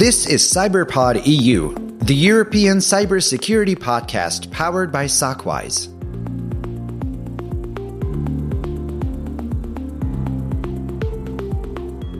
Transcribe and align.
This 0.00 0.26
is 0.26 0.40
CyberPod 0.40 1.26
EU, 1.26 1.74
the 1.98 2.14
European 2.14 2.78
cybersecurity 2.78 3.76
podcast 3.76 4.50
powered 4.50 4.90
by 4.90 5.04
SOCWISE. 5.04 5.88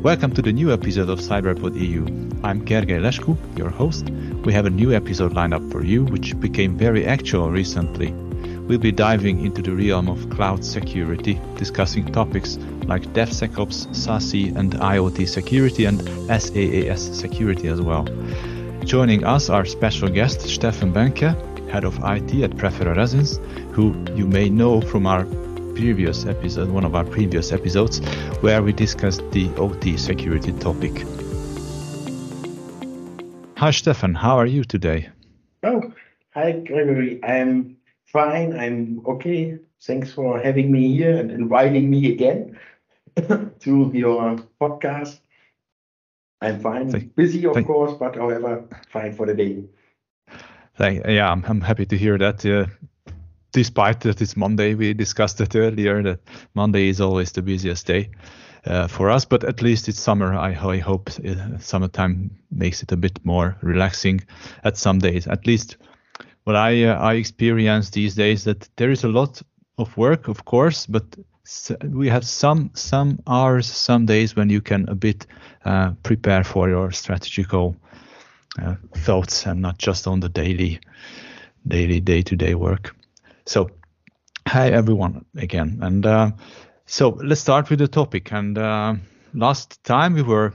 Welcome 0.03 0.35
to 0.35 0.43
the 0.43 0.53
new 0.53 0.71
episode 0.71 1.09
of 1.09 1.21
CyberPod 1.21 1.81
EU. 1.81 2.05
I'm 2.45 2.67
Gergely 2.67 3.01
Lesku, 3.01 3.39
your 3.57 3.71
host. 3.71 4.11
We 4.45 4.53
have 4.53 4.67
a 4.67 4.71
new 4.71 4.93
episode 4.93 5.33
lined 5.33 5.55
up 5.55 5.63
for 5.71 5.83
you, 5.83 6.05
which 6.05 6.39
became 6.39 6.77
very 6.77 7.07
actual 7.07 7.51
recently. 7.51 8.13
We'll 8.69 8.79
be 8.79 8.93
diving 8.93 9.43
into 9.43 9.63
the 9.63 9.73
realm 9.73 10.11
of 10.11 10.29
cloud 10.29 10.67
security, 10.67 11.41
discussing 11.57 12.13
topics 12.13 12.59
like 12.91 13.05
DevSecOps, 13.13 13.87
SASE, 13.95 14.57
and 14.57 14.73
IoT 14.73 15.29
security, 15.29 15.85
and 15.85 16.01
SaaS 16.29 17.17
security 17.17 17.69
as 17.69 17.81
well. 17.81 18.05
Joining 18.85 19.25
us 19.25 19.49
are 19.49 19.65
special 19.65 20.09
guest 20.09 20.41
Steffen 20.41 20.93
Behnke, 20.93 21.31
head 21.71 21.85
of 21.85 21.95
IT 21.99 22.43
at 22.43 22.57
Prefere 22.57 22.97
Resins, 22.97 23.39
who 23.73 23.95
you 24.17 24.27
may 24.27 24.49
know 24.49 24.81
from 24.81 25.07
our 25.07 25.25
previous 25.77 26.27
episode, 26.27 26.69
one 26.71 26.85
of 26.85 26.97
our 26.97 27.05
previous 27.05 27.53
episodes, 27.53 28.01
where 28.41 28.61
we 28.61 28.73
discussed 28.73 29.23
the 29.31 29.49
OT 29.55 29.97
security 29.97 30.53
topic. 30.55 31.07
Hi, 33.57 33.71
Stefan. 33.71 34.15
How 34.15 34.37
are 34.37 34.47
you 34.47 34.65
today? 34.65 35.11
Oh, 35.63 35.93
hi, 36.35 36.53
Gregory. 36.67 37.21
I'm 37.23 37.77
fine. 38.07 38.59
I'm 38.59 39.01
okay. 39.07 39.59
Thanks 39.83 40.13
for 40.13 40.41
having 40.41 40.73
me 40.73 40.97
here 40.97 41.17
and 41.17 41.31
inviting 41.31 41.89
me 41.89 42.13
again 42.13 42.59
to 43.61 43.91
your 43.95 44.37
podcast. 44.61 45.21
I'm 46.41 46.61
fine. 46.61 46.91
Thank, 46.91 47.15
Busy, 47.17 47.47
of 47.47 47.55
thank, 47.55 47.67
course, 47.67 47.93
but 47.99 48.17
however, 48.17 48.65
fine 48.89 49.13
for 49.13 49.27
the 49.27 49.35
day. 49.35 49.65
Thank, 50.77 51.05
yeah, 51.07 51.31
I'm, 51.31 51.45
I'm 51.45 51.61
happy 51.61 51.85
to 51.87 51.97
hear 51.99 52.17
that. 52.19 52.45
Uh, 52.45 52.67
despite 53.53 54.01
that 54.01 54.23
it's 54.23 54.37
Monday, 54.37 54.75
we 54.75 54.95
discussed 54.95 55.41
it 55.41 55.55
earlier 55.55 56.03
that 56.03 56.21
Monday 56.55 56.89
is 56.89 57.01
always 57.01 57.33
the 57.33 57.43
busiest 57.43 57.87
day 57.87 58.11
uh, 58.67 58.87
for 58.87 59.11
us, 59.11 59.25
but 59.25 59.45
at 59.45 59.63
least 59.63 59.89
it's 59.89 60.01
summer. 60.01 60.35
I, 60.35 60.51
I 60.53 60.79
hope 60.79 61.11
uh, 61.27 61.59
summertime 61.59 62.31
makes 62.51 62.83
it 62.83 62.93
a 62.93 62.97
bit 62.97 63.19
more 63.25 63.57
relaxing 63.63 64.23
at 64.65 64.77
some 64.77 64.99
days. 64.99 65.27
At 65.27 65.47
least 65.47 65.77
what 66.45 66.57
I 66.57 66.85
uh, 66.85 66.95
I 66.99 67.15
experience 67.15 67.91
these 67.91 68.15
days 68.15 68.45
that 68.45 68.69
there 68.77 68.91
is 68.91 69.05
a 69.05 69.09
lot 69.09 69.43
of 69.79 69.97
work, 69.97 70.29
of 70.29 70.45
course, 70.45 70.87
but 70.87 71.05
we 71.83 72.09
have 72.09 72.25
some 72.25 72.71
some 72.75 73.19
hours, 73.27 73.67
some 73.67 74.07
days 74.07 74.37
when 74.37 74.51
you 74.51 74.61
can 74.61 74.89
a 74.89 74.95
bit 74.95 75.27
uh, 75.65 75.93
prepare 76.03 76.45
for 76.45 76.69
your 76.69 76.93
strategical 76.93 77.77
uh, 78.63 78.75
thoughts 78.97 79.47
and 79.47 79.61
not 79.61 79.79
just 79.79 80.07
on 80.07 80.21
the 80.21 80.29
daily 80.29 80.81
daily 81.67 82.01
day 82.01 82.23
to 82.23 82.37
day 82.37 82.55
work. 82.55 82.95
So, 83.47 83.71
hi 84.47 84.71
everyone 84.71 85.25
again, 85.37 85.79
and 85.83 86.07
uh, 86.07 86.31
so 86.87 87.11
let's 87.23 87.41
start 87.41 87.71
with 87.71 87.79
the 87.79 87.89
topic. 87.89 88.33
And 88.33 88.59
uh, 88.59 88.95
last 89.35 89.83
time 89.85 90.15
we 90.15 90.23
were 90.23 90.53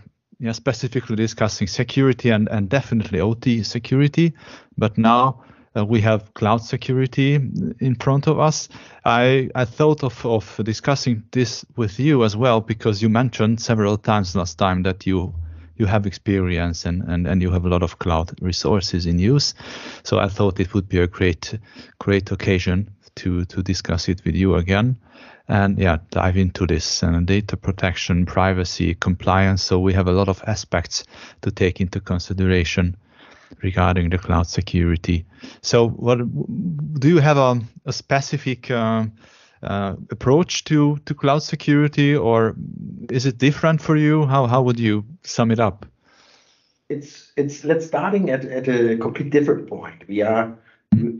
specifically 0.52 1.16
discussing 1.16 1.68
security 1.68 2.30
and, 2.30 2.50
and 2.50 2.70
definitely 2.70 3.20
OT 3.22 3.64
security, 3.64 4.34
but 4.78 4.98
now 4.98 5.44
uh, 5.76 5.86
we 5.86 6.02
have 6.02 6.34
cloud 6.34 6.62
security 6.62 7.36
in 7.36 7.96
front 8.00 8.28
of 8.28 8.40
us. 8.40 8.70
I, 9.04 9.50
I 9.56 9.66
thought 9.66 10.04
of, 10.04 10.26
of 10.26 10.60
discussing 10.64 11.24
this 11.32 11.66
with 11.76 12.00
you 12.00 12.24
as 12.24 12.36
well 12.36 12.62
because 12.62 13.02
you 13.02 13.10
mentioned 13.10 13.62
several 13.62 13.98
times 13.98 14.36
last 14.36 14.58
time 14.58 14.84
that 14.84 15.06
you 15.06 15.34
you 15.78 15.86
have 15.86 16.06
experience 16.06 16.86
and, 16.86 17.04
and, 17.04 17.28
and 17.28 17.42
you 17.42 17.52
have 17.52 17.66
a 17.66 17.70
lot 17.70 17.84
of 17.84 18.00
cloud 18.00 18.32
resources 18.42 19.06
in 19.06 19.20
use. 19.20 19.54
So 20.04 20.20
I 20.20 20.30
thought 20.30 20.60
it 20.62 20.74
would 20.74 20.88
be 20.88 21.00
a 21.00 21.08
great, 21.08 21.60
great 22.00 22.32
occasion 22.32 22.90
to, 23.16 23.44
to 23.44 23.62
discuss 23.62 24.08
it 24.08 24.24
with 24.24 24.36
you 24.36 24.56
again 24.56 24.98
and 25.48 25.78
yeah, 25.78 25.98
dive 26.10 26.38
into 26.38 26.66
this 26.66 27.04
and 27.04 27.28
data 27.28 27.58
protection, 27.58 28.26
privacy, 28.26 28.96
compliance. 28.96 29.64
So 29.64 29.80
we 29.80 29.94
have 29.94 30.08
a 30.08 30.12
lot 30.12 30.30
of 30.30 30.42
aspects 30.48 31.04
to 31.42 31.52
take 31.52 31.82
into 31.82 32.00
consideration 32.00 32.96
regarding 33.62 34.10
the 34.10 34.18
cloud 34.18 34.48
security. 34.48 35.26
So 35.62 35.90
what 35.90 36.20
do 37.00 37.08
you 37.08 37.20
have 37.20 37.38
a, 37.38 37.60
a 37.86 37.94
specific 37.94 38.72
uh, 38.72 39.06
uh, 39.64 39.96
approach 40.12 40.64
to, 40.66 40.98
to 41.06 41.14
cloud 41.14 41.44
security, 41.44 42.16
or 42.16 42.56
is 43.10 43.26
it 43.26 43.38
different 43.38 43.82
for 43.82 43.96
you? 43.98 44.26
How 44.26 44.48
how 44.48 44.62
would 44.62 44.80
you 44.80 45.06
sum 45.24 45.52
it 45.52 45.60
up? 45.60 45.86
It's 46.90 47.32
it's 47.36 47.64
let's 47.64 47.86
starting 47.86 48.30
at, 48.30 48.46
at 48.46 48.68
a 48.68 48.98
complete 48.98 49.32
different 49.32 49.68
point. 49.68 50.04
We 50.08 50.22
are 50.22 50.58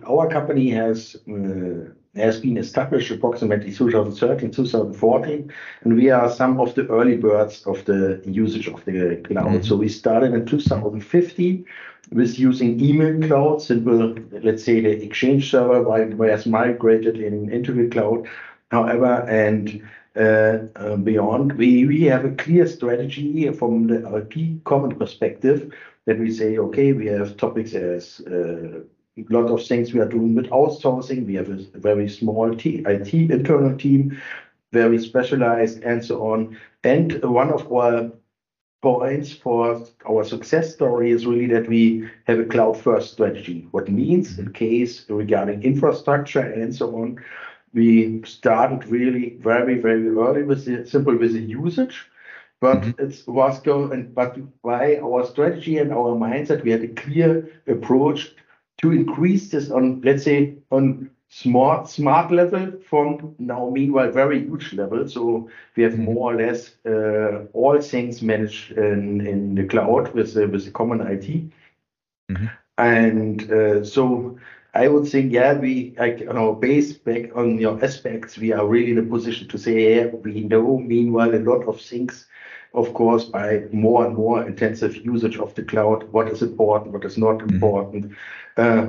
our 0.08 0.30
company 0.30 0.70
has 0.70 1.16
uh, 1.28 1.92
has 2.16 2.40
been 2.40 2.58
established 2.58 3.12
approximately 3.12 3.74
2013, 3.74 4.52
2014, 4.52 5.52
and 5.84 5.96
we 5.96 6.10
are 6.10 6.30
some 6.30 6.60
of 6.60 6.74
the 6.76 6.88
early 6.88 7.18
birds 7.18 7.64
of 7.66 7.84
the 7.86 8.22
usage 8.26 8.68
of 8.68 8.84
the 8.86 9.22
cloud. 9.26 9.48
Mm-hmm. 9.48 9.64
So 9.64 9.76
we 9.76 9.90
started 9.90 10.34
in 10.34 10.46
2015 10.46 11.66
with 12.12 12.38
using 12.40 12.80
email 12.80 13.28
cloud, 13.28 13.62
simple, 13.62 14.16
let's 14.32 14.64
say 14.64 14.82
the 14.82 15.04
Exchange 15.04 15.50
server 15.50 15.82
was 15.82 16.46
migrated 16.46 17.18
in, 17.18 17.50
into 17.52 17.74
the 17.74 17.88
cloud. 17.90 18.28
However, 18.72 19.26
and 19.30 19.88
uh, 20.16 20.60
uh, 20.76 20.96
beyond, 20.98 21.54
we, 21.54 21.86
we 21.86 22.04
have 22.04 22.26
a 22.26 22.36
clear 22.36 22.68
strategy 22.68 23.52
from 23.52 23.88
the 23.88 24.16
IT 24.16 24.64
common 24.64 24.98
perspective 24.98 25.74
that 26.06 26.20
we 26.20 26.32
say, 26.32 26.58
okay, 26.58 26.94
we 26.94 27.08
have 27.08 27.38
topics 27.38 27.74
as 27.74 28.22
uh, 28.28 28.82
a 29.18 29.24
lot 29.34 29.50
of 29.50 29.66
things 29.66 29.94
we 29.94 30.00
are 30.00 30.08
doing 30.08 30.36
with 30.36 30.50
outsourcing. 30.50 31.26
We 31.26 31.36
have 31.36 31.50
a 31.50 31.64
very 31.78 32.08
small 32.10 32.52
IT 32.52 33.14
internal 33.14 33.78
team, 33.78 34.18
very 34.72 35.00
specialized, 35.00 35.84
and 35.84 36.04
so 36.04 36.32
on. 36.32 36.58
And 36.84 37.24
one 37.24 37.52
of 37.52 37.72
our 37.72 38.12
points 38.86 39.32
for 39.34 39.84
our 40.08 40.24
success 40.24 40.72
story 40.72 41.10
is 41.10 41.26
really 41.26 41.48
that 41.48 41.68
we 41.68 42.08
have 42.28 42.40
a 42.40 42.46
cloud-first 42.46 43.14
strategy. 43.14 43.68
What 43.72 43.90
means 43.90 44.38
in 44.38 44.54
case 44.54 45.10
regarding 45.10 45.64
infrastructure 45.64 46.46
and 46.62 46.76
so 46.76 46.96
on, 47.02 47.18
we 47.74 48.22
started 48.26 48.88
really 48.88 49.38
very, 49.40 49.80
very 49.82 50.08
early 50.08 50.44
with 50.44 50.66
the 50.66 50.86
simple 50.86 51.18
with 51.18 51.34
the 51.34 51.42
usage. 51.42 51.98
But 52.62 52.82
mm-hmm. 52.82 53.06
it 53.06 53.24
was 53.26 53.60
going, 53.60 54.14
but 54.14 54.38
by 54.62 54.98
our 54.98 55.26
strategy 55.26 55.80
and 55.80 55.92
our 55.92 56.14
mindset, 56.16 56.64
we 56.64 56.70
had 56.70 56.84
a 56.84 56.96
clear 57.04 57.50
approach 57.66 58.36
to 58.82 58.92
increase 58.92 59.50
this 59.50 59.72
on, 59.72 60.02
let's 60.02 60.24
say, 60.24 60.58
on 60.70 61.10
smart 61.42 61.90
smart 61.90 62.32
level 62.32 62.72
from 62.90 63.36
now 63.40 63.70
meanwhile 63.70 64.10
very 64.10 64.40
huge 64.40 64.74
level. 64.74 65.08
So 65.08 65.50
we 65.76 65.84
have 65.84 65.94
mm-hmm. 65.94 66.14
more 66.14 66.34
or 66.34 66.38
less 66.38 66.76
uh, 66.86 67.46
all 67.52 67.82
things 67.82 68.22
managed 68.22 68.72
in, 68.72 69.28
in 69.28 69.56
the 69.56 69.66
cloud 69.66 70.14
with 70.14 70.38
uh, 70.38 70.48
with 70.48 70.64
the 70.64 70.72
common 70.72 71.02
IT. 71.02 71.28
Mm-hmm. 72.32 72.46
And 72.78 73.52
uh, 73.52 73.84
so 73.84 74.38
I 74.74 74.88
would 74.88 75.08
think, 75.08 75.34
yeah, 75.34 75.54
we 75.54 75.94
like 75.98 76.22
you 76.22 76.32
know, 76.32 76.54
based 76.54 77.04
back 77.04 77.36
on 77.36 77.60
your 77.60 77.84
aspects, 77.84 78.38
we 78.38 78.54
are 78.54 78.66
really 78.66 78.92
in 78.92 79.00
a 79.00 79.04
position 79.04 79.50
to 79.50 79.58
say, 79.58 79.96
yeah, 79.96 80.06
we 80.08 80.42
know 80.42 80.78
meanwhile 80.78 81.36
a 81.36 81.44
lot 81.52 81.68
of 81.68 81.82
things 81.82 82.28
of 82.74 82.94
course, 82.94 83.24
by 83.24 83.64
more 83.72 84.06
and 84.06 84.16
more 84.16 84.46
intensive 84.46 84.98
usage 84.98 85.38
of 85.38 85.56
the 85.56 85.64
cloud, 85.64 86.04
what 86.12 86.28
is 86.28 86.42
important, 86.42 86.92
what 86.92 87.06
is 87.06 87.18
not 87.18 87.38
mm-hmm. 87.38 87.56
important. 87.56 88.12
Uh, 88.58 88.88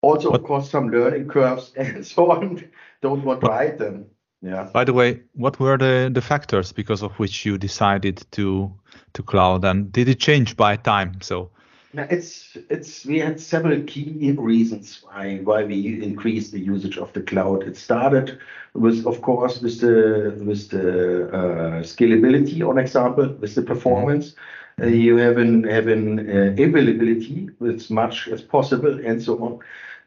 also, 0.00 0.30
of 0.30 0.42
course, 0.44 0.70
some 0.70 0.90
learning 0.90 1.28
curves 1.28 1.72
and 1.76 2.06
so 2.06 2.30
on. 2.30 2.64
Don't 3.02 3.24
want 3.24 3.40
to 3.42 3.50
hide 3.50 3.78
them. 3.78 4.06
Yeah. 4.40 4.68
By 4.72 4.84
the 4.84 4.92
way, 4.92 5.20
what 5.34 5.58
were 5.58 5.76
the, 5.76 6.10
the 6.12 6.20
factors 6.20 6.72
because 6.72 7.02
of 7.02 7.12
which 7.18 7.44
you 7.44 7.58
decided 7.58 8.24
to 8.32 8.72
to 9.14 9.22
cloud, 9.22 9.64
and 9.64 9.90
did 9.90 10.08
it 10.08 10.20
change 10.20 10.56
by 10.56 10.76
time? 10.76 11.20
So 11.22 11.50
now 11.92 12.06
it's 12.08 12.56
it's 12.70 13.04
we 13.04 13.18
had 13.18 13.40
several 13.40 13.82
key 13.82 14.32
reasons 14.38 15.00
why 15.02 15.38
why 15.38 15.64
we 15.64 16.02
increased 16.02 16.52
the 16.52 16.60
usage 16.60 16.98
of 16.98 17.12
the 17.14 17.22
cloud. 17.22 17.64
It 17.64 17.76
started 17.76 18.38
with, 18.74 19.06
of 19.06 19.22
course, 19.22 19.60
with 19.60 19.80
the 19.80 20.40
with 20.44 20.68
the 20.68 21.28
uh, 21.30 21.82
scalability, 21.82 22.62
on 22.68 22.78
example, 22.78 23.28
with 23.40 23.54
the 23.54 23.62
performance. 23.62 24.34
Uh, 24.80 24.86
you 24.86 25.16
have 25.16 25.38
an 25.38 25.64
have 25.64 25.88
an 25.88 26.30
uh, 26.30 26.62
availability 26.62 27.50
as 27.66 27.90
much 27.90 28.28
as 28.28 28.42
possible, 28.42 29.00
and 29.04 29.20
so 29.20 29.42
on. 29.42 29.58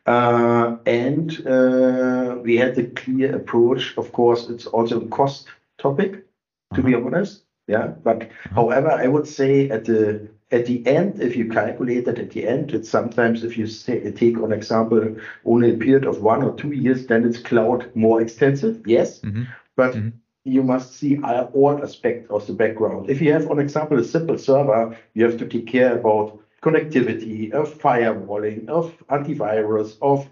Uh, 0.06 0.78
and 0.86 1.46
uh, 1.46 2.38
we 2.42 2.58
had 2.58 2.78
a 2.78 2.88
clear 2.88 3.36
approach. 3.36 3.96
Of 3.98 4.12
course, 4.12 4.50
it's 4.50 4.66
also 4.66 5.02
a 5.02 5.08
cost 5.08 5.48
topic, 5.78 6.26
to 6.74 6.82
be 6.82 6.94
mm-hmm. 6.94 7.08
honest. 7.08 7.44
Yeah, 7.68 7.88
but 7.88 8.20
mm-hmm. 8.20 8.56
however, 8.56 8.92
I 8.92 9.08
would 9.08 9.28
say 9.28 9.70
at 9.70 9.86
the 9.86 10.28
at 10.52 10.66
the 10.66 10.86
end, 10.86 11.22
if 11.22 11.36
you 11.36 11.50
calculate 11.50 12.06
that 12.06 12.20
at 12.20 12.32
the 12.32 12.48
end, 12.48 12.74
it's 12.74 12.90
sometimes 12.90 13.44
if 13.44 13.58
you 13.58 13.68
say, 13.68 14.12
take 14.12 14.38
on 14.40 14.52
example 14.52 15.16
only 15.46 15.72
a 15.72 15.78
period 15.78 16.06
of 16.06 16.22
one 16.22 16.44
or 16.44 16.54
two 16.56 16.72
years, 16.72 17.08
then 17.08 17.24
it's 17.24 17.38
cloud 17.38 17.90
more 17.96 18.22
extensive. 18.22 18.82
Yes, 18.86 19.20
mm-hmm. 19.22 19.44
but 19.76 19.94
mm-hmm. 19.94 20.10
you 20.44 20.64
must 20.64 20.94
see 20.96 21.20
all 21.22 21.80
aspects 21.82 22.30
of 22.32 22.46
the 22.48 22.54
background. 22.54 23.10
If 23.10 23.22
you 23.22 23.32
have, 23.34 23.46
for 23.46 23.62
example, 23.62 24.00
a 24.00 24.04
simple 24.04 24.38
server, 24.38 24.98
you 25.14 25.24
have 25.24 25.38
to 25.38 25.48
take 25.48 25.68
care 25.68 25.98
about 25.98 26.40
connectivity, 26.62 27.52
of 27.52 27.74
firewalling, 27.80 28.70
of 28.70 28.96
antivirus, 29.08 29.98
of 30.02 30.30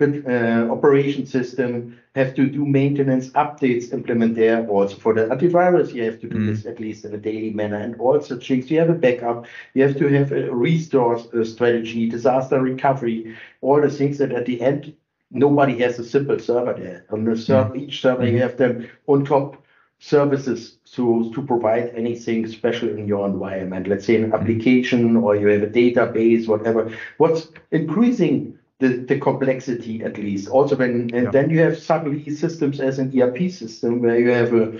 uh, 0.00 0.72
operation 0.72 1.26
system, 1.26 1.98
have 2.14 2.34
to 2.34 2.46
do 2.46 2.64
maintenance, 2.64 3.28
updates, 3.30 3.92
implement 3.92 4.34
there. 4.34 4.66
Also 4.68 4.96
for 4.96 5.12
the 5.12 5.26
antivirus, 5.26 5.92
you 5.92 6.02
have 6.02 6.18
to 6.20 6.28
do 6.28 6.38
mm. 6.38 6.46
this 6.46 6.64
at 6.64 6.80
least 6.80 7.04
in 7.04 7.14
a 7.14 7.18
daily 7.18 7.50
manner 7.50 7.76
and 7.76 7.94
all 8.00 8.18
such 8.20 8.48
things. 8.48 8.70
You 8.70 8.78
have 8.80 8.90
a 8.90 8.94
backup, 8.94 9.46
you 9.74 9.82
have 9.82 9.98
to 9.98 10.08
have 10.08 10.32
a 10.32 10.50
restore 10.50 11.16
uh, 11.18 11.44
strategy, 11.44 12.08
disaster 12.08 12.60
recovery, 12.60 13.36
all 13.60 13.80
the 13.80 13.90
things 13.90 14.16
that 14.18 14.32
at 14.32 14.46
the 14.46 14.62
end, 14.62 14.94
nobody 15.30 15.78
has 15.80 15.98
a 15.98 16.04
simple 16.04 16.38
server 16.38 16.72
there. 16.72 17.04
On 17.10 17.24
the 17.24 17.36
server, 17.36 17.74
mm. 17.74 17.82
each 17.82 18.00
server, 18.00 18.24
you 18.24 18.32
mm-hmm. 18.32 18.40
have 18.40 18.56
them 18.56 18.88
on 19.06 19.26
top 19.26 19.62
services 19.98 20.76
to, 20.92 21.32
to 21.34 21.42
provide 21.42 21.92
anything 21.94 22.46
special 22.46 22.88
in 22.88 23.08
your 23.08 23.26
environment. 23.26 23.88
Let's 23.88 24.06
say 24.06 24.16
an 24.16 24.32
application 24.32 25.16
or 25.16 25.36
you 25.36 25.48
have 25.48 25.62
a 25.62 25.66
database, 25.68 26.46
whatever. 26.46 26.92
What's 27.18 27.48
increasing 27.70 28.58
the, 28.78 28.88
the 28.88 29.18
complexity 29.18 30.02
at 30.02 30.18
least. 30.18 30.48
Also 30.48 30.76
when 30.76 31.10
and 31.14 31.24
yeah. 31.24 31.30
then 31.30 31.50
you 31.50 31.60
have 31.60 31.78
suddenly 31.78 32.28
systems 32.34 32.80
as 32.80 32.98
an 32.98 33.18
ERP 33.18 33.50
system 33.50 34.02
where 34.02 34.18
you 34.18 34.30
have 34.30 34.52
a 34.52 34.78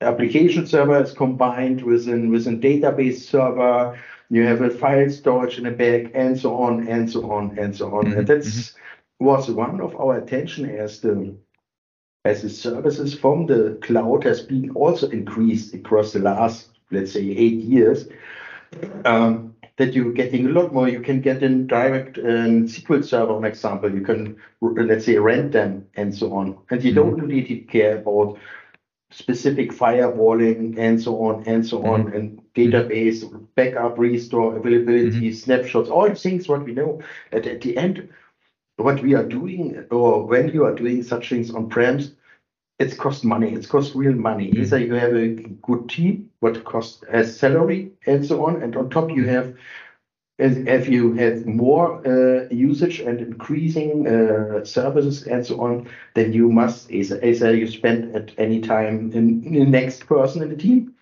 application 0.00 0.66
server 0.66 1.02
is 1.02 1.12
combined 1.12 1.82
with 1.82 2.08
an 2.08 2.30
with 2.30 2.46
a 2.46 2.50
database 2.50 3.20
server, 3.20 3.98
you 4.30 4.44
have 4.44 4.62
a 4.62 4.70
file 4.70 5.10
storage 5.10 5.58
in 5.58 5.64
the 5.64 5.70
back, 5.70 6.10
and 6.14 6.38
so 6.38 6.54
on 6.56 6.88
and 6.88 7.10
so 7.10 7.30
on 7.30 7.58
and 7.58 7.76
so 7.76 7.94
on. 7.94 8.06
Mm-hmm. 8.06 8.18
And 8.20 8.26
that's 8.26 8.48
mm-hmm. 8.48 9.24
was 9.26 9.50
one 9.50 9.80
of 9.80 9.94
our 9.96 10.16
attention 10.16 10.68
as 10.70 11.00
the 11.00 11.36
as 12.24 12.42
the 12.42 12.48
services 12.48 13.14
from 13.14 13.46
the 13.46 13.78
cloud 13.82 14.24
has 14.24 14.40
been 14.40 14.70
also 14.70 15.08
increased 15.10 15.74
across 15.74 16.12
the 16.12 16.18
last, 16.18 16.68
let's 16.90 17.12
say, 17.12 17.20
eight 17.20 17.60
years, 17.60 18.08
um, 19.04 19.54
that 19.76 19.92
you're 19.92 20.12
getting 20.12 20.46
a 20.46 20.50
lot 20.50 20.72
more. 20.72 20.88
You 20.88 21.00
can 21.00 21.20
get 21.20 21.42
in 21.42 21.66
direct 21.66 22.16
um, 22.18 22.66
SQL 22.66 23.04
Server, 23.04 23.38
for 23.38 23.46
example. 23.46 23.92
You 23.92 24.02
can, 24.02 24.36
let's 24.60 25.04
say, 25.04 25.16
rent 25.18 25.52
them 25.52 25.86
and 25.96 26.14
so 26.14 26.32
on. 26.34 26.56
And 26.70 26.82
you 26.82 26.94
don't 26.94 27.16
mm-hmm. 27.16 27.26
really 27.26 27.58
care 27.60 27.98
about 27.98 28.38
specific 29.10 29.70
firewalling 29.70 30.76
and 30.78 31.00
so 31.00 31.22
on 31.22 31.44
and 31.46 31.64
so 31.64 31.84
on 31.86 32.04
mm-hmm. 32.04 32.16
and 32.16 32.42
database 32.56 33.22
backup 33.54 33.96
restore 33.96 34.56
availability 34.56 35.28
mm-hmm. 35.28 35.32
snapshots 35.32 35.88
all 35.88 36.12
things 36.16 36.48
what 36.48 36.64
we 36.64 36.72
know 36.72 37.00
at, 37.30 37.46
at 37.46 37.60
the 37.60 37.76
end 37.76 38.08
what 38.76 39.02
we 39.02 39.14
are 39.14 39.24
doing 39.24 39.84
or 39.90 40.26
when 40.26 40.48
you 40.48 40.64
are 40.64 40.74
doing 40.74 41.02
such 41.02 41.28
things 41.28 41.54
on 41.54 41.68
prems 41.68 42.12
it's 42.78 42.94
cost 42.94 43.24
money 43.24 43.52
it's 43.54 43.66
cost 43.66 43.94
real 43.94 44.14
money 44.14 44.50
mm-hmm. 44.50 44.62
either 44.62 44.78
you 44.78 44.94
have 44.94 45.14
a 45.14 45.28
good 45.62 45.88
team 45.88 46.30
what 46.40 46.64
costs 46.64 47.02
as 47.08 47.38
salary 47.38 47.92
and 48.06 48.26
so 48.26 48.44
on 48.44 48.62
and 48.62 48.76
on 48.76 48.90
top 48.90 49.10
you 49.10 49.26
have 49.26 49.54
as 50.38 50.56
if 50.56 50.88
you 50.88 51.12
have 51.14 51.46
more 51.46 52.04
uh, 52.06 52.48
usage 52.50 52.98
and 53.00 53.20
increasing 53.20 54.06
uh, 54.08 54.64
services 54.64 55.26
and 55.26 55.46
so 55.46 55.60
on, 55.60 55.88
then 56.14 56.32
you 56.32 56.50
must, 56.50 56.90
either 56.90 57.54
you 57.54 57.68
spend 57.68 58.14
at 58.16 58.32
any 58.36 58.60
time 58.60 59.12
in, 59.12 59.44
in 59.44 59.52
the 59.52 59.64
next 59.64 60.06
person 60.06 60.42
in 60.42 60.48
the 60.48 60.56
team. 60.56 60.94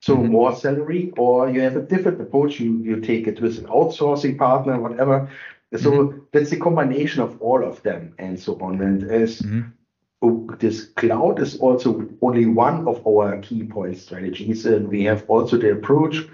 So 0.00 0.16
mm-hmm. 0.16 0.32
more 0.32 0.56
salary, 0.56 1.12
or 1.18 1.50
you 1.50 1.60
have 1.60 1.76
a 1.76 1.82
different 1.82 2.22
approach. 2.22 2.58
You 2.58 2.78
you 2.78 3.00
take 3.02 3.26
it 3.26 3.38
with 3.38 3.58
an 3.58 3.66
outsourcing 3.66 4.38
partner, 4.38 4.80
whatever. 4.80 5.28
So 5.76 5.90
mm-hmm. 5.90 6.18
that's 6.32 6.52
a 6.52 6.58
combination 6.58 7.22
of 7.22 7.40
all 7.40 7.64
of 7.64 7.82
them 7.82 8.14
and 8.18 8.38
so 8.38 8.58
on. 8.60 8.80
And 8.80 9.08
as 9.10 9.40
mm-hmm. 9.40 10.54
this 10.58 10.86
cloud 10.96 11.38
is 11.40 11.58
also 11.58 12.08
only 12.22 12.46
one 12.46 12.88
of 12.88 13.06
our 13.06 13.38
key 13.38 13.64
point 13.64 13.98
strategies, 13.98 14.66
and 14.66 14.88
we 14.88 15.04
have 15.04 15.24
also 15.28 15.56
the 15.56 15.70
approach, 15.70 16.26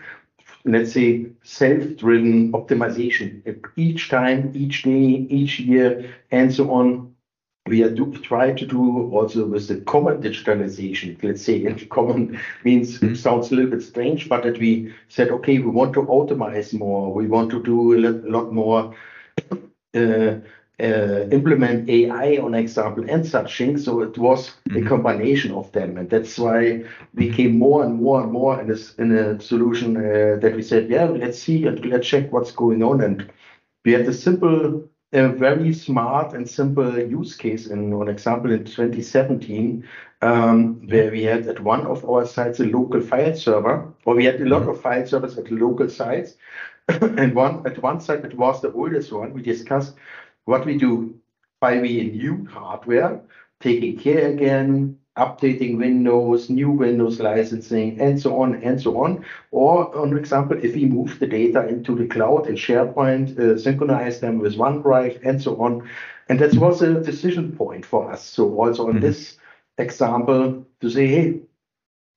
let's 0.65 0.93
say, 0.93 1.27
self-driven 1.43 2.53
optimization. 2.53 3.43
Each 3.77 4.09
time, 4.09 4.53
each 4.55 4.85
day, 4.85 5.27
each 5.29 5.61
year, 5.61 6.15
and 6.31 6.55
so 6.55 6.71
on, 6.71 7.15
we 7.67 7.83
are 7.83 7.91
do, 7.91 8.13
try 8.23 8.53
to 8.53 8.65
do 8.65 9.11
also 9.13 9.45
with 9.45 9.69
the 9.69 9.81
common 9.83 10.23
digitalization. 10.23 11.23
Let's 11.23 11.43
say 11.43 11.67
and 11.67 11.87
common 11.91 12.41
means 12.65 13.01
mm-hmm. 13.01 13.15
sounds 13.15 13.51
a 13.51 13.55
little 13.55 13.73
bit 13.73 13.83
strange, 13.83 14.31
but 14.31 14.45
that 14.45 14.59
we 14.59 14.95
said, 15.09 15.29
okay, 15.29 15.59
we 15.59 15.71
want 15.71 15.93
to 15.95 16.03
automate 16.05 16.73
more. 16.73 17.13
We 17.13 17.27
want 17.27 17.51
to 17.51 17.63
do 17.63 17.95
a 17.95 18.01
lot 18.31 18.53
more 18.53 18.95
implement 20.79 21.89
AI 21.89 22.37
on 22.37 22.55
example 22.55 23.05
and 23.09 23.27
such 23.27 23.57
things. 23.57 23.85
So 23.85 24.03
it 24.03 24.19
was 24.19 24.51
mm-hmm. 24.69 24.87
a 24.87 24.89
combination 24.89 25.53
of 25.53 25.73
them, 25.73 25.97
and 25.97 26.11
that's 26.11 26.39
why 26.39 26.85
we 27.15 27.33
came 27.33 27.59
more 27.59 27.85
and 27.85 27.95
more 27.95 28.23
and 28.23 28.33
more 28.33 28.61
in 28.61 28.69
this 28.69 28.95
in 28.95 29.13
a 29.13 29.41
solution 29.41 29.97
uh, 29.97 30.37
that 30.41 30.55
we 30.55 30.63
said, 30.63 30.91
yeah, 30.91 31.05
let's 31.05 31.39
see 31.39 31.67
and 31.67 31.85
let's 31.87 32.07
check 32.07 32.33
what's 32.33 32.53
going 32.53 32.83
on. 32.83 33.01
And 33.01 33.31
we 33.85 33.93
had 33.93 34.07
a 34.07 34.13
simple, 34.13 34.89
a 35.13 35.29
very 35.29 35.73
smart 35.73 36.35
and 36.35 36.49
simple 36.49 36.99
use 36.99 37.37
case 37.37 37.67
in 37.67 37.97
one 37.97 38.09
example 38.09 38.53
in 38.53 38.65
2017, 38.65 39.87
um, 40.23 40.87
where 40.89 41.11
we 41.11 41.23
had 41.23 41.47
at 41.47 41.61
one 41.61 41.87
of 41.87 42.05
our 42.05 42.27
sites 42.27 42.61
a 42.61 42.65
local 42.65 43.01
file 43.01 43.35
server, 43.35 43.93
or 44.05 44.15
we 44.15 44.25
had 44.25 44.41
a 44.41 44.45
lot 44.45 44.63
mm-hmm. 44.63 44.71
of 44.71 44.81
file 44.81 45.07
servers 45.07 45.39
at 45.39 45.51
local 45.51 45.89
sites, 45.89 46.35
and 46.89 47.35
one 47.35 47.67
at 47.67 47.83
one 47.83 48.01
side, 48.01 48.25
it 48.25 48.37
was 48.37 48.61
the 48.63 48.73
oldest 48.73 49.13
one. 49.13 49.33
We 49.33 49.43
discussed 49.43 49.97
what 50.45 50.65
we 50.65 50.79
do 50.79 51.19
by 51.61 51.81
we 51.81 52.11
new 52.11 52.47
hardware, 52.47 53.21
taking 53.61 53.99
care 53.99 54.31
again, 54.31 54.99
updating 55.17 55.79
Windows, 55.79 56.51
new 56.51 56.71
Windows 56.71 57.19
licensing, 57.19 58.01
and 58.01 58.21
so 58.21 58.41
on 58.41 58.63
and 58.63 58.81
so 58.81 59.03
on. 59.03 59.25
Or, 59.51 59.91
for 59.93 60.17
example, 60.19 60.59
if 60.63 60.75
we 60.75 60.85
move 60.85 61.19
the 61.19 61.27
data 61.27 61.67
into 61.67 61.97
the 61.97 62.07
cloud 62.07 62.47
and 62.47 62.59
SharePoint, 62.59 63.39
uh, 63.39 63.59
synchronize 63.59 64.21
them 64.21 64.39
with 64.39 64.57
OneDrive, 64.57 65.21
and 65.25 65.43
so 65.43 65.57
on. 65.61 65.89
And 66.29 66.39
that 66.41 66.55
was 66.55 66.83
a 66.83 67.01
decision 67.01 67.57
point 67.57 67.87
for 67.87 68.13
us. 68.13 68.23
So 68.25 68.55
also 68.61 68.89
on 68.89 68.95
mm-hmm. 68.95 69.01
this 69.01 69.39
example, 69.79 70.67
to 70.81 70.91
say, 70.91 71.07
hey, 71.07 71.41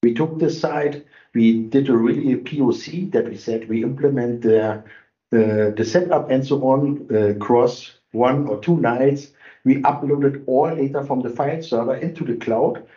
we 0.01 0.13
took 0.13 0.39
this 0.39 0.59
site, 0.59 1.05
we 1.33 1.63
did 1.63 1.89
a 1.89 1.97
really 1.97 2.35
POC 2.35 3.11
that 3.11 3.25
we 3.29 3.37
said 3.37 3.69
we 3.69 3.83
implement 3.83 4.41
the, 4.41 4.83
the, 5.31 5.73
the 5.75 5.85
setup 5.85 6.29
and 6.31 6.45
so 6.45 6.63
on 6.63 7.07
uh, 7.11 7.29
across 7.29 7.93
one 8.11 8.47
or 8.47 8.59
two 8.59 8.77
nights. 8.77 9.27
We 9.65 9.81
uploaded 9.83 10.43
all 10.47 10.73
data 10.73 11.03
from 11.03 11.21
the 11.21 11.29
file 11.29 11.61
server 11.61 11.95
into 11.95 12.23
the 12.23 12.35
cloud. 12.35 12.87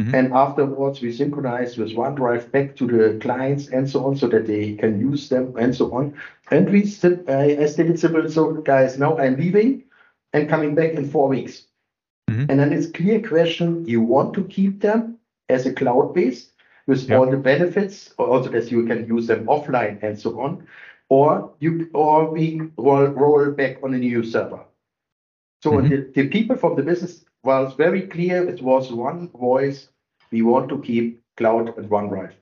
Mm-hmm. 0.00 0.14
And 0.14 0.32
afterwards, 0.34 1.00
we 1.00 1.12
synchronized 1.12 1.78
with 1.78 1.92
OneDrive 1.92 2.50
back 2.50 2.76
to 2.76 2.86
the 2.86 3.18
clients 3.18 3.68
and 3.68 3.88
so 3.88 4.04
on 4.04 4.16
so 4.16 4.26
that 4.28 4.46
they 4.46 4.74
can 4.74 5.00
use 5.00 5.28
them 5.28 5.54
and 5.56 5.74
so 5.74 5.94
on. 5.94 6.14
And 6.50 6.70
we 6.70 6.84
st- 6.84 7.28
I, 7.28 7.62
I 7.62 7.66
stated 7.66 7.98
simple, 7.98 8.28
so 8.30 8.52
guys, 8.54 8.98
now 8.98 9.16
I'm 9.16 9.36
leaving 9.36 9.84
and 10.32 10.48
coming 10.48 10.74
back 10.74 10.92
in 10.92 11.08
four 11.08 11.28
weeks. 11.28 11.64
Mm-hmm. 12.28 12.50
And 12.50 12.60
then 12.60 12.72
it's 12.72 12.90
clear 12.90 13.26
question, 13.26 13.86
you 13.86 14.02
want 14.02 14.34
to 14.34 14.44
keep 14.44 14.80
them 14.80 15.15
as 15.48 15.66
a 15.66 15.72
cloud 15.72 16.14
base 16.14 16.50
with 16.86 17.10
all 17.10 17.28
the 17.28 17.36
benefits, 17.36 18.14
also 18.18 18.48
that 18.50 18.70
you 18.70 18.86
can 18.86 19.06
use 19.06 19.26
them 19.26 19.46
offline 19.46 20.02
and 20.02 20.18
so 20.18 20.40
on, 20.40 20.66
or 21.08 21.52
you 21.58 21.90
or 21.94 22.30
we 22.30 22.60
roll, 22.76 23.06
roll 23.06 23.50
back 23.50 23.78
on 23.82 23.94
a 23.94 23.98
new 23.98 24.22
server. 24.22 24.60
So 25.62 25.72
mm-hmm. 25.72 25.88
the, 25.88 26.10
the 26.14 26.28
people 26.28 26.56
from 26.56 26.76
the 26.76 26.82
business 26.82 27.24
was 27.42 27.74
very 27.74 28.02
clear. 28.02 28.48
It 28.48 28.62
was 28.62 28.92
one 28.92 29.28
voice. 29.30 29.88
We 30.30 30.42
want 30.42 30.68
to 30.68 30.80
keep 30.82 31.22
cloud 31.36 31.76
and 31.76 31.88
OneDrive. 31.88 32.34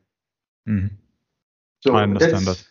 Mm-hmm. 0.68 0.94
So 1.80 1.94
I 1.94 2.02
understand 2.02 2.46
that. 2.46 2.64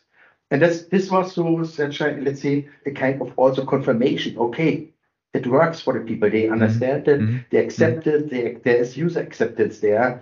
And 0.51 0.61
that's 0.61 0.83
this 0.83 1.09
was 1.09 1.33
so 1.33 1.59
a, 1.59 2.21
let's 2.21 2.41
say 2.41 2.69
a 2.85 2.91
kind 2.91 3.21
of 3.21 3.33
also 3.37 3.65
confirmation. 3.65 4.37
Okay, 4.37 4.92
it 5.33 5.47
works 5.47 5.81
for 5.81 5.93
the 5.93 5.99
people. 5.99 6.29
They 6.29 6.43
mm-hmm. 6.43 6.53
understand 6.53 7.07
it. 7.07 7.19
Mm-hmm. 7.19 7.37
They 7.49 7.57
accept 7.57 8.07
it. 8.07 8.29
They, 8.29 8.53
there 8.63 8.77
is 8.77 8.95
user 8.95 9.21
acceptance 9.21 9.79
there. 9.79 10.21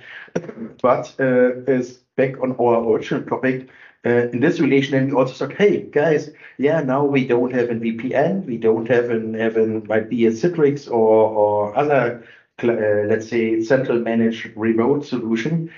But 0.82 1.14
uh, 1.20 1.64
is 1.68 2.00
back 2.16 2.42
on 2.42 2.56
our 2.60 2.84
original 2.84 3.24
topic. 3.24 3.70
Uh, 4.04 4.30
in 4.34 4.40
this 4.40 4.60
relation, 4.60 4.96
and 4.96 5.12
we 5.12 5.14
also 5.14 5.34
said, 5.34 5.56
hey 5.56 5.84
guys, 5.84 6.32
yeah, 6.58 6.82
now 6.82 7.06
we 7.06 7.28
don't 7.28 7.54
have 7.54 7.70
a 7.70 7.76
VPN, 7.76 8.46
we 8.46 8.58
don't 8.58 8.88
have 8.88 9.12
an 9.12 9.36
have 9.36 9.58
an 9.58 9.86
might 9.86 10.10
be 10.10 10.26
a 10.26 10.32
Citrix 10.32 10.90
or 10.90 11.30
or 11.30 11.78
other 11.78 12.26
uh, 12.64 13.06
let's 13.08 13.30
say 13.30 13.62
central 13.62 14.00
managed 14.00 14.52
remote 14.56 15.06
solution. 15.06 15.72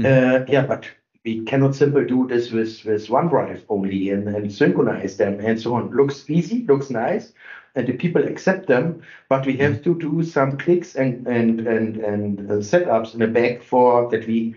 Mm-hmm. 0.00 0.06
Uh, 0.06 0.44
yeah, 0.48 0.66
but 0.66 0.88
we 1.24 1.44
cannot 1.44 1.74
simply 1.74 2.04
do 2.04 2.26
this 2.26 2.50
with 2.50 2.84
with 2.84 3.08
OneDrive 3.08 3.62
only 3.68 4.10
and, 4.10 4.28
and 4.28 4.52
synchronize 4.52 5.16
them 5.16 5.40
and 5.40 5.60
so 5.60 5.74
on. 5.74 5.90
Looks 5.90 6.28
easy, 6.30 6.64
looks 6.64 6.90
nice, 6.90 7.32
and 7.74 7.86
the 7.86 7.92
people 7.92 8.24
accept 8.24 8.66
them, 8.66 9.02
but 9.28 9.46
we 9.46 9.56
have 9.58 9.82
to 9.82 9.98
do 9.98 10.22
some 10.22 10.56
clicks 10.58 10.94
and 10.94 11.26
and 11.26 11.60
and 11.60 11.96
and 11.96 12.50
uh, 12.50 12.54
setups 12.54 13.14
in 13.14 13.20
the 13.20 13.26
back 13.26 13.62
for 13.62 14.10
that 14.10 14.26
we 14.26 14.54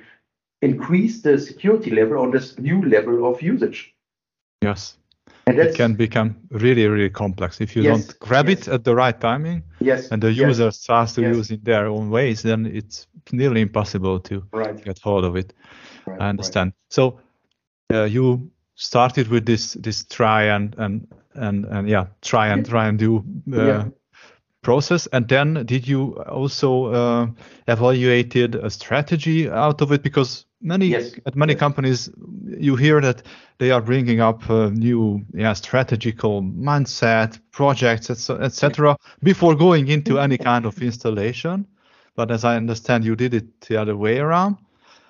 increase 0.61 1.21
the 1.21 1.39
security 1.39 1.91
level 1.91 2.19
on 2.19 2.31
this 2.31 2.57
new 2.59 2.83
level 2.87 3.25
of 3.29 3.41
usage. 3.41 3.93
Yes. 4.61 4.97
And 5.47 5.57
it 5.57 5.75
can 5.75 5.95
become 5.95 6.35
really, 6.51 6.85
really 6.87 7.09
complex 7.09 7.61
if 7.61 7.75
you 7.75 7.81
yes, 7.81 8.05
don't 8.05 8.19
grab 8.19 8.47
yes. 8.47 8.67
it 8.67 8.73
at 8.73 8.83
the 8.83 8.95
right 8.95 9.19
timing. 9.19 9.63
Yes. 9.79 10.09
And 10.11 10.21
the 10.21 10.31
user 10.31 10.65
yes, 10.65 10.79
starts 10.79 11.13
to 11.13 11.21
use 11.21 11.49
in 11.49 11.61
their 11.63 11.87
own 11.87 12.11
ways, 12.11 12.43
then 12.43 12.67
it's 12.67 13.07
nearly 13.31 13.61
impossible 13.61 14.19
to 14.19 14.43
Right. 14.51 14.83
get 14.83 14.99
hold 14.99 15.25
of 15.25 15.35
it. 15.35 15.53
Right, 16.07 16.21
I 16.21 16.29
understand. 16.29 16.73
So 16.89 17.19
uh, 17.93 18.03
you 18.03 18.51
started 18.75 19.27
with 19.27 19.45
this 19.45 19.73
this 19.73 20.05
try 20.05 20.43
and 20.43 20.75
and 20.77 21.07
and 21.35 21.65
and 21.65 21.89
yeah, 21.89 22.07
try 22.21 22.47
and 22.47 22.65
try 22.65 22.87
and 22.87 22.99
do 22.99 23.17
uh, 23.17 23.21
Yeah. 23.53 23.83
process, 24.63 25.07
and 25.07 25.27
then 25.27 25.65
did 25.65 25.87
you 25.87 26.13
also 26.29 26.85
uh, 26.93 27.27
evaluated 27.67 28.55
a 28.55 28.69
strategy 28.69 29.49
out 29.49 29.81
of 29.81 29.91
it? 29.91 30.03
Because 30.03 30.45
many 30.61 30.87
Yes. 30.89 31.19
at 31.25 31.35
many 31.35 31.53
Yes. 31.53 31.59
companies 31.59 32.09
you 32.59 32.75
hear 32.75 33.01
that 33.01 33.23
they 33.57 33.71
are 33.71 33.81
bringing 33.81 34.21
up 34.21 34.49
uh, 34.49 34.69
new 34.69 35.25
yeah 35.33 35.53
strategical 35.53 36.41
mindset 36.41 37.39
projects 37.51 38.09
etc 38.29 38.95
before 39.23 39.55
going 39.55 39.87
into 39.87 40.19
any 40.19 40.37
kind 40.37 40.65
of 40.65 40.81
installation 40.81 41.65
but 42.15 42.31
as 42.31 42.43
i 42.43 42.55
understand 42.55 43.03
you 43.03 43.15
did 43.15 43.33
it 43.33 43.61
the 43.61 43.77
other 43.77 43.95
way 43.95 44.19
around 44.19 44.57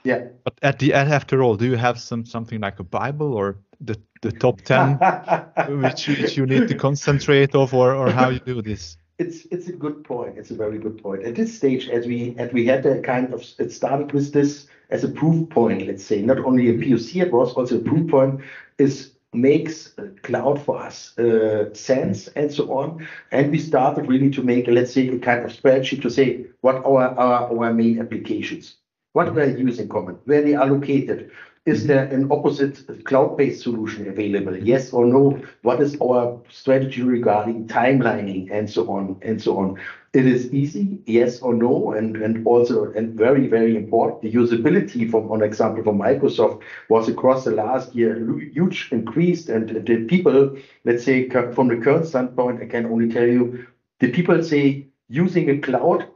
Yeah. 0.04 0.22
but 0.44 0.54
at 0.64 0.80
the 0.80 0.94
end, 0.94 1.14
after 1.14 1.44
all, 1.44 1.56
do 1.58 1.66
you 1.66 1.78
have 1.78 2.00
some 2.00 2.26
something 2.26 2.60
like 2.62 2.80
a 2.80 2.84
Bible 2.84 3.34
or 3.34 3.58
the, 3.86 3.96
the 4.22 4.32
top 4.32 4.62
ten 4.62 4.98
which 5.84 6.08
which 6.08 6.36
you 6.38 6.46
need 6.48 6.68
to 6.70 6.76
concentrate 6.76 7.54
of, 7.54 7.74
or, 7.74 7.94
or 7.94 8.10
how 8.10 8.30
you 8.30 8.40
do 8.40 8.62
this? 8.62 8.98
It's 9.20 9.46
it's 9.52 9.68
a 9.70 9.74
good 9.84 10.04
point. 10.04 10.38
It's 10.40 10.50
a 10.52 10.56
very 10.58 10.80
good 10.80 10.98
point. 11.04 11.22
At 11.30 11.36
this 11.36 11.54
stage, 11.56 11.88
as 11.98 12.08
we 12.08 12.34
as 12.40 12.50
we 12.52 12.66
had 12.66 12.86
a 12.86 13.00
kind 13.02 13.32
of 13.34 13.42
it 13.60 13.72
started 13.72 14.12
with 14.12 14.34
this 14.34 14.66
as 14.90 15.04
a 15.04 15.10
proof 15.10 15.50
point. 15.50 15.86
Let's 15.86 16.04
say 16.04 16.22
not 16.24 16.40
only 16.40 16.70
a 16.70 16.74
POC, 16.74 17.22
it 17.22 17.32
was 17.32 17.54
also 17.54 17.78
a 17.78 17.84
proof 17.90 18.10
point. 18.10 18.42
Is 18.78 19.12
makes 19.34 19.94
cloud 20.24 20.62
for 20.62 20.78
us 20.80 21.18
uh, 21.18 21.74
sense 21.74 22.28
and 22.30 22.52
so 22.52 22.72
on. 22.72 23.06
And 23.32 23.52
we 23.52 23.60
started 23.60 24.08
really 24.08 24.30
to 24.32 24.44
make 24.44 24.68
let's 24.68 24.92
say 24.94 25.08
a 25.08 25.20
kind 25.20 25.46
of 25.46 25.52
spreadsheet 25.52 26.02
to 26.02 26.10
say 26.10 26.46
what 26.62 26.76
our 26.86 27.04
our, 27.18 27.50
our 27.52 27.74
main 27.74 28.00
applications, 28.00 28.76
what 29.14 29.34
we're 29.34 29.56
using 29.58 29.88
common, 29.88 30.18
where 30.26 30.42
they 30.42 30.56
are 30.56 30.68
located. 30.68 31.32
Is 31.68 31.80
mm-hmm. 31.80 31.88
there 31.90 32.06
an 32.06 32.32
opposite 32.32 33.06
cloud-based 33.06 33.62
solution 33.62 34.08
available? 34.08 34.58
Yes 34.58 34.92
or 34.94 35.06
no? 35.06 35.40
What 35.62 35.80
is 35.80 35.96
our 36.02 36.42
strategy 36.50 37.04
regarding 37.04 37.68
timelining 37.68 38.50
and 38.52 38.68
so 38.68 38.90
on 38.90 39.20
and 39.22 39.40
so 39.40 39.60
on? 39.60 39.80
It 40.14 40.26
is 40.26 40.52
easy, 40.52 41.00
yes 41.06 41.40
or 41.40 41.54
no, 41.54 41.92
and 41.92 42.18
and 42.18 42.46
also 42.48 42.92
and 42.94 43.14
very 43.14 43.48
very 43.48 43.76
important. 43.76 44.24
The 44.24 44.34
usability, 44.34 45.10
from 45.10 45.30
one 45.30 45.44
example 45.44 45.84
from 45.84 46.00
Microsoft, 46.00 46.64
was 46.90 47.08
across 47.08 47.46
the 47.46 47.52
last 47.52 47.94
year 47.94 48.16
huge 48.52 48.90
increased, 48.92 49.48
and 49.48 49.70
the 49.70 50.06
people, 50.06 50.58
let's 50.84 51.04
say 51.04 51.30
from 51.30 51.68
the 51.68 51.78
current 51.78 52.08
standpoint, 52.08 52.62
I 52.62 52.66
can 52.66 52.88
only 52.88 53.10
tell 53.10 53.28
you, 53.28 53.68
the 54.00 54.12
people 54.12 54.42
say 54.44 54.88
using 55.10 55.50
a 55.52 55.60
cloud, 55.60 56.08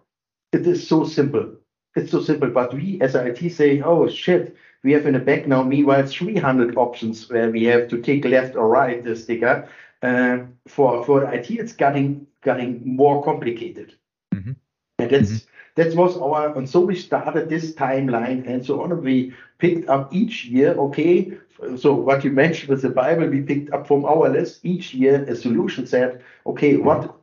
it 0.52 0.66
is 0.66 0.88
so 0.88 1.06
simple. 1.06 1.56
It's 1.96 2.12
so 2.12 2.20
simple, 2.20 2.50
but 2.50 2.74
we 2.74 3.00
as 3.00 3.16
IT 3.16 3.50
say, 3.52 3.82
oh 3.82 4.10
shit, 4.10 4.56
we 4.86 4.92
have 4.94 5.08
in 5.08 5.14
the 5.14 5.20
back 5.20 5.48
now, 5.48 5.64
meanwhile, 5.64 6.06
300 6.06 6.78
options 6.78 7.28
where 7.30 7.50
we 7.50 7.64
have 7.66 7.88
to 7.90 8.02
take 8.02 8.24
left 8.24 8.56
or 8.56 8.70
right 8.70 9.04
the 9.04 9.16
sticker. 9.16 9.68
Uh, 10.04 10.38
for 10.68 11.04
for 11.04 11.24
IT, 11.34 11.50
it's 11.50 11.74
getting 11.74 12.28
getting 12.44 12.82
more 12.86 13.24
complicated, 13.24 13.96
Mm-hmm. 14.36 14.52
and 15.00 15.10
that's 15.10 15.48
that 15.76 15.96
was 15.96 16.18
our. 16.18 16.56
And 16.58 16.70
so 16.70 16.82
we 16.82 16.96
started 16.96 17.50
this 17.50 17.74
timeline 17.74 18.48
and 18.48 18.64
so 18.64 18.82
on. 18.82 18.92
And 18.92 19.02
we 19.04 19.34
picked 19.58 19.90
up 19.90 20.14
each 20.14 20.46
year. 20.46 20.74
Okay, 20.88 21.34
so 21.78 21.94
what 21.94 22.24
you 22.24 22.32
mentioned 22.32 22.70
with 22.70 22.82
the 22.84 22.90
Bible, 22.90 23.28
we 23.28 23.42
picked 23.42 23.74
up 23.74 23.88
from 23.88 24.06
our 24.06 24.30
list 24.30 24.64
each 24.64 24.94
year 24.94 25.24
a 25.24 25.36
solution 25.36 25.88
set. 25.88 26.22
Okay, 26.46 26.78
what 26.78 27.16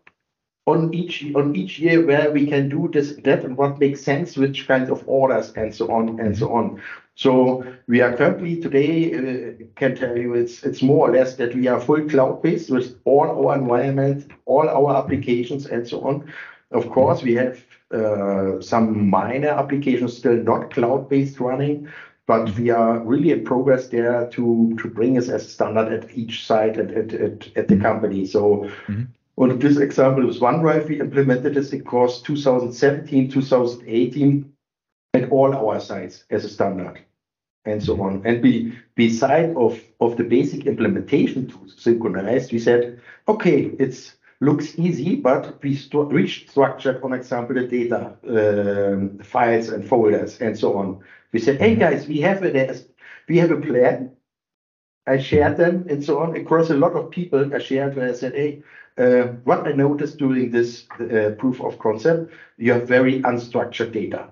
on 0.67 0.95
each 0.95 1.25
on 1.35 1.57
each 1.57 1.79
year 1.79 2.05
where 2.07 2.31
we 2.31 2.47
can 2.47 2.69
do 2.69 2.89
this 2.93 3.15
that 3.25 3.45
and 3.45 3.57
what 3.57 3.81
makes 3.81 4.01
sense 4.01 4.37
which 4.37 4.69
kinds 4.69 4.91
of 4.91 5.03
orders 5.09 5.53
and 5.57 5.75
so 5.75 5.91
on 5.91 6.21
and 6.21 6.39
so 6.39 6.53
on. 6.53 6.81
So 7.15 7.65
we 7.89 8.01
are 8.01 8.17
currently 8.17 8.61
today 8.61 9.13
uh, 9.15 9.65
can 9.75 9.97
tell 9.97 10.17
you 10.17 10.35
it's 10.35 10.63
it's 10.63 10.81
more 10.81 11.09
or 11.09 11.13
less 11.13 11.35
that 11.37 11.55
we 11.55 11.67
are 11.67 11.81
full 11.81 12.09
cloud 12.09 12.43
based 12.43 12.71
with 12.71 12.97
all 13.05 13.49
our 13.49 13.59
environment 13.59 14.31
all 14.45 14.69
our 14.69 15.03
applications 15.03 15.67
and 15.67 15.87
so 15.87 16.01
on. 16.03 16.33
Of 16.71 16.91
course 16.91 17.23
we 17.23 17.35
have 17.35 17.65
uh, 17.93 18.61
some 18.61 19.11
minor 19.11 19.49
applications 19.49 20.17
still 20.17 20.37
not 20.37 20.71
cloud 20.71 21.09
based 21.09 21.41
running 21.41 21.89
but 22.27 22.57
we 22.57 22.71
are 22.71 23.01
really 23.01 23.33
in 23.33 23.45
progress 23.45 23.89
there 23.89 24.29
to 24.29 24.77
to 24.81 24.89
bring 24.89 25.19
us 25.19 25.29
as 25.29 25.53
standard 25.53 25.93
at 25.93 26.17
each 26.17 26.47
site 26.47 26.79
at 26.79 26.93
at, 26.93 27.13
at, 27.13 27.57
at 27.57 27.67
the 27.67 27.77
company. 27.77 28.25
So 28.27 28.71
and 28.87 29.09
this 29.37 29.79
example 29.79 30.29
is 30.29 30.41
OneDrive. 30.41 30.89
We 30.89 31.01
implemented 31.01 31.55
this 31.55 31.73
across 31.73 32.23
2017, 32.23 33.31
2018 33.31 34.53
at 35.15 35.31
all 35.31 35.55
our 35.55 35.81
sites 35.81 36.25
as 36.31 36.45
a 36.45 36.49
standard 36.49 37.05
and 37.65 37.83
so 37.83 38.01
on. 38.03 38.23
And 38.25 38.43
we, 38.43 38.79
beside 38.95 39.57
of, 39.57 39.81
the 40.17 40.25
basic 40.25 40.67
implementation 40.67 41.49
tools 41.49 41.75
synchronized, 41.79 42.53
we 42.53 42.59
said, 42.59 43.01
okay, 43.29 43.67
it 43.79 44.15
looks 44.41 44.79
easy, 44.79 45.17
but 45.17 45.63
we 45.63 45.77
st- 45.77 46.09
restructured, 46.09 47.05
on 47.05 47.13
example, 47.13 47.55
the 47.55 47.67
data 47.67 48.17
um, 48.29 49.19
files 49.19 49.69
and 49.69 49.89
folders 49.89 50.41
and 50.41 50.59
so 50.59 50.77
on. 50.77 51.01
We 51.33 51.39
said, 51.39 51.61
hey 51.61 51.77
guys, 51.77 52.09
we 52.09 52.21
have 52.23 52.43
a, 52.43 52.77
we 53.29 53.39
have 53.39 53.53
a 53.53 53.61
plan. 53.61 54.17
I 55.07 55.19
shared 55.19 55.57
them 55.57 55.87
and 55.89 56.03
so 56.05 56.21
on 56.21 56.37
across 56.37 56.71
a 56.71 56.77
lot 56.77 56.93
of 56.93 57.11
people. 57.11 57.55
I 57.55 57.59
shared 57.59 57.97
where 57.97 58.09
I 58.09 58.13
said, 58.13 58.35
hey, 58.35 58.63
what 58.97 59.67
I 59.67 59.73
noticed 59.73 60.19
during 60.19 60.51
this 60.51 60.87
uh, 61.01 61.31
proof 61.39 61.61
of 61.61 61.79
concept, 61.79 62.33
you 62.57 62.73
have 62.73 62.89
very 62.89 63.23
unstructured 63.23 63.93
data. 63.93 64.29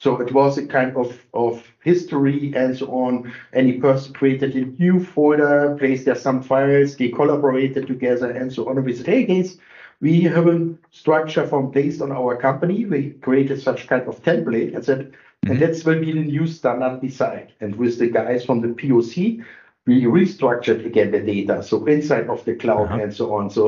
So 0.00 0.20
it 0.20 0.32
was 0.32 0.56
a 0.58 0.66
kind 0.66 0.96
of, 0.96 1.26
of 1.34 1.72
history 1.82 2.52
and 2.54 2.76
so 2.76 2.86
on. 2.86 3.32
Any 3.52 3.80
person 3.80 4.14
created 4.14 4.54
a 4.54 4.66
new 4.80 5.00
folder, 5.00 5.76
placed 5.76 6.04
there 6.04 6.14
some 6.14 6.40
files, 6.40 6.96
they 6.96 7.08
collaborated 7.08 7.88
together 7.88 8.30
and 8.30 8.52
so 8.52 8.68
on. 8.68 8.76
And 8.76 8.86
we 8.86 8.94
said, 8.94 9.06
hey 9.06 9.24
guys, 9.24 9.58
we 10.00 10.20
have 10.22 10.46
a 10.46 10.72
structure 10.90 11.44
from 11.44 11.72
based 11.72 12.00
on 12.00 12.12
our 12.12 12.36
company. 12.36 12.84
We 12.84 13.10
created 13.10 13.60
such 13.60 13.88
kind 13.88 14.06
of 14.06 14.22
template 14.22 14.74
and 14.76 14.84
said, 14.84 15.14
and 15.48 15.58
that 15.60 15.82
will 15.84 15.98
be 16.00 16.12
the 16.12 16.22
new 16.22 16.46
standard 16.46 17.00
beside. 17.00 17.52
And 17.60 17.74
with 17.74 17.98
the 17.98 18.08
guys 18.08 18.44
from 18.44 18.60
the 18.60 18.68
POC, 18.68 19.44
we 19.88 19.96
restructured 20.18 20.80
again 20.90 21.10
the 21.12 21.20
data, 21.34 21.56
so 21.62 21.76
inside 21.96 22.26
of 22.34 22.44
the 22.46 22.54
cloud 22.62 22.86
Uh-huh. 22.86 23.02
and 23.02 23.10
so 23.20 23.24
on. 23.38 23.50
So 23.50 23.64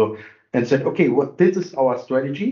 and 0.54 0.66
said, 0.70 0.82
okay, 0.90 1.08
what 1.18 1.38
this 1.38 1.56
is 1.56 1.74
our 1.82 1.94
strategy 2.06 2.50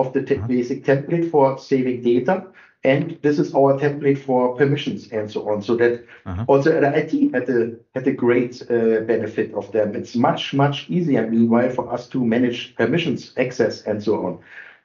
of 0.00 0.12
the 0.14 0.22
te- 0.28 0.42
basic 0.54 0.78
template 0.84 1.30
for 1.30 1.58
saving 1.58 2.02
data, 2.02 2.36
and 2.84 3.04
this 3.22 3.38
is 3.38 3.54
our 3.54 3.72
template 3.84 4.18
for 4.26 4.56
permissions 4.60 5.00
and 5.16 5.30
so 5.34 5.40
on. 5.50 5.62
So 5.62 5.72
that 5.82 5.92
Uh-huh. 6.26 6.44
also 6.52 6.68
the 6.84 6.90
IT 7.02 7.12
had 7.34 7.46
a 7.58 7.60
had 7.96 8.06
a 8.08 8.12
great 8.24 8.54
uh, 8.70 9.00
benefit 9.12 9.48
of 9.60 9.64
them. 9.72 9.88
It's 10.00 10.14
much 10.28 10.42
much 10.54 10.76
easier, 10.96 11.24
meanwhile, 11.36 11.70
for 11.78 11.84
us 11.94 12.08
to 12.12 12.18
manage 12.34 12.60
permissions, 12.80 13.20
access, 13.36 13.74
and 13.88 13.98
so 14.02 14.12
on. 14.26 14.32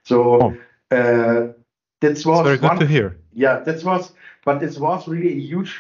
So 0.03 0.17
Oh. 0.43 0.51
uh, 0.97 1.41
that 2.01 2.15
was 2.25 2.39
It's 2.39 2.49
very 2.51 2.57
good 2.57 2.69
one 2.73 2.79
to 2.79 2.87
hear. 2.95 3.07
yeah, 3.33 3.55
that 3.67 3.83
was, 3.83 4.13
but 4.45 4.59
this 4.59 4.75
was 4.79 5.07
really 5.13 5.31
a 5.39 5.41
huge 5.51 5.73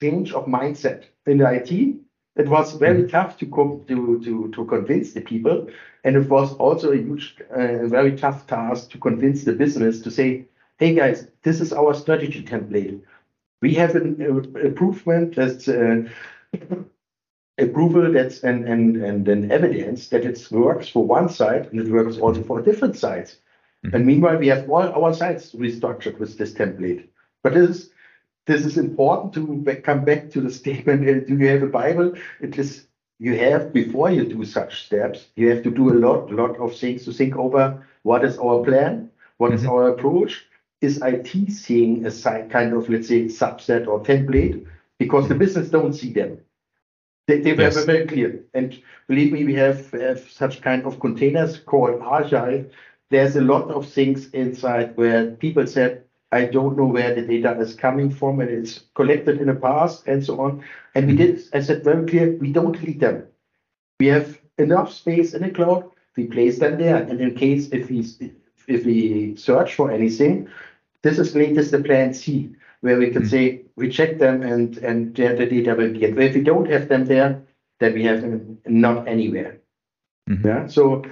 change 0.00 0.32
of 0.32 0.46
mindset 0.46 1.04
in 1.26 1.38
the 1.38 1.52
IT. 1.52 1.70
It 2.36 2.48
was 2.48 2.74
very 2.74 3.08
tough 3.08 3.36
to 3.38 3.46
come 3.46 3.84
to, 3.88 4.20
to, 4.24 4.50
to 4.52 4.64
convince 4.64 5.12
the 5.12 5.20
people. 5.20 5.68
And 6.04 6.16
it 6.16 6.28
was 6.28 6.54
also 6.54 6.92
a 6.92 6.96
huge, 6.96 7.36
uh, 7.50 7.86
very 7.86 8.16
tough 8.16 8.46
task 8.46 8.90
to 8.90 8.98
convince 8.98 9.44
the 9.44 9.52
business 9.52 10.00
to 10.02 10.10
say, 10.10 10.46
hey 10.78 10.94
guys, 10.94 11.28
this 11.42 11.60
is 11.60 11.72
our 11.72 11.92
strategy 11.92 12.42
template. 12.42 13.02
We 13.60 13.74
have 13.74 13.94
an 13.94 14.16
uh, 14.22 14.58
improvement 14.60 15.36
that's 15.36 15.68
uh, 15.68 16.08
approval 17.58 18.12
that's 18.12 18.42
and, 18.42 18.66
and, 18.66 18.96
and 18.96 19.28
an 19.28 19.50
evidence 19.50 20.08
that 20.08 20.24
it 20.24 20.48
works 20.50 20.88
for 20.88 21.04
one 21.04 21.28
side 21.28 21.68
and 21.70 21.80
it 21.80 21.92
works 21.92 22.16
also 22.16 22.42
for 22.42 22.62
different 22.62 22.96
sides. 22.96 23.38
And 23.92 24.06
meanwhile, 24.06 24.36
we 24.36 24.48
have 24.48 24.68
all 24.68 25.04
our 25.04 25.14
sites 25.14 25.54
restructured 25.54 26.18
with 26.18 26.36
this 26.36 26.52
template. 26.52 27.08
But 27.42 27.54
this 27.54 27.70
is 27.70 27.90
this 28.50 28.66
is 28.66 28.78
important 28.78 29.34
to 29.34 29.76
come 29.84 30.04
back 30.04 30.30
to 30.30 30.42
the 30.42 30.50
statement: 30.50 31.08
uh, 31.08 31.20
Do 31.26 31.36
you 31.36 31.48
have 31.48 31.62
a 31.62 31.68
Bible? 31.68 32.14
It 32.40 32.58
is 32.58 32.86
you 33.18 33.36
have 33.38 33.72
before 33.72 34.10
you 34.10 34.24
do 34.24 34.44
such 34.44 34.84
steps. 34.86 35.30
You 35.36 35.48
have 35.50 35.62
to 35.64 35.70
do 35.70 35.90
a 35.92 35.98
lot, 36.06 36.30
lot 36.32 36.58
of 36.58 36.74
things 36.74 37.04
to 37.06 37.12
think 37.12 37.36
over. 37.36 37.84
What 38.02 38.24
is 38.24 38.38
our 38.38 38.62
plan? 38.64 39.10
What 39.38 39.52
is 39.54 39.66
our 39.66 39.88
approach? 39.88 40.46
Is 40.82 41.02
IT 41.02 41.50
seeing 41.50 42.06
a 42.06 42.10
side 42.10 42.50
kind 42.50 42.72
of 42.74 42.88
let's 42.88 43.08
say 43.08 43.24
subset 43.26 43.86
or 43.86 44.00
template 44.02 44.66
because 44.98 45.28
the 45.28 45.34
business 45.34 45.70
don't 45.70 45.94
see 45.94 46.12
them. 46.12 46.38
They, 47.28 47.40
they 47.40 47.54
Yes. 47.56 47.76
were 47.76 47.84
very 47.84 48.06
clear. 48.06 48.44
And 48.54 48.78
believe 49.06 49.32
me, 49.32 49.44
we 49.44 49.54
have, 49.54 49.90
have 49.92 50.20
such 50.30 50.60
kind 50.62 50.84
of 50.86 51.00
containers 51.00 51.58
called 51.58 52.02
Agile. 52.02 52.64
There's 53.10 53.36
a 53.36 53.42
lot 53.42 53.70
of 53.70 53.86
things 53.86 54.30
inside 54.32 54.96
where 54.96 55.30
people 55.32 55.66
said, 55.66 56.04
I 56.32 56.44
don't 56.44 56.76
know 56.76 56.86
where 56.86 57.14
the 57.14 57.22
data 57.22 57.58
is 57.60 57.74
coming 57.74 58.10
from 58.10 58.40
and 58.40 58.50
it's 58.50 58.80
collected 58.94 59.40
in 59.40 59.48
the 59.48 59.54
past 59.54 60.06
and 60.06 60.24
so 60.24 60.40
on. 60.40 60.64
And 60.94 61.06
we 61.06 61.16
did, 61.16 61.40
I 61.52 61.60
said 61.60 61.82
very 61.82 62.06
clear, 62.06 62.36
we 62.36 62.52
don't 62.52 62.72
delete 62.72 63.00
them. 63.00 63.26
We 63.98 64.06
have 64.06 64.38
enough 64.58 64.92
space 64.92 65.34
in 65.34 65.42
the 65.42 65.50
cloud, 65.50 65.90
we 66.16 66.26
place 66.26 66.58
them 66.58 66.78
there. 66.78 67.02
And 67.02 67.20
in 67.20 67.34
case 67.34 67.68
if 67.70 67.90
we 67.90 68.06
if 68.68 68.86
we 68.86 69.34
search 69.36 69.74
for 69.74 69.90
anything, 69.90 70.48
this 71.02 71.18
is 71.18 71.34
latest 71.34 71.72
the 71.72 71.82
plan 71.82 72.14
C, 72.14 72.54
where 72.82 72.98
we 72.98 73.10
can 73.10 73.22
mm. 73.22 73.30
say 73.30 73.62
we 73.76 73.90
check 73.90 74.18
them 74.18 74.42
and 74.42 74.78
and 74.78 75.14
the, 75.16 75.34
the 75.34 75.46
data 75.46 75.74
will 75.74 75.92
be. 75.92 76.04
If 76.04 76.34
we 76.34 76.42
don't 76.42 76.70
have 76.70 76.88
them 76.88 77.06
there, 77.06 77.42
then 77.80 77.94
we 77.94 78.04
have 78.04 78.20
them 78.20 78.58
not 78.66 79.08
anywhere. 79.08 79.58
Mm-hmm. 80.28 80.46
Yeah. 80.46 80.66
So 80.68 81.04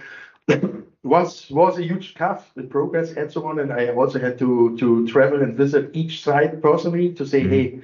was 1.09 1.51
was 1.51 1.79
a 1.79 1.85
huge 1.85 2.15
tough 2.15 2.51
the 2.55 2.63
progress 2.63 3.13
and 3.13 3.33
so 3.33 3.47
on. 3.47 3.59
And 3.59 3.73
I 3.73 3.89
also 3.89 4.19
had 4.19 4.39
to 4.39 4.77
to 4.79 5.07
travel 5.09 5.43
and 5.43 5.57
visit 5.57 5.91
each 5.95 6.23
site 6.23 6.63
personally 6.63 7.15
to 7.15 7.27
say, 7.27 7.41
mm-hmm. 7.41 7.51
hey, 7.51 7.81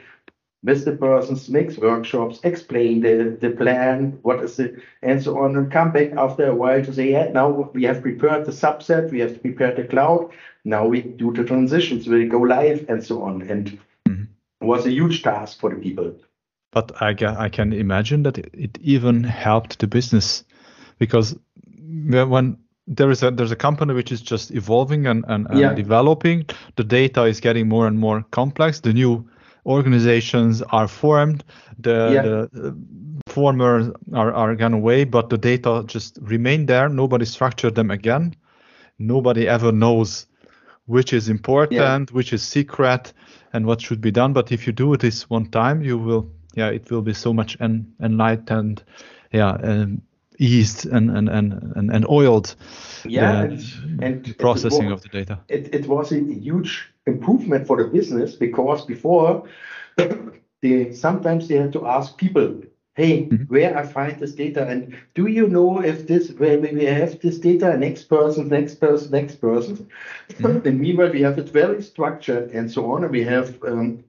Mr. 0.64 0.98
Persons 0.98 1.48
makes 1.50 1.76
workshops, 1.76 2.40
explain 2.42 3.00
the, 3.00 3.36
the 3.38 3.50
plan, 3.50 4.18
what 4.22 4.42
is 4.42 4.58
it, 4.58 4.76
and 5.02 5.22
so 5.22 5.38
on, 5.38 5.56
and 5.56 5.70
come 5.70 5.92
back 5.92 6.12
after 6.16 6.46
a 6.46 6.54
while 6.54 6.82
to 6.82 6.92
say, 6.92 7.10
yeah, 7.12 7.28
now 7.30 7.70
we 7.74 7.84
have 7.84 8.00
prepared 8.00 8.46
the 8.46 8.52
subset, 8.52 9.10
we 9.10 9.20
have 9.20 9.42
prepared 9.42 9.76
the 9.76 9.84
cloud, 9.84 10.30
now 10.64 10.86
we 10.86 11.02
do 11.02 11.34
the 11.34 11.44
transitions, 11.44 12.08
we 12.08 12.26
go 12.26 12.38
live, 12.38 12.86
and 12.88 13.04
so 13.04 13.22
on. 13.22 13.42
And 13.42 13.78
it 14.06 14.64
was 14.64 14.86
a 14.86 14.90
huge 14.90 15.22
task 15.22 15.60
for 15.60 15.68
the 15.68 15.76
people. 15.76 16.14
But 16.72 17.02
I, 17.02 17.14
I 17.38 17.50
can 17.50 17.74
imagine 17.74 18.22
that 18.22 18.38
it 18.38 18.78
even 18.80 19.22
helped 19.22 19.80
the 19.80 19.86
business 19.86 20.44
because 20.98 21.38
when 21.86 22.56
there 22.86 23.10
is 23.10 23.22
a 23.22 23.30
there's 23.30 23.52
a 23.52 23.56
company 23.56 23.94
which 23.94 24.12
is 24.12 24.20
just 24.20 24.50
evolving 24.50 25.06
and, 25.06 25.24
and, 25.28 25.46
and 25.50 25.58
Yeah. 25.58 25.74
developing, 25.74 26.44
the 26.76 26.84
data 26.84 27.24
is 27.24 27.40
getting 27.40 27.68
more 27.68 27.86
and 27.86 27.98
more 27.98 28.24
complex. 28.30 28.80
The 28.80 28.92
new 28.92 29.24
organizations 29.66 30.62
are 30.62 30.88
formed, 30.88 31.44
the, 31.78 32.10
Yeah. 32.12 32.22
the 32.22 32.50
uh, 32.68 33.32
former 33.32 33.92
are, 34.12 34.32
are 34.32 34.54
gone 34.54 34.74
away, 34.74 35.04
but 35.04 35.30
the 35.30 35.38
data 35.38 35.84
just 35.86 36.18
remain 36.20 36.66
there. 36.66 36.88
Nobody 36.88 37.24
structured 37.24 37.74
them 37.74 37.90
again. 37.90 38.34
Nobody 38.98 39.48
ever 39.48 39.72
knows 39.72 40.26
which 40.86 41.14
is 41.14 41.28
important, 41.30 42.12
which 42.12 42.32
is 42.34 42.42
secret, 42.42 43.12
and 43.54 43.64
what 43.64 43.80
should 43.80 44.00
be 44.02 44.10
done. 44.10 44.34
But 44.34 44.52
if 44.52 44.66
you 44.66 44.72
do 44.72 44.96
this 44.98 45.30
one 45.30 45.46
time, 45.46 45.82
you 45.82 45.96
will, 45.96 46.30
yeah, 46.54 46.68
it 46.68 46.90
will 46.90 47.00
be 47.02 47.14
so 47.14 47.32
much 47.32 47.56
en- 47.60 47.86
enlightened, 48.02 48.82
yeah, 49.32 49.52
um, 49.62 50.02
eased 50.38 50.86
and 50.86 51.10
and 51.10 51.28
and 51.28 51.52
and, 51.76 51.90
and 51.90 52.06
oiled. 52.08 52.54
Yeah, 53.04 53.46
the 53.46 53.48
and, 54.00 54.02
and 54.02 54.38
processing 54.38 54.86
wa- 54.86 54.94
of 54.94 55.02
the 55.02 55.08
data. 55.08 55.38
it, 55.48 55.74
it 55.74 55.86
was 55.86 56.12
a 56.12 56.20
huge 56.20 56.92
improvement 57.06 57.66
for 57.66 57.76
the 57.82 57.88
business 57.88 58.34
because 58.34 58.84
before 58.86 59.44
they 60.62 60.92
sometimes 60.92 61.48
they 61.48 61.56
had 61.56 61.72
to 61.72 61.86
ask 61.86 62.16
people 62.16 62.62
hey 62.94 63.34
where 63.48 63.76
i 63.76 63.84
find 63.84 64.18
this 64.20 64.32
data 64.34 64.66
and 64.66 64.96
do 65.14 65.26
you 65.26 65.46
know 65.48 65.80
if 65.80 66.06
this 66.06 66.30
where 66.32 66.58
we 66.58 66.84
have 66.84 67.18
this 67.20 67.38
data 67.38 67.76
next 67.76 68.04
person 68.04 68.48
next 68.48 68.76
person 68.76 69.10
next 69.10 69.36
person 69.36 69.88
and 70.38 70.80
meanwhile 70.80 71.10
we 71.12 71.22
have 71.22 71.38
it 71.38 71.48
very 71.50 71.82
structured 71.82 72.50
and 72.50 72.70
so 72.70 72.90
on 72.92 73.04
and 73.04 73.12
we 73.12 73.22
have 73.22 73.62
um, 73.64 74.02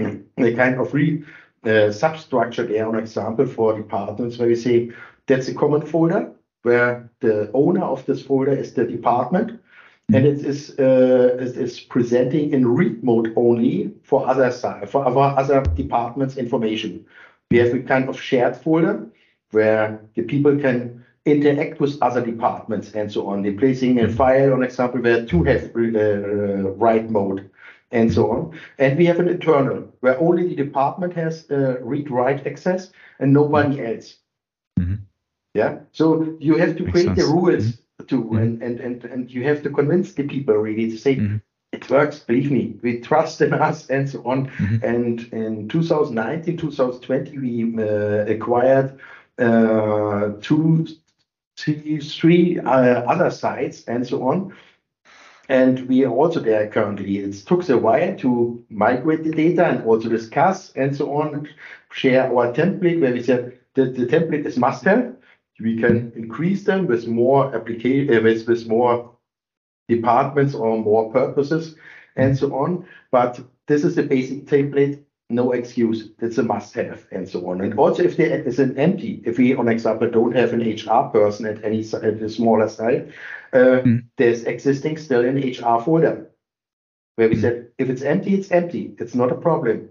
a 0.00 0.54
kind 0.54 0.80
of 0.80 0.92
re 0.92 1.22
uh, 1.64 1.90
substructure 1.92 2.66
there 2.66 2.88
an 2.88 2.98
example 2.98 3.46
for 3.46 3.76
departments 3.76 4.38
where 4.38 4.48
we 4.48 4.56
say 4.56 4.90
that's 5.26 5.48
a 5.48 5.54
common 5.54 5.86
folder 5.86 6.32
where 6.62 7.10
the 7.20 7.50
owner 7.52 7.84
of 7.84 8.04
this 8.06 8.22
folder 8.22 8.52
is 8.52 8.74
the 8.74 8.84
department 8.84 9.60
and 10.12 10.26
it 10.26 10.44
is 10.44 10.74
uh, 10.78 11.36
it 11.40 11.56
is 11.56 11.80
presenting 11.80 12.52
in 12.52 12.66
read 12.68 13.02
mode 13.02 13.32
only 13.36 13.92
for 14.02 14.26
other 14.28 14.50
for 14.50 15.04
our 15.04 15.38
other 15.38 15.62
departments 15.62 16.36
information. 16.36 17.06
We 17.50 17.58
have 17.58 17.72
a 17.74 17.80
kind 17.80 18.08
of 18.08 18.20
shared 18.20 18.56
folder 18.56 19.06
where 19.52 20.00
the 20.14 20.22
people 20.22 20.58
can 20.58 21.04
interact 21.24 21.80
with 21.80 21.96
other 22.02 22.20
departments 22.20 22.92
and 22.92 23.10
so 23.10 23.28
on. 23.28 23.42
They're 23.42 23.56
placing 23.56 24.00
a 24.00 24.08
file, 24.08 24.52
on 24.52 24.62
example, 24.62 25.00
where 25.00 25.24
two 25.24 25.42
have 25.44 25.74
uh, 25.74 26.70
write 26.72 27.08
mode 27.10 27.48
and 27.90 28.12
so 28.12 28.30
on. 28.30 28.58
And 28.78 28.98
we 28.98 29.06
have 29.06 29.20
an 29.20 29.28
internal 29.28 29.88
where 30.00 30.18
only 30.18 30.48
the 30.48 30.56
department 30.56 31.14
has 31.14 31.50
uh, 31.50 31.78
read-write 31.80 32.46
access 32.46 32.90
and 33.20 33.32
nobody 33.32 33.84
else. 33.86 34.16
Yeah. 35.54 35.78
So 35.92 36.36
you 36.40 36.56
have 36.56 36.76
to 36.76 36.82
Makes 36.82 36.92
create 36.92 37.14
the 37.14 37.22
sense. 37.22 37.32
rules 37.32 37.78
too, 38.08 38.34
and, 38.34 38.62
and 38.62 38.80
and 38.80 39.04
and 39.04 39.30
you 39.30 39.44
have 39.44 39.62
to 39.62 39.70
convince 39.70 40.12
the 40.12 40.24
people 40.24 40.54
really 40.56 40.90
to 40.90 40.98
say 40.98 41.14
it 41.72 41.90
works. 41.90 42.18
Believe 42.20 42.50
me, 42.50 42.76
we 42.82 43.00
trust 43.00 43.40
in 43.40 43.52
us, 43.54 43.86
and 43.90 44.08
so 44.08 44.22
on. 44.24 44.50
And 44.82 45.20
in 45.32 45.68
2019, 45.68 46.56
2020, 46.56 47.38
we 47.38 47.82
uh, 47.82 48.24
acquired 48.26 48.98
uh, 49.38 50.32
two, 50.40 50.86
three, 51.56 52.00
three 52.00 52.58
uh, 52.58 53.02
other 53.02 53.30
sites, 53.30 53.84
and 53.84 54.06
so 54.06 54.22
on. 54.28 54.54
And 55.48 55.88
we 55.88 56.04
are 56.04 56.10
also 56.10 56.40
there 56.40 56.68
currently. 56.68 57.18
It 57.18 57.34
took 57.46 57.68
a 57.68 57.76
while 57.76 58.16
to 58.16 58.64
migrate 58.70 59.24
the 59.24 59.30
data 59.30 59.66
and 59.66 59.84
also 59.84 60.08
discuss 60.08 60.72
and 60.72 60.96
so 60.96 61.12
on, 61.20 61.48
share 61.92 62.24
our 62.32 62.52
template 62.52 63.00
where 63.00 63.12
we 63.12 63.22
said 63.22 63.58
that 63.74 63.94
the 63.94 64.06
template 64.06 64.46
is 64.46 64.56
must 64.56 64.84
have. 64.84 65.14
We 65.60 65.78
can 65.78 66.12
increase 66.16 66.64
them 66.64 66.86
with 66.86 67.06
more 67.06 67.54
application, 67.54 68.16
uh, 68.16 68.22
with, 68.22 68.46
with 68.48 68.66
more 68.66 69.14
departments 69.88 70.54
or 70.54 70.78
more 70.78 71.12
purposes 71.12 71.76
and 72.16 72.36
so 72.36 72.54
on. 72.54 72.86
But 73.10 73.40
this 73.66 73.84
is 73.84 73.94
the 73.94 74.02
basic 74.02 74.46
template, 74.46 75.02
no 75.30 75.52
excuse. 75.52 76.10
It's 76.20 76.38
a 76.38 76.42
must 76.42 76.74
have 76.74 77.06
and 77.12 77.28
so 77.28 77.48
on. 77.50 77.60
And 77.60 77.78
also 77.78 78.02
if 78.02 78.16
there 78.16 78.42
is 78.42 78.58
an 78.58 78.78
empty, 78.78 79.22
if 79.24 79.38
we, 79.38 79.54
on 79.54 79.68
example, 79.68 80.10
don't 80.10 80.34
have 80.34 80.52
an 80.52 80.60
HR 80.60 81.08
person 81.10 81.46
at 81.46 81.64
any 81.64 81.80
at 81.80 82.22
a 82.22 82.28
smaller 82.28 82.68
site, 82.68 83.08
uh, 83.52 83.82
there's 84.16 84.44
existing 84.44 84.96
still 84.96 85.24
an 85.24 85.38
HR 85.38 85.80
folder 85.80 86.30
where 87.16 87.28
we 87.28 87.36
said 87.36 87.68
if 87.78 87.88
it's 87.88 88.02
empty, 88.02 88.34
it's 88.34 88.50
empty. 88.50 88.94
It's 88.98 89.14
not 89.14 89.32
a 89.32 89.36
problem. 89.36 89.90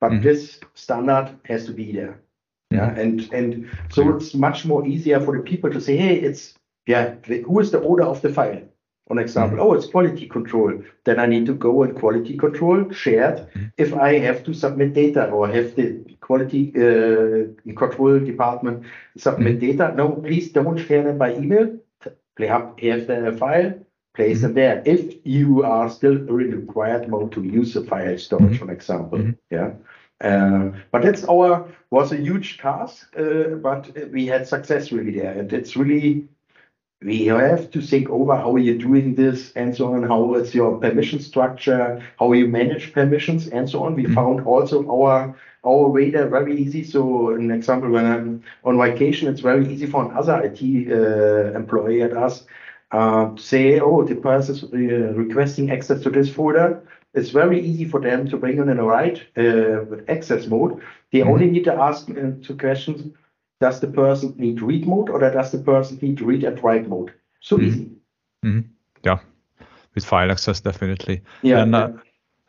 But 0.00 0.20
this 0.22 0.58
standard 0.74 1.38
has 1.44 1.66
to 1.66 1.72
be 1.72 1.92
there. 1.92 2.20
Yeah, 2.74 2.90
and 2.94 3.32
and 3.32 3.68
so 3.90 4.16
it's 4.16 4.34
much 4.34 4.64
more 4.64 4.86
easier 4.86 5.20
for 5.20 5.36
the 5.36 5.42
people 5.42 5.70
to 5.70 5.80
say, 5.80 5.96
hey, 5.96 6.16
it's 6.16 6.54
yeah, 6.86 7.14
the- 7.26 7.42
who 7.42 7.60
is 7.60 7.70
the 7.70 7.82
owner 7.82 8.04
of 8.04 8.22
the 8.22 8.32
file? 8.32 8.62
On 9.10 9.18
example, 9.18 9.58
mm-hmm. 9.58 9.66
oh, 9.66 9.74
it's 9.74 9.86
quality 9.86 10.26
control. 10.28 10.80
Then 11.04 11.18
I 11.18 11.26
need 11.26 11.46
to 11.46 11.54
go 11.54 11.82
and 11.82 11.94
quality 11.94 12.36
control 12.38 12.90
shared. 12.92 13.38
Mm-hmm. 13.38 13.64
If 13.76 13.94
I 13.94 14.18
have 14.18 14.44
to 14.44 14.54
submit 14.54 14.94
data 14.94 15.28
or 15.28 15.48
have 15.48 15.74
the 15.74 16.00
quality 16.20 16.72
uh, 16.76 17.72
control 17.74 18.20
department 18.20 18.86
submit 19.16 19.58
mm-hmm. 19.58 19.78
data, 19.78 19.94
no, 19.96 20.12
please 20.12 20.52
don't 20.52 20.78
share 20.78 21.02
them 21.02 21.18
by 21.18 21.34
email. 21.34 21.78
Play 22.36 22.48
up, 22.48 22.80
have 22.80 23.06
the 23.06 23.36
file, 23.38 23.74
place 24.14 24.40
them 24.40 24.54
there. 24.54 24.82
If 24.86 25.16
you 25.24 25.62
are 25.64 25.90
still 25.90 26.12
in 26.12 26.66
required 26.66 27.08
mode 27.08 27.32
to 27.32 27.42
use 27.42 27.74
the 27.74 27.84
file 27.84 28.16
storage, 28.16 28.58
for 28.58 28.70
example, 28.70 29.32
yeah. 29.50 29.72
Uh, 30.22 30.70
but 30.90 31.02
that's 31.02 31.24
our 31.24 31.68
was 31.90 32.12
a 32.12 32.16
huge 32.16 32.58
task, 32.58 33.12
uh, 33.18 33.56
but 33.56 33.90
we 34.12 34.26
had 34.26 34.46
success 34.46 34.92
really 34.92 35.18
there, 35.18 35.32
and 35.32 35.52
it's 35.52 35.76
really 35.76 36.28
we 37.04 37.26
have 37.26 37.70
to 37.70 37.80
think 37.80 38.08
over 38.10 38.36
how 38.36 38.56
you're 38.56 38.78
doing 38.78 39.14
this 39.14 39.52
and 39.52 39.76
so 39.76 39.92
on, 39.94 40.02
how 40.04 40.34
is 40.34 40.54
your 40.54 40.78
permission 40.78 41.18
structure, 41.20 42.02
how 42.18 42.32
you 42.32 42.46
manage 42.46 42.92
permissions 42.92 43.48
and 43.48 43.68
so 43.68 43.84
on. 43.84 43.96
We 43.96 44.06
found 44.06 44.46
also 44.46 44.88
our 44.88 45.36
our 45.64 45.88
way 45.88 46.10
there 46.10 46.28
very 46.28 46.56
easy. 46.56 46.84
So 46.84 47.30
an 47.30 47.50
example, 47.50 47.90
when 47.90 48.04
I'm 48.04 48.42
on 48.64 48.78
vacation, 48.78 49.28
it's 49.28 49.40
very 49.40 49.72
easy 49.72 49.86
for 49.86 50.04
another 50.04 50.40
IT 50.42 50.60
uh, 50.90 51.56
employee 51.56 52.02
at 52.02 52.12
us 52.16 52.44
uh, 52.90 53.34
to 53.34 53.42
say, 53.42 53.80
oh, 53.80 54.04
the 54.04 54.16
person 54.16 54.54
is 54.54 54.64
uh, 54.64 55.12
requesting 55.14 55.70
access 55.70 56.02
to 56.02 56.10
this 56.10 56.32
folder. 56.32 56.82
It's 57.14 57.30
very 57.30 57.60
easy 57.60 57.84
for 57.84 58.00
them 58.00 58.28
to 58.30 58.36
bring 58.38 58.58
in 58.58 58.68
a 58.68 58.84
right 58.84 59.18
uh, 59.36 59.84
with 59.88 60.08
access 60.08 60.46
mode. 60.46 60.80
They 61.12 61.22
only 61.22 61.50
need 61.50 61.64
to 61.64 61.74
ask 61.74 62.08
uh, 62.10 62.32
two 62.42 62.56
questions. 62.56 63.12
Does 63.60 63.80
the 63.80 63.88
person 63.88 64.34
need 64.38 64.62
read 64.62 64.86
mode 64.86 65.10
or 65.10 65.20
does 65.20 65.52
the 65.52 65.58
person 65.58 65.98
need 66.02 66.20
read 66.20 66.44
and 66.44 66.62
write 66.64 66.88
mode? 66.88 67.12
So 67.40 67.60
easy. 67.60 67.90
Yeah, 69.04 69.18
with 69.94 70.04
file 70.04 70.30
access 70.30 70.60
definitely. 70.60 71.22
Yeah, 71.42 71.62
And 71.62 71.74
uh, 71.74 71.90
yeah. 71.94 72.00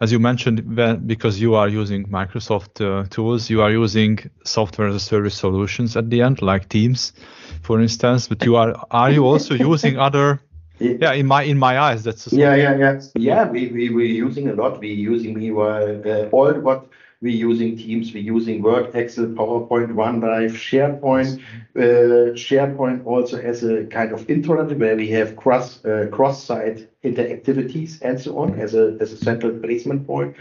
as 0.02 0.12
you 0.12 0.20
mentioned, 0.20 0.78
when- 0.78 1.06
because 1.08 1.42
you 1.42 1.56
are 1.56 1.68
using 1.68 2.06
Microsoft 2.08 2.80
uh, 2.82 3.06
tools, 3.10 3.50
you 3.50 3.62
are 3.62 3.72
using 3.72 4.20
software 4.46 4.88
as 4.88 4.96
a 4.96 5.00
service 5.00 5.36
solutions 5.36 5.98
at 5.98 6.10
the 6.10 6.22
end, 6.22 6.42
like 6.42 6.70
Teams, 6.70 7.14
for 7.62 7.82
instance. 7.82 8.28
But 8.28 8.46
you 8.46 8.56
are 8.56 8.76
are 8.92 9.12
you 9.12 9.26
also 9.26 9.54
using 9.72 10.00
other? 10.00 10.40
Yeah. 10.84 10.98
Yeah, 11.00 11.14
in 11.14 11.28
my 11.28 11.44
in 11.44 11.58
my 11.58 11.80
eyes, 11.80 12.04
that's 12.04 12.32
a 12.32 12.36
Yeah, 12.36 12.56
yeah, 12.56 12.76
yeah. 12.76 13.02
Yeah, 13.16 13.50
we, 13.50 13.68
we, 13.68 13.90
we're 13.90 14.16
using 14.28 14.50
a 14.50 14.54
lot. 14.54 14.80
We're 14.80 14.94
using 15.12 15.34
meanwhile 15.36 16.02
uh, 16.06 16.30
all 16.32 16.54
what 16.60 16.90
we're 17.24 17.50
using 17.50 17.78
Teams, 17.78 18.14
we're 18.14 18.22
using 18.22 18.62
Word, 18.62 18.94
Excel, 18.94 19.28
PowerPoint, 19.28 19.94
OneDrive, 19.94 20.52
SharePoint. 20.52 21.42
Uh, 21.74 22.34
SharePoint 22.36 23.06
also 23.06 23.42
has 23.42 23.64
a 23.64 23.86
kind 23.86 24.12
of 24.12 24.28
intranet 24.28 24.78
where 24.78 24.98
we 24.98 25.08
have 25.12 25.38
cross 25.38 25.84
uh, 25.86 26.08
cross-site 26.12 26.90
interactivities 27.02 28.02
and 28.02 28.20
so 28.20 28.38
on 28.40 28.60
as 28.60 28.76
a 28.76 28.98
as 29.00 29.14
a 29.14 29.18
central 29.18 29.58
placement 29.60 30.06
point. 30.06 30.36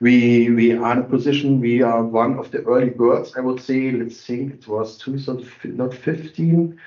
We 0.00 0.50
we 0.50 0.72
are 0.72 0.92
in 0.92 0.98
a 0.98 1.04
position. 1.04 1.58
We 1.58 1.80
are 1.80 2.02
one 2.02 2.38
of 2.38 2.50
the 2.50 2.62
early 2.64 2.90
birds. 2.90 3.32
I 3.34 3.40
would 3.40 3.62
say. 3.62 3.90
Let's 3.90 4.22
think. 4.26 4.52
It 4.56 4.68
was 4.68 4.98
2015, 4.98 5.74
not 5.74 5.94
15. 5.94 6.78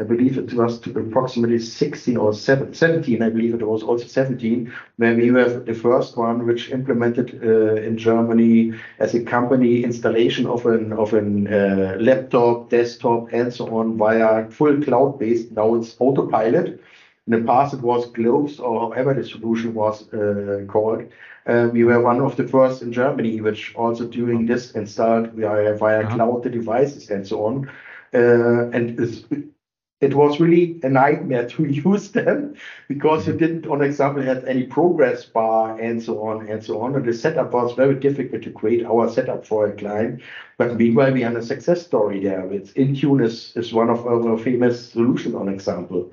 I 0.00 0.04
believe 0.04 0.38
it 0.38 0.52
was 0.52 0.78
to 0.80 0.96
approximately 0.96 1.58
16 1.58 2.16
or 2.16 2.32
17, 2.32 3.20
I 3.20 3.28
believe 3.30 3.54
it 3.54 3.66
was 3.66 3.82
also 3.82 4.06
17, 4.06 4.72
where 4.96 5.16
we 5.16 5.32
were 5.32 5.48
the 5.58 5.74
first 5.74 6.16
one 6.16 6.46
which 6.46 6.70
implemented 6.70 7.40
uh, 7.42 7.74
in 7.74 7.98
Germany 7.98 8.74
as 9.00 9.14
a 9.14 9.24
company 9.24 9.82
installation 9.82 10.46
of 10.46 10.66
an 10.66 10.92
of 10.92 11.14
an 11.14 11.52
uh, 11.52 11.96
laptop, 11.98 12.70
desktop, 12.70 13.32
and 13.32 13.52
so 13.52 13.76
on 13.76 13.98
via 13.98 14.48
full 14.50 14.80
cloud-based. 14.80 15.50
Now 15.50 15.74
it's 15.74 15.96
autopilot. 15.98 16.80
In 17.26 17.32
the 17.32 17.44
past, 17.44 17.74
it 17.74 17.80
was 17.80 18.06
Globes 18.12 18.60
or 18.60 18.80
however 18.80 19.14
the 19.14 19.24
solution 19.24 19.74
was 19.74 20.10
uh, 20.14 20.64
called. 20.68 21.02
Uh, 21.44 21.68
we 21.72 21.82
were 21.82 22.00
one 22.00 22.20
of 22.20 22.36
the 22.36 22.46
first 22.46 22.82
in 22.82 22.92
Germany, 22.92 23.40
which 23.40 23.74
also 23.74 24.06
doing 24.06 24.46
this 24.46 24.72
installed 24.72 25.32
via, 25.32 25.74
via 25.74 26.00
uh-huh. 26.00 26.14
cloud 26.14 26.42
the 26.44 26.50
devices 26.50 27.10
and 27.10 27.26
so 27.26 27.44
on. 27.46 27.70
Uh, 28.14 28.68
and 28.70 29.52
it 30.00 30.14
was 30.14 30.38
really 30.38 30.78
a 30.82 30.88
nightmare 30.88 31.48
to 31.48 31.64
use 31.84 32.12
them 32.12 32.54
because 32.86 33.26
you 33.26 33.32
didn't, 33.32 33.66
on 33.66 33.82
example, 33.82 34.22
have 34.22 34.44
any 34.44 34.64
progress 34.64 35.24
bar 35.24 35.78
and 35.80 36.02
so 36.02 36.26
on 36.26 36.48
and 36.48 36.62
so 36.62 36.80
on. 36.80 36.94
And 36.94 37.04
the 37.04 37.12
setup 37.12 37.52
was 37.52 37.74
very 37.74 37.94
difficult 37.96 38.42
to 38.42 38.50
create 38.50 38.84
our 38.86 39.08
setup 39.08 39.44
for 39.44 39.66
a 39.66 39.76
client. 39.76 40.22
But 40.56 40.76
meanwhile, 40.76 41.12
we 41.12 41.22
had 41.22 41.36
a 41.36 41.42
success 41.42 41.84
story 41.84 42.22
there. 42.22 42.52
It's 42.52 42.72
Intune 42.72 43.24
is, 43.24 43.52
is 43.56 43.72
one 43.72 43.90
of 43.90 44.06
our 44.06 44.38
famous 44.38 44.92
solution, 44.92 45.34
on 45.34 45.48
example. 45.48 46.12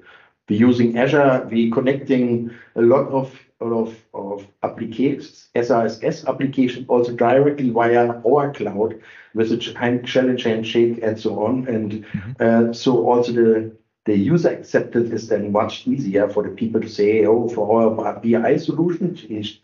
We're 0.49 0.59
using 0.59 0.97
Azure, 0.97 1.47
we're 1.51 1.73
connecting 1.73 2.51
a 2.75 2.81
lot 2.81 3.07
of 3.09 3.39
of, 3.61 3.95
of 4.13 4.47
applications, 4.63 5.49
SRSS 5.55 6.27
application 6.27 6.85
also 6.87 7.13
directly 7.13 7.69
via 7.69 8.07
our 8.09 8.51
cloud 8.51 9.01
with 9.33 9.51
a 9.51 9.57
challenge 9.57 10.43
handshake 10.43 10.99
and 11.01 11.19
so 11.19 11.45
on. 11.45 11.67
And 11.67 11.91
mm-hmm. 11.91 12.31
uh, 12.39 12.73
so 12.73 13.07
also 13.07 13.31
the 13.31 13.71
the 14.05 14.15
user 14.15 14.49
acceptance 14.49 15.09
is 15.11 15.29
then 15.29 15.51
much 15.51 15.87
easier 15.87 16.29
for 16.29 16.43
the 16.43 16.49
people 16.49 16.79
to 16.79 16.87
say, 16.87 17.25
oh, 17.25 17.49
for 17.49 17.81
our 17.81 18.19
BI 18.19 18.57
solution, 18.57 19.17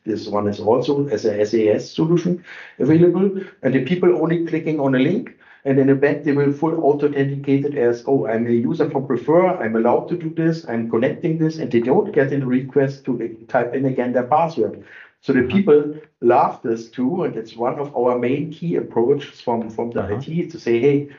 this 0.03 0.27
one 0.27 0.47
is 0.47 0.59
also 0.59 1.07
as 1.09 1.25
a 1.25 1.45
SaaS 1.45 1.91
solution 1.91 2.43
available. 2.79 3.39
And 3.61 3.75
the 3.75 3.85
people 3.85 4.19
only 4.19 4.47
clicking 4.47 4.79
on 4.79 4.95
a 4.95 4.99
link 4.99 5.37
and 5.63 5.79
in 5.79 5.87
the 5.87 5.95
back, 5.95 6.23
they 6.23 6.31
will 6.31 6.51
full 6.51 6.83
authenticated 6.83 7.77
as, 7.77 8.03
oh, 8.07 8.25
I'm 8.25 8.47
a 8.47 8.51
user 8.51 8.89
from 8.89 9.05
Prefere. 9.05 9.61
I'm 9.61 9.75
allowed 9.75 10.09
to 10.09 10.17
do 10.17 10.29
this. 10.29 10.65
I'm 10.67 10.89
connecting 10.89 11.37
this. 11.37 11.57
And 11.57 11.71
they 11.71 11.81
don't 11.81 12.11
get 12.11 12.33
a 12.33 12.43
request 12.43 13.05
to 13.05 13.45
type 13.47 13.75
in 13.75 13.85
again 13.85 14.13
their 14.13 14.23
password. 14.23 14.83
So 15.21 15.33
the 15.33 15.43
people 15.43 15.95
love 16.19 16.59
this 16.63 16.89
too. 16.89 17.25
And 17.25 17.35
it's 17.35 17.55
one 17.55 17.77
of 17.77 17.95
our 17.95 18.17
main 18.17 18.51
key 18.51 18.75
approaches 18.75 19.39
from, 19.39 19.69
from 19.69 19.91
the 19.91 20.01
uh-huh. 20.01 20.21
IT 20.25 20.49
to 20.49 20.59
say, 20.59 20.79
hey, 20.79 21.09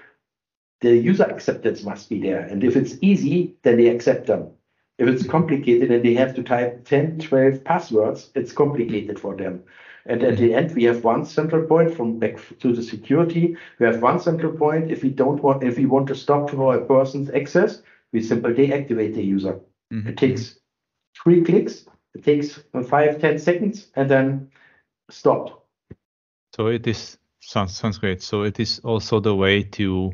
the 0.81 0.97
user 0.97 1.25
acceptance 1.25 1.85
must 1.85 2.09
be 2.09 2.21
there. 2.21 2.41
And 2.41 2.65
if 2.65 2.75
it's 2.75 2.97
easy, 3.01 3.55
then 3.63 3.77
they 3.77 3.87
accept 3.87 4.27
them. 4.27 4.51
If 4.99 5.07
it's 5.09 5.27
complicated 5.27 5.93
and 5.93 6.05
they 6.05 6.15
have 6.15 6.35
to 6.35 6.43
type 6.43 6.85
10, 6.85 7.21
12 7.21 7.63
passwords, 7.63 8.31
it's 8.35 8.53
complicated 8.53 9.21
for 9.21 9.37
them. 9.37 9.63
And 10.07 10.23
at 10.25 10.39
the 10.39 10.53
end, 10.55 10.75
we 10.75 10.85
have 10.85 11.05
one 11.05 11.25
central 11.25 11.65
point 11.67 11.95
from 11.95 12.19
back 12.19 12.39
to 12.59 12.73
the 12.73 12.83
security. 12.83 13.57
We 13.79 13.87
have 13.87 14.03
one 14.03 14.19
central 14.19 14.53
point. 14.53 14.91
If 14.91 15.03
we 15.03 15.11
don't 15.11 15.43
want, 15.43 15.63
if 15.63 15.77
we 15.77 15.87
want 15.87 16.09
to 16.09 16.15
stop 16.15 16.51
for 16.51 16.75
a 16.75 16.85
person's 16.85 17.31
access, 17.31 17.83
we 18.13 18.21
simply 18.23 18.55
deactivate 18.55 19.15
the 19.15 19.23
user. 19.23 19.61
Mm-hmm. 19.93 20.09
It 20.09 20.17
takes 20.17 20.59
three 21.23 21.45
clicks. 21.45 21.87
It 22.15 22.25
takes 22.25 22.61
five, 22.89 23.21
ten 23.21 23.39
seconds, 23.39 23.89
and 23.95 24.11
then 24.11 24.51
stopped. 25.09 25.53
So 26.57 26.67
it 26.67 26.87
is 26.87 27.19
sounds 27.41 27.77
sounds 27.77 27.99
great. 27.99 28.23
So 28.23 28.43
it 28.43 28.59
is 28.59 28.81
also 28.81 29.21
the 29.21 29.35
way 29.35 29.63
to 29.63 30.13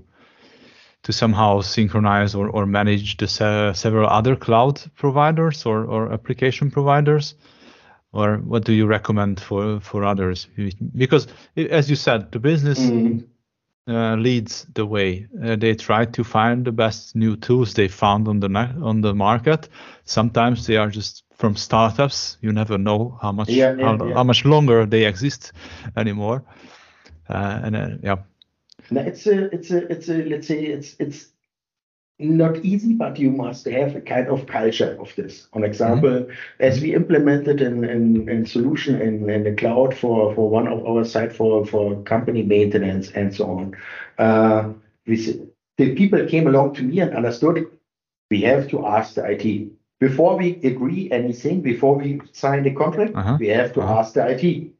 to 1.04 1.12
somehow 1.12 1.60
synchronize 1.60 2.34
or, 2.34 2.48
or 2.50 2.66
manage 2.66 3.16
the 3.16 3.28
se- 3.28 3.72
several 3.74 4.08
other 4.08 4.36
cloud 4.36 4.82
providers 4.96 5.64
or, 5.64 5.84
or 5.84 6.12
application 6.12 6.70
providers 6.70 7.34
or 8.12 8.36
what 8.38 8.64
do 8.64 8.72
you 8.72 8.86
recommend 8.86 9.40
for 9.40 9.80
for 9.80 10.04
others? 10.04 10.48
Because 10.96 11.26
as 11.56 11.90
you 11.90 11.96
said 11.96 12.32
the 12.32 12.38
business 12.38 12.78
mm. 12.80 13.24
uh, 13.86 14.16
leads 14.16 14.66
the 14.74 14.86
way. 14.86 15.26
Uh, 15.42 15.56
they 15.56 15.74
try 15.74 16.04
to 16.04 16.24
find 16.24 16.64
the 16.64 16.72
best 16.72 17.14
new 17.14 17.36
tools 17.36 17.74
they 17.74 17.88
found 17.88 18.28
on 18.28 18.40
the 18.40 18.48
on 18.82 19.00
the 19.00 19.14
market. 19.14 19.68
Sometimes 20.04 20.66
they 20.66 20.76
are 20.76 20.90
just 20.90 21.24
from 21.38 21.56
startups. 21.56 22.36
You 22.40 22.52
never 22.52 22.78
know 22.78 23.18
how 23.22 23.32
much 23.32 23.48
yeah, 23.48 23.74
yeah, 23.74 23.84
how, 23.84 24.06
yeah. 24.06 24.14
how, 24.14 24.24
much 24.24 24.44
longer 24.44 24.86
they 24.86 25.04
exist 25.04 25.52
anymore. 25.96 26.44
Uh, 27.28 27.60
and 27.62 27.76
uh, 27.76 27.88
yeah. 28.02 28.16
Now 28.90 29.02
it's 29.02 29.26
a 29.26 29.54
it's 29.54 29.70
a 29.70 29.92
it's 29.92 30.08
a 30.08 30.24
let's 30.24 30.46
say 30.48 30.64
it's 30.64 30.96
it's 30.98 31.26
not 32.18 32.56
easy, 32.64 32.94
but 32.94 33.18
you 33.18 33.30
must 33.30 33.64
have 33.66 33.94
a 33.94 34.00
kind 34.00 34.26
of 34.28 34.46
culture 34.46 34.96
of 35.00 35.14
this. 35.14 35.46
On 35.52 35.62
example, 35.62 36.10
mm-hmm. 36.10 36.32
as 36.58 36.80
we 36.80 36.94
implemented 36.94 37.60
in, 37.60 38.44
solution 38.46 39.00
in, 39.00 39.30
in 39.30 39.44
the 39.44 39.54
cloud 39.54 39.96
for, 39.96 40.34
for 40.34 40.50
one 40.50 40.66
of 40.66 40.84
our 40.84 41.04
site 41.04 41.32
for, 41.32 41.64
for 41.64 42.02
company 42.02 42.42
maintenance 42.42 43.10
and 43.12 43.34
so 43.34 43.44
on, 43.50 43.76
uh, 44.18 44.72
we, 45.06 45.16
the 45.76 45.94
people 45.94 46.26
came 46.26 46.48
along 46.48 46.74
to 46.74 46.82
me 46.82 46.98
and 47.00 47.14
understood 47.14 47.70
we 48.30 48.42
have 48.42 48.68
to 48.68 48.84
ask 48.84 49.14
the 49.14 49.24
IT. 49.24 49.70
Before 50.00 50.36
we 50.36 50.56
agree 50.62 51.10
anything, 51.10 51.60
before 51.60 51.96
we 51.96 52.20
sign 52.32 52.64
the 52.64 52.74
contract, 52.74 53.14
uh-huh. 53.14 53.36
we 53.38 53.48
have 53.48 53.72
to 53.74 53.80
uh-huh. 53.80 54.00
ask 54.00 54.14
the 54.14 54.26
IT. 54.28 54.72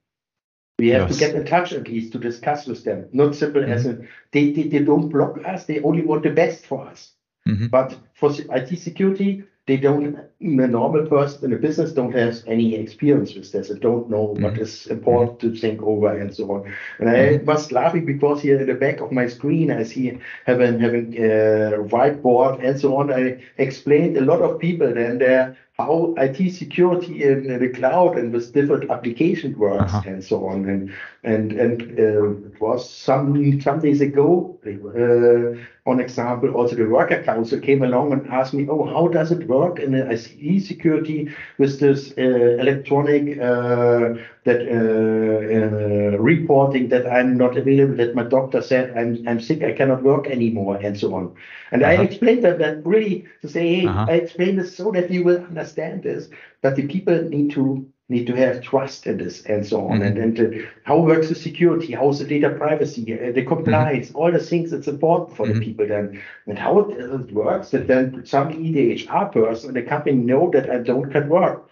We 0.79 0.89
have 0.89 1.09
yes. 1.09 1.19
to 1.19 1.19
get 1.19 1.35
in 1.35 1.45
touch 1.45 1.73
at 1.73 1.89
least 1.89 2.13
to 2.13 2.19
discuss 2.19 2.67
with 2.67 2.85
them. 2.85 3.09
Not 3.13 3.35
simple 3.35 3.63
mm-hmm. 3.63 3.73
as 3.73 3.87
a, 3.87 3.99
they, 4.33 4.53
they, 4.53 4.65
they 4.65 4.79
don't 4.81 5.09
block 5.09 5.39
us, 5.45 5.65
they 5.65 5.81
only 5.81 6.03
want 6.03 6.25
the 6.25 6.31
best 6.31 6.67
for 6.67 6.87
us. 6.87 7.13
Mm-hmm. 7.49 7.67
But 7.69 7.97
for 8.15 8.31
IT 8.31 8.79
security, 8.79 9.45
they 9.67 9.77
don't, 9.77 10.17
a 10.17 10.67
normal 10.67 11.07
person 11.07 11.45
in 11.45 11.53
a 11.53 11.57
business 11.57 11.93
don't 11.93 12.15
have 12.15 12.37
any 12.47 12.75
experience 12.75 13.35
with 13.35 13.53
this 13.53 13.69
and 13.69 13.81
don't 13.81 14.09
know 14.09 14.29
mm-hmm. 14.29 14.45
what 14.45 14.59
is 14.59 14.87
important 14.87 15.41
to 15.41 15.55
think 15.55 15.83
over 15.83 16.17
and 16.19 16.35
so 16.35 16.51
on. 16.53 16.75
And 16.99 17.11
I 17.11 17.37
was 17.45 17.71
laughing 17.71 18.07
because 18.07 18.41
here 18.41 18.59
in 18.59 18.67
the 18.67 18.75
back 18.75 19.01
of 19.01 19.13
my 19.13 19.29
screen, 19.29 19.71
I 19.71 19.83
see 19.83 20.19
having 20.47 20.81
having 20.81 21.15
a 21.19 21.85
whiteboard 21.93 22.65
and 22.65 22.81
so 22.81 22.97
on. 22.97 23.13
I 23.13 23.43
explained 23.59 24.17
a 24.17 24.23
lot 24.23 24.41
of 24.41 24.59
people 24.59 24.93
then 24.95 25.19
there 25.19 25.57
how 25.79 26.13
IT 26.19 26.53
security 26.55 27.23
in, 27.23 27.47
the 27.61 27.69
cloud 27.69 28.19
and 28.19 28.33
with 28.33 28.53
different 28.53 28.91
application 28.91 29.57
works 29.57 29.95
uh-huh. 29.95 30.11
and 30.11 30.25
so 30.25 30.47
on. 30.49 30.69
And 30.69 30.93
and 31.23 31.53
and 31.53 31.83
uh, 31.99 32.31
it 32.49 32.61
was 32.61 32.91
some 32.91 33.61
some 33.61 33.79
days 33.79 34.01
ago, 34.01 34.59
uh, 34.67 35.57
on 35.89 36.01
example, 36.01 36.55
also 36.55 36.77
the 36.77 36.85
worker 36.85 37.23
council 37.23 37.59
came 37.59 37.83
along 37.83 38.13
and 38.13 38.29
asked 38.29 38.55
me, 38.55 38.67
oh, 38.69 38.85
how 38.85 39.09
does 39.09 39.33
it 39.33 39.49
work 39.49 39.79
in 39.79 39.93
the 39.93 40.11
IT 40.11 40.63
security 40.63 41.35
with 41.59 41.81
this 41.81 42.13
uh, 42.19 42.57
electronic 42.61 43.39
uh, 43.39 44.15
that 44.45 44.61
uh, 44.69 46.15
uh, 46.15 46.19
reporting 46.19 46.89
that 46.89 47.07
I'm 47.07 47.37
not 47.37 47.57
available, 47.57 47.97
that 47.97 48.15
my 48.15 48.25
doctor 48.25 48.61
said 48.63 48.97
I'm 48.97 49.27
I'm 49.27 49.41
sick, 49.41 49.63
I 49.63 49.73
cannot 49.73 50.03
work 50.03 50.27
anymore, 50.27 50.77
and 50.77 50.99
so 50.99 51.15
on. 51.15 51.35
And 51.73 51.83
uh-huh. 51.83 52.03
I 52.03 52.05
explained 52.05 52.45
that 52.45 52.59
that 52.59 52.87
really 52.87 53.27
to 53.43 53.49
say, 53.49 53.77
hey, 53.77 53.87
uh-huh. 53.87 54.07
I 54.09 54.15
explained 54.15 54.59
this 54.59 54.77
so 54.77 54.91
that 54.93 55.11
you 55.11 55.25
will 55.25 55.43
understand 55.45 56.03
this, 56.03 56.29
but 56.63 56.77
the 56.77 56.87
people 56.87 57.23
need 57.23 57.51
to 57.53 57.87
need 58.09 58.27
to 58.27 58.35
have 58.35 58.63
trust 58.63 59.07
in 59.07 59.19
this 59.19 59.43
and 59.43 59.67
so 59.67 59.87
on. 59.89 60.01
Mm-hmm. 60.01 60.21
And, 60.21 60.39
and 60.39 60.55
uh, 60.55 60.67
how 60.85 60.99
works 60.99 61.29
the 61.29 61.35
security? 61.35 61.93
How's 61.93 62.19
the 62.19 62.25
data 62.25 62.51
privacy? 62.51 63.13
Uh, 63.13 63.33
the 63.33 63.45
compliance? 63.45 64.09
Mm-hmm. 64.09 64.17
All 64.17 64.33
the 64.33 64.39
things 64.39 64.71
that's 64.71 64.89
important 64.89 65.37
for 65.37 65.47
mm-hmm. 65.47 65.59
the 65.59 65.65
people 65.65 65.87
then. 65.87 66.23
And 66.47 66.59
how 66.59 66.79
it, 66.81 66.99
it 66.99 67.33
works 67.33 67.71
that 67.71 67.87
then 67.87 68.25
suddenly 68.25 68.73
the 68.73 69.05
HR 69.05 69.27
person 69.27 69.69
and 69.69 69.77
the 69.77 69.83
company 69.83 70.17
know 70.17 70.51
that 70.53 70.71
I 70.71 70.79
don't 70.79 71.11
can 71.11 71.29
work. 71.29 71.69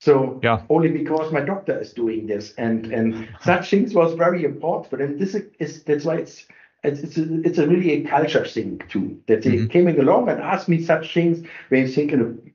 So 0.00 0.40
yeah. 0.42 0.62
only 0.70 0.88
because 0.88 1.30
my 1.30 1.40
doctor 1.40 1.78
is 1.78 1.92
doing 1.92 2.26
this, 2.26 2.54
and 2.56 2.86
and 2.86 3.28
such 3.42 3.68
things 3.68 3.92
was 3.92 4.14
very 4.14 4.44
important 4.44 4.88
for 4.88 4.96
them. 4.96 5.18
This 5.18 5.36
is 5.58 5.82
that's 5.82 6.06
why 6.06 6.16
it's 6.16 6.46
it's 6.82 7.00
it's 7.00 7.18
a, 7.18 7.40
it's 7.42 7.58
a 7.58 7.68
really 7.68 7.92
a 7.92 8.08
culture 8.08 8.46
thing 8.46 8.80
too. 8.88 9.20
That 9.26 9.42
they 9.42 9.50
mm-hmm. 9.50 9.66
came 9.66 9.88
along 9.88 10.30
and 10.30 10.40
asked 10.40 10.70
me 10.70 10.82
such 10.82 11.12
things 11.12 11.46
when 11.68 11.82
you 11.82 11.88
think 11.88 12.12
in 12.12 12.20
a 12.22 12.49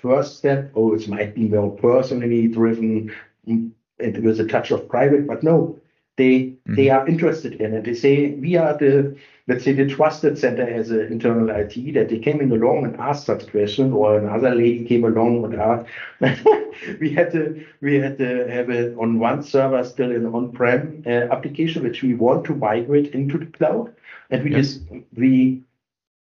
first 0.00 0.38
step, 0.38 0.70
oh, 0.74 0.94
it 0.94 1.08
might 1.08 1.34
be 1.34 1.48
more 1.48 1.76
personally 1.76 2.48
driven 2.48 3.12
mm, 3.46 3.70
and 3.98 4.24
with 4.24 4.40
a 4.40 4.46
touch 4.46 4.70
of 4.70 4.88
private, 4.88 5.26
but 5.26 5.42
no, 5.42 5.80
they 6.16 6.40
mm-hmm. 6.40 6.74
they 6.74 6.90
are 6.90 7.08
interested 7.08 7.54
in 7.54 7.74
it. 7.74 7.84
They 7.84 7.94
say 7.94 8.32
we 8.32 8.56
are 8.56 8.76
the 8.76 9.16
let's 9.46 9.64
say 9.64 9.72
the 9.72 9.86
trusted 9.86 10.36
center 10.36 10.68
as 10.68 10.90
an 10.90 11.06
internal 11.12 11.48
IT 11.50 11.94
that 11.94 12.10
they 12.10 12.18
came 12.18 12.40
in 12.40 12.52
along 12.52 12.84
and 12.84 12.96
asked 13.00 13.24
such 13.24 13.50
question, 13.50 13.92
or 13.92 14.18
another 14.18 14.54
lady 14.54 14.84
came 14.84 15.04
along 15.04 15.44
and 15.44 15.54
asked. 15.70 15.86
we 17.00 17.10
had 17.10 17.32
to 17.32 17.64
we 17.80 17.96
had 17.96 18.18
to 18.18 18.46
have 18.48 18.68
it 18.70 18.96
on 18.98 19.18
one 19.18 19.42
server 19.42 19.82
still 19.82 20.10
an 20.10 20.26
on-prem 20.26 21.02
uh, 21.06 21.10
application 21.34 21.82
which 21.82 22.02
we 22.02 22.14
want 22.14 22.44
to 22.44 22.54
migrate 22.54 23.14
into 23.14 23.38
the 23.38 23.46
cloud, 23.46 23.94
and 24.30 24.44
we 24.44 24.50
yes. 24.50 24.74
just 24.74 24.82
we 25.16 25.62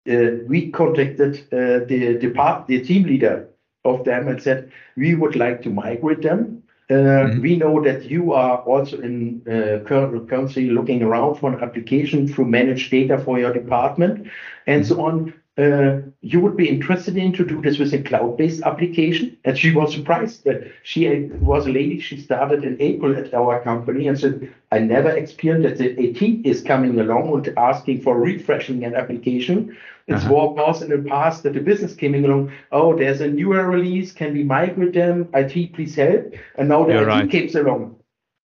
we 0.05 0.71
contacted 0.71 1.35
uh, 1.53 1.85
the 1.85 2.17
depart 2.19 2.67
the 2.67 2.81
team 2.83 3.03
leader 3.03 3.47
of 3.85 4.03
them 4.03 4.27
and 4.27 4.41
said 4.41 4.71
we 4.95 5.15
would 5.15 5.35
like 5.35 5.61
to 5.61 5.69
migrate 5.69 6.21
them 6.21 6.61
Mm-hmm. 6.91 7.41
We 7.41 7.55
know 7.55 7.81
that 7.83 8.09
you 8.09 8.33
are 8.33 8.57
also 8.57 8.99
in 8.99 9.41
uh, 9.47 9.87
currently 9.87 10.69
looking 10.69 11.01
around 11.03 11.35
for 11.35 11.53
an 11.53 11.63
application 11.63 12.27
to 12.33 12.45
manage 12.45 12.89
data 12.89 13.17
for 13.17 13.39
your 13.39 13.53
department 13.53 14.27
and 14.67 14.85
so 14.85 15.01
on. 15.01 15.33
Uh, 15.57 15.99
you 16.21 16.39
would 16.39 16.55
be 16.55 16.69
interested 16.69 17.17
in 17.17 17.33
to 17.33 17.45
do 17.45 17.61
this 17.61 17.77
with 17.77 17.93
a 17.93 18.01
cloud-based 18.01 18.61
application. 18.63 19.37
And 19.43 19.57
she 19.57 19.73
was 19.73 19.93
surprised 19.93 20.45
that 20.45 20.71
she 20.83 21.09
was 21.41 21.67
a 21.67 21.71
lady. 21.71 21.99
She 21.99 22.21
started 22.21 22.63
in 22.63 22.81
April 22.81 23.17
at 23.17 23.33
our 23.33 23.61
company 23.61 24.07
and 24.07 24.17
said, 24.17 24.53
I 24.71 24.79
never 24.79 25.09
experienced 25.09 25.77
that 25.77 25.97
the 25.97 26.09
AT 26.09 26.45
is 26.45 26.61
coming 26.61 26.97
along 26.99 27.33
and 27.33 27.57
asking 27.57 28.01
for 28.01 28.17
refreshing 28.17 28.85
an 28.85 28.95
application. 28.95 29.77
It's 30.07 30.23
uh-huh. 30.23 30.29
more 30.29 30.55
was 30.55 30.81
in 30.81 30.89
the 30.89 31.09
past 31.09 31.43
that 31.43 31.53
the 31.53 31.59
business 31.59 31.95
came 31.95 32.15
along. 32.15 32.53
Oh, 32.71 32.97
there's 32.97 33.21
a 33.21 33.27
newer 33.27 33.65
release. 33.65 34.13
Can 34.13 34.33
we 34.33 34.43
migrate 34.43 34.93
them? 34.93 35.29
IT, 35.33 35.73
please 35.73 35.95
help. 35.95 36.33
And 36.57 36.69
now 36.69 36.85
the 36.85 36.93
You're 36.93 37.09
IT 37.09 37.13
right. 37.13 37.31
comes 37.31 37.55
along 37.55 37.97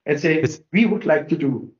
and 0.06 0.20
say, 0.20 0.42
it's, 0.42 0.60
we 0.74 0.86
would 0.86 1.06
like 1.06 1.30
to 1.30 1.38
do 1.38 1.72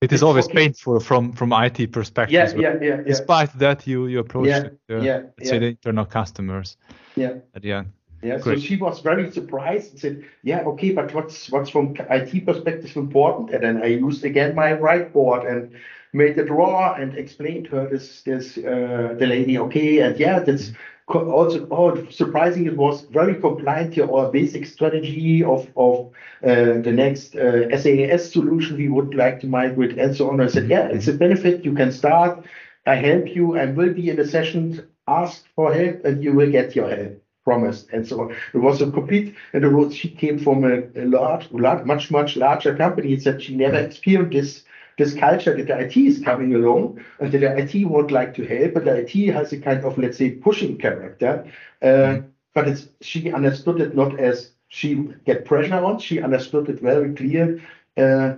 it 0.00 0.12
is 0.12 0.22
always 0.22 0.48
painful 0.48 1.00
from 1.00 1.32
from 1.32 1.52
IT 1.52 1.92
perspective. 1.92 2.32
Yeah, 2.32 2.52
yeah, 2.54 2.74
yeah, 2.80 2.96
yeah. 2.96 3.02
Despite 3.02 3.58
that, 3.58 3.86
you 3.86 4.06
you 4.06 4.18
approach 4.18 4.48
yeah, 4.48 4.68
the, 4.88 4.98
uh, 4.98 5.00
yeah, 5.00 5.16
let's 5.16 5.32
yeah. 5.40 5.50
say 5.50 5.58
the 5.58 5.66
internal 5.66 6.04
customers. 6.04 6.76
Yeah. 7.14 7.34
At 7.54 7.62
the 7.62 7.72
end. 7.72 7.92
Yeah. 8.22 8.38
Great. 8.38 8.60
So 8.60 8.66
she 8.66 8.76
was 8.76 9.00
very 9.00 9.30
surprised 9.30 9.92
and 9.92 10.00
said, 10.00 10.24
"Yeah, 10.42 10.60
okay, 10.64 10.92
but 10.92 11.14
what's 11.14 11.50
what's 11.50 11.70
from 11.70 11.94
IT 12.10 12.44
perspective 12.44 12.96
important?" 12.96 13.50
And 13.50 13.62
then 13.62 13.82
I 13.82 13.86
used 13.86 14.24
again 14.24 14.54
my 14.54 14.72
whiteboard 14.72 15.50
and 15.50 15.74
made 16.16 16.36
the 16.36 16.44
draw 16.44 16.94
and 16.94 17.16
explained 17.16 17.66
to 17.66 17.76
her 17.76 17.88
this 17.88 18.22
this 18.22 18.58
uh, 18.58 19.14
the 19.18 19.26
lady, 19.26 19.58
okay, 19.58 20.00
and 20.00 20.18
yeah, 20.18 20.38
that's 20.40 20.72
also 21.08 21.68
oh, 21.70 22.04
surprising 22.10 22.66
it 22.66 22.76
was 22.76 23.02
very 23.02 23.36
compliant 23.36 23.94
to 23.94 24.12
our 24.12 24.30
basic 24.30 24.66
strategy 24.66 25.44
of 25.44 25.68
of 25.76 26.10
uh, 26.42 26.80
the 26.86 26.92
next 26.92 27.36
uh, 27.36 27.76
SaaS 27.76 28.32
solution 28.32 28.76
we 28.76 28.88
would 28.88 29.14
like 29.14 29.40
to 29.40 29.46
migrate 29.46 29.98
and 29.98 30.16
so 30.16 30.30
on. 30.30 30.40
I 30.40 30.48
said, 30.48 30.68
yeah, 30.68 30.88
it's 30.88 31.08
a 31.08 31.12
benefit. 31.12 31.64
You 31.64 31.74
can 31.74 31.92
start. 31.92 32.44
I 32.86 32.96
help 32.96 33.34
you 33.34 33.56
and 33.56 33.76
will 33.76 33.92
be 33.92 34.10
in 34.10 34.16
the 34.16 34.26
session. 34.26 34.88
Ask 35.08 35.44
for 35.54 35.72
help 35.72 36.04
and 36.04 36.24
you 36.24 36.32
will 36.32 36.50
get 36.50 36.74
your 36.74 36.88
help 36.88 37.22
promised 37.44 37.88
and 37.92 38.06
so 38.06 38.22
on. 38.22 38.36
It 38.54 38.58
was 38.58 38.82
a 38.82 38.90
complete, 38.90 39.36
and 39.52 39.62
the 39.62 39.68
road 39.68 39.94
she 39.94 40.08
came 40.10 40.38
from 40.38 40.64
a, 40.64 40.82
a 40.96 41.04
large, 41.04 41.48
large, 41.52 41.84
much, 41.84 42.10
much 42.10 42.36
larger 42.36 42.74
company. 42.76 43.16
Said 43.20 43.40
she 43.40 43.54
never 43.54 43.78
experienced 43.78 44.32
this 44.32 44.64
this 44.98 45.14
culture 45.14 45.54
that 45.54 45.66
the 45.66 45.78
IT 45.78 45.96
is 45.96 46.22
coming 46.24 46.54
along 46.54 47.04
and 47.20 47.30
that 47.32 47.38
the 47.38 47.58
IT 47.58 47.84
would 47.86 48.10
like 48.10 48.34
to 48.34 48.44
help, 48.44 48.74
but 48.74 48.84
the 48.84 48.96
IT 48.96 49.32
has 49.32 49.52
a 49.52 49.60
kind 49.60 49.84
of, 49.84 49.98
let's 49.98 50.18
say, 50.18 50.30
pushing 50.30 50.78
character. 50.78 51.44
Uh, 51.82 51.86
mm-hmm. 51.86 52.26
But 52.54 52.68
it's, 52.68 52.88
she 53.02 53.30
understood 53.30 53.80
it 53.80 53.94
not 53.94 54.18
as 54.18 54.52
she 54.68 55.08
get 55.26 55.44
pressure 55.44 55.74
on. 55.74 55.98
She 55.98 56.22
understood 56.22 56.68
it 56.70 56.80
very 56.80 57.14
clear. 57.14 57.60
Uh, 57.96 58.36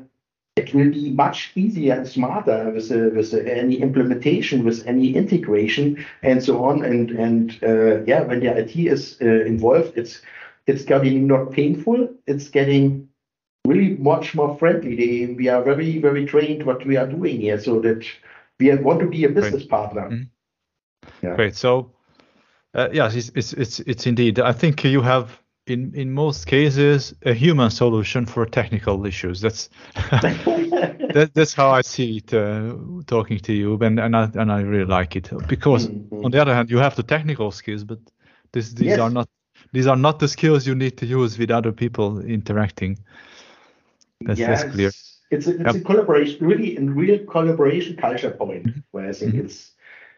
it 0.56 0.74
will 0.74 0.90
be 0.90 1.10
much 1.10 1.52
easier 1.54 1.94
and 1.94 2.08
smarter 2.08 2.70
with, 2.70 2.90
uh, 2.90 3.10
with 3.14 3.32
uh, 3.32 3.38
any 3.38 3.76
implementation, 3.76 4.64
with 4.64 4.84
any 4.86 5.14
integration, 5.14 6.04
and 6.22 6.42
so 6.42 6.64
on. 6.64 6.84
And 6.84 7.10
and 7.10 7.58
uh, 7.62 8.02
yeah, 8.04 8.22
when 8.22 8.40
the 8.40 8.56
IT 8.56 8.74
is 8.74 9.18
uh, 9.22 9.26
involved, 9.26 9.92
it's 9.96 10.20
it's 10.66 10.84
getting 10.84 11.28
not 11.28 11.52
painful. 11.52 12.08
It's 12.26 12.48
getting 12.48 13.07
really 13.68 13.96
much 13.96 14.34
more 14.34 14.56
friendly. 14.56 14.96
They, 14.96 15.34
we 15.34 15.48
are 15.48 15.62
very, 15.62 15.98
very 15.98 16.26
trained 16.26 16.64
what 16.64 16.84
we 16.86 16.96
are 16.96 17.06
doing 17.06 17.40
here 17.40 17.60
so 17.60 17.80
that 17.80 18.06
we 18.58 18.74
want 18.76 19.00
to 19.00 19.06
be 19.06 19.24
a 19.24 19.28
business 19.28 19.62
Great. 19.62 19.70
partner. 19.70 20.08
Mm-hmm. 20.08 21.26
Yeah. 21.26 21.36
Great. 21.36 21.56
So, 21.56 21.92
uh, 22.74 22.88
yes, 22.92 23.14
it's, 23.14 23.30
it's, 23.34 23.52
it's, 23.52 23.80
it's 23.80 24.06
indeed. 24.06 24.40
I 24.40 24.52
think 24.52 24.84
you 24.84 25.02
have 25.02 25.40
in 25.68 25.94
in 25.94 26.10
most 26.10 26.46
cases 26.46 27.14
a 27.26 27.34
human 27.34 27.70
solution 27.70 28.26
for 28.26 28.46
technical 28.46 29.06
issues. 29.06 29.40
That's 29.40 29.68
that, 29.94 31.30
that's 31.34 31.54
how 31.54 31.70
I 31.70 31.82
see 31.82 32.18
it. 32.18 32.32
Uh, 32.32 32.74
talking 33.06 33.38
to 33.40 33.52
you, 33.52 33.78
and 33.80 34.00
and 34.00 34.16
I 34.16 34.30
and 34.34 34.50
I 34.50 34.60
really 34.60 34.86
like 34.86 35.16
it 35.16 35.30
because 35.46 35.88
mm-hmm. 35.88 36.24
on 36.24 36.30
the 36.30 36.40
other 36.40 36.54
hand, 36.54 36.70
you 36.70 36.78
have 36.78 36.96
the 36.96 37.02
technical 37.02 37.50
skills, 37.50 37.84
but 37.84 37.98
this, 38.52 38.72
these 38.72 38.88
yes. 38.88 38.98
are 38.98 39.10
not 39.10 39.28
these 39.72 39.86
are 39.86 39.96
not 39.96 40.18
the 40.18 40.28
skills 40.28 40.66
you 40.66 40.74
need 40.74 40.96
to 40.98 41.06
use 41.06 41.38
with 41.38 41.50
other 41.50 41.72
people 41.72 42.20
interacting. 42.20 42.98
That's 44.36 44.64
clear. 44.64 44.88
It's, 44.88 45.18
it's 45.30 45.46
a, 45.46 45.50
it's 45.50 45.74
yep. 45.74 45.74
a 45.76 45.80
collaboration, 45.80 46.46
really, 46.46 46.76
in 46.76 46.94
real 46.94 47.24
collaboration 47.26 47.96
culture 47.96 48.30
point, 48.30 48.66
mm-hmm. 48.66 48.80
where 48.90 49.08
I 49.08 49.12
think 49.12 49.34
mm-hmm. 49.34 49.46
it's 49.46 49.72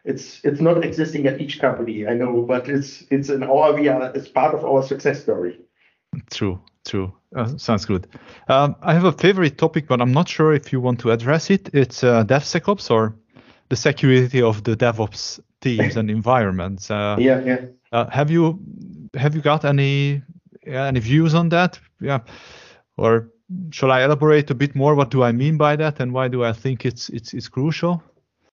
it's 0.05 0.41
it's 0.45 0.61
not 0.61 0.85
existing 0.85 1.27
at 1.27 1.41
each 1.41 1.61
company. 1.61 2.07
I 2.07 2.15
know, 2.15 2.43
but 2.43 2.69
it's 2.69 3.05
it's 3.11 3.29
in 3.29 3.43
our 3.43 3.75
we 3.75 3.89
are 3.89 4.13
it's 4.15 4.29
part 4.29 4.55
of 4.55 4.65
our 4.65 4.83
success 4.83 5.23
story. 5.23 5.59
True, 6.31 6.61
true. 6.87 7.13
Uh, 7.35 7.57
sounds 7.57 7.85
good. 7.85 8.09
Um, 8.49 8.77
I 8.83 8.95
have 8.95 9.05
a 9.05 9.13
favorite 9.13 9.59
topic, 9.59 9.87
but 9.87 10.01
I'm 10.01 10.13
not 10.13 10.29
sure 10.29 10.53
if 10.53 10.73
you 10.73 10.81
want 10.81 10.99
to 11.01 11.11
address 11.13 11.51
it. 11.51 11.71
It's 11.73 12.03
uh, 12.03 12.25
DevSecOps 12.25 12.91
or 12.91 13.15
the 13.69 13.77
security 13.77 14.43
of 14.43 14.65
the 14.65 14.77
DevOps 14.77 15.39
teams 15.61 15.97
and 15.97 16.11
environments. 16.19 16.91
Uh, 16.91 17.17
yeah, 17.19 17.41
yeah. 17.41 17.67
Uh, 17.93 18.09
have 18.11 18.31
you 18.31 18.61
have 19.15 19.35
you 19.35 19.41
got 19.41 19.65
any 19.65 20.23
any 20.67 21.01
views 21.01 21.35
on 21.35 21.51
that? 21.51 21.79
Yeah, 22.01 22.21
or 22.97 23.29
shall 23.71 23.91
I 23.91 24.05
elaborate 24.05 24.51
a 24.51 24.55
bit 24.55 24.75
more? 24.75 24.95
What 24.95 25.11
do 25.11 25.23
I 25.23 25.33
mean 25.33 25.57
by 25.57 25.77
that, 25.77 26.01
and 26.01 26.13
why 26.13 26.29
do 26.29 26.45
I 26.45 26.53
think 26.53 26.85
it's 26.85 27.09
it's 27.11 27.35
it's 27.35 27.49
crucial? 27.49 28.03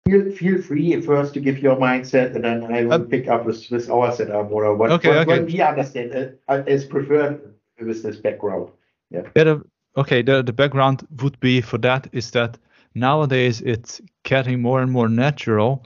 Feel, 0.08 0.32
feel 0.32 0.62
free 0.62 1.02
first 1.02 1.34
to 1.34 1.40
give 1.40 1.60
your 1.60 1.76
mindset, 1.76 2.34
and 2.36 2.44
then 2.44 2.64
I 2.74 2.84
will 2.84 2.94
uh, 2.94 3.00
pick 3.00 3.28
up 3.28 3.46
with, 3.46 3.70
with 3.70 3.90
our 3.90 4.12
setup 4.14 4.50
or 4.52 4.74
what, 4.74 4.92
okay, 4.92 5.10
what, 5.10 5.18
okay. 5.18 5.40
what 5.40 5.46
we 5.46 5.62
understand 5.62 6.38
uh, 6.48 6.64
as 6.66 6.86
preferred 6.86 7.54
with 7.78 8.04
this 8.04 8.16
background. 8.16 8.70
Yeah. 9.10 9.24
the, 9.36 9.64
okay. 9.98 10.22
The 10.22 10.44
the 10.44 10.54
background 10.54 11.06
would 11.22 11.40
be 11.40 11.62
for 11.62 11.78
that 11.80 12.08
is 12.14 12.32
that 12.32 12.58
nowadays 12.96 13.62
it's 13.62 14.02
getting 14.24 14.62
more 14.62 14.82
and 14.82 14.92
more 14.92 15.10
natural 15.10 15.86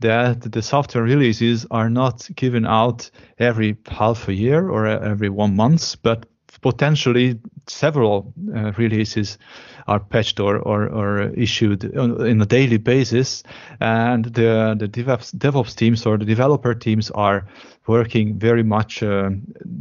that 0.00 0.52
the 0.52 0.62
software 0.62 1.04
releases 1.04 1.66
are 1.70 1.90
not 1.90 2.28
given 2.34 2.66
out 2.66 3.10
every 3.38 3.76
half 3.86 4.28
a 4.28 4.34
year 4.34 4.68
or 4.68 4.86
every 4.86 5.28
one 5.28 5.54
month, 5.56 5.96
but 6.02 6.26
potentially 6.60 7.38
several 7.66 8.32
uh, 8.54 8.72
releases 8.72 9.38
are 9.86 10.00
patched 10.00 10.40
or, 10.40 10.58
or, 10.58 10.88
or 10.88 11.20
issued 11.30 11.96
on, 11.96 12.40
a 12.40 12.46
daily 12.46 12.76
basis. 12.76 13.42
And 13.80 14.26
the, 14.26 14.76
the 14.78 14.88
DevOps, 14.88 15.34
DevOps 15.34 15.74
teams 15.74 16.06
or 16.06 16.18
the 16.18 16.24
developer 16.24 16.74
teams 16.74 17.10
are 17.12 17.46
working 17.86 18.38
very 18.38 18.62
much 18.62 19.02
uh, 19.02 19.30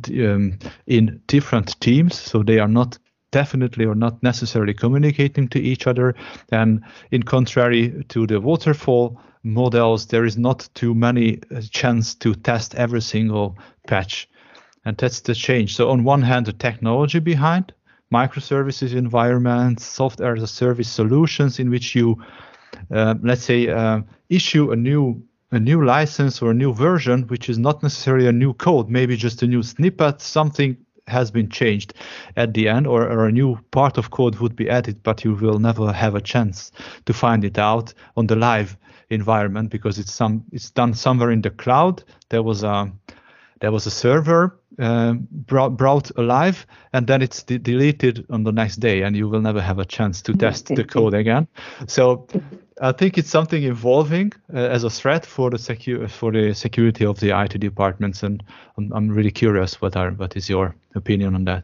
um, 0.10 0.60
in 0.88 1.22
different 1.28 1.80
teams. 1.80 2.20
So 2.20 2.44
they 2.44 2.60
are 2.60 2.68
not 2.68 2.98
definitely 3.32 3.86
or 3.86 3.96
not 3.96 4.22
necessarily 4.24 4.74
communicating 4.74 5.48
to 5.50 5.60
each 5.60 5.88
other. 5.88 6.16
And 6.52 6.82
in 7.12 7.24
contrary 7.24 8.04
to 8.10 8.26
the 8.26 8.40
waterfall 8.40 9.20
models, 9.44 10.08
there 10.08 10.26
is 10.26 10.38
not 10.38 10.68
too 10.74 10.94
many 10.94 11.40
uh, 11.56 11.62
chance 11.70 12.16
to 12.16 12.36
test 12.36 12.76
every 12.76 13.02
single 13.02 13.58
patch 13.88 14.29
and 14.90 14.98
that's 14.98 15.20
the 15.22 15.36
change. 15.36 15.76
So 15.76 15.92
on 15.92 16.04
one 16.04 16.24
hand, 16.24 16.48
the 16.48 16.54
technology 16.54 17.20
behind 17.20 17.72
microservices 18.12 18.96
environments, 18.96 19.86
software 19.86 20.36
as 20.36 20.42
a 20.42 20.48
service 20.48 20.90
solutions 20.90 21.60
in 21.60 21.70
which 21.70 21.94
you, 21.94 22.18
uh, 22.92 23.14
let's 23.22 23.44
say, 23.44 23.70
uh, 23.70 24.02
issue 24.30 24.72
a 24.72 24.76
new 24.76 25.22
a 25.52 25.60
new 25.60 25.84
license 25.86 26.42
or 26.42 26.52
a 26.52 26.54
new 26.56 26.74
version, 26.74 27.24
which 27.28 27.50
is 27.50 27.58
not 27.60 27.84
necessarily 27.84 28.28
a 28.28 28.32
new 28.32 28.54
code, 28.54 28.90
maybe 28.90 29.16
just 29.16 29.44
a 29.44 29.48
new 29.48 29.64
snippet, 29.64 30.22
something 30.22 30.78
has 31.08 31.32
been 31.32 31.50
changed 31.50 31.94
at 32.36 32.54
the 32.54 32.68
end, 32.68 32.86
or, 32.86 33.02
or, 33.04 33.26
a 33.26 33.32
new 33.32 33.58
part 33.72 33.98
of 33.98 34.12
code 34.12 34.36
would 34.36 34.56
be 34.56 34.70
added, 34.70 35.02
but 35.02 35.24
you 35.24 35.34
will 35.34 35.58
never 35.58 35.92
have 35.92 36.14
a 36.14 36.22
chance 36.22 36.72
to 37.06 37.14
find 37.14 37.44
it 37.44 37.58
out 37.58 37.94
on 38.16 38.28
the 38.28 38.36
live 38.36 38.78
environment 39.10 39.72
because 39.72 39.98
it's 39.98 40.14
some 40.14 40.44
it's 40.52 40.70
done 40.72 40.94
somewhere 40.94 41.32
in 41.32 41.42
the 41.42 41.50
cloud. 41.50 42.04
There 42.30 42.44
was 42.44 42.64
a 42.64 42.92
there 43.60 43.72
was 43.72 43.88
a 43.88 43.92
server 43.92 44.59
uh, 44.80 45.14
brought, 45.14 45.78
brought 45.78 46.12
alive 46.18 46.66
and 46.94 47.08
then 47.08 47.22
it's 47.22 47.44
de- 47.44 47.60
deleted 47.60 48.26
on 48.30 48.44
the 48.44 48.52
next 48.52 48.78
day 48.78 49.02
and 49.02 49.16
you 49.16 49.28
will 49.28 49.42
never 49.42 49.62
have 49.62 49.80
a 49.80 49.86
chance 49.86 50.22
to 50.22 50.34
test 50.34 50.68
the 50.68 50.84
code 50.84 51.14
again. 51.14 51.48
So 51.88 52.28
i 52.82 52.92
think 52.92 53.18
it's 53.18 53.30
something 53.30 53.64
evolving 53.64 54.32
uh, 54.54 54.58
as 54.58 54.84
a 54.84 54.90
threat 54.90 55.26
for 55.26 55.50
the 55.50 55.58
secu- 55.58 56.10
for 56.10 56.32
the 56.32 56.54
security 56.54 57.06
of 57.06 57.20
the 57.20 57.38
IT 57.38 57.60
departments 57.60 58.24
and 58.24 58.44
I'm, 58.78 58.92
I'm 58.94 59.10
really 59.10 59.32
curious 59.32 59.82
what 59.82 59.96
are 59.96 60.12
what 60.12 60.38
is 60.38 60.50
your 60.50 60.76
opinion 60.96 61.36
on 61.36 61.46
that? 61.46 61.64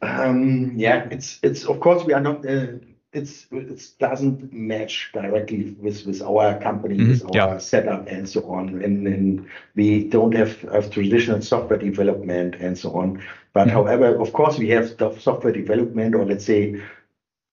Um, 0.00 0.72
yeah 0.76 1.08
it's 1.10 1.38
it's 1.42 1.64
of 1.64 1.80
course 1.80 2.04
we 2.04 2.12
are 2.12 2.20
not 2.20 2.44
uh, 2.44 2.66
it's 3.12 3.46
it 3.50 3.90
doesn't 3.98 4.52
match 4.52 5.10
directly 5.12 5.76
with 5.78 6.06
with 6.06 6.22
our 6.22 6.58
company, 6.60 6.96
mm-hmm. 6.96 7.10
with 7.10 7.24
our 7.24 7.54
yeah. 7.54 7.58
setup 7.58 8.06
and 8.08 8.28
so 8.28 8.42
on. 8.50 8.82
And, 8.82 9.06
and 9.06 9.46
we 9.74 10.08
don't 10.08 10.34
have, 10.34 10.60
have 10.62 10.90
traditional 10.90 11.42
software 11.42 11.78
development 11.78 12.54
and 12.56 12.78
so 12.78 12.92
on. 12.94 13.22
But 13.52 13.68
mm-hmm. 13.68 13.76
however, 13.76 14.16
of 14.16 14.32
course, 14.32 14.58
we 14.58 14.70
have 14.70 14.96
software 15.20 15.52
development 15.52 16.14
or 16.14 16.24
let's 16.24 16.46
say 16.46 16.80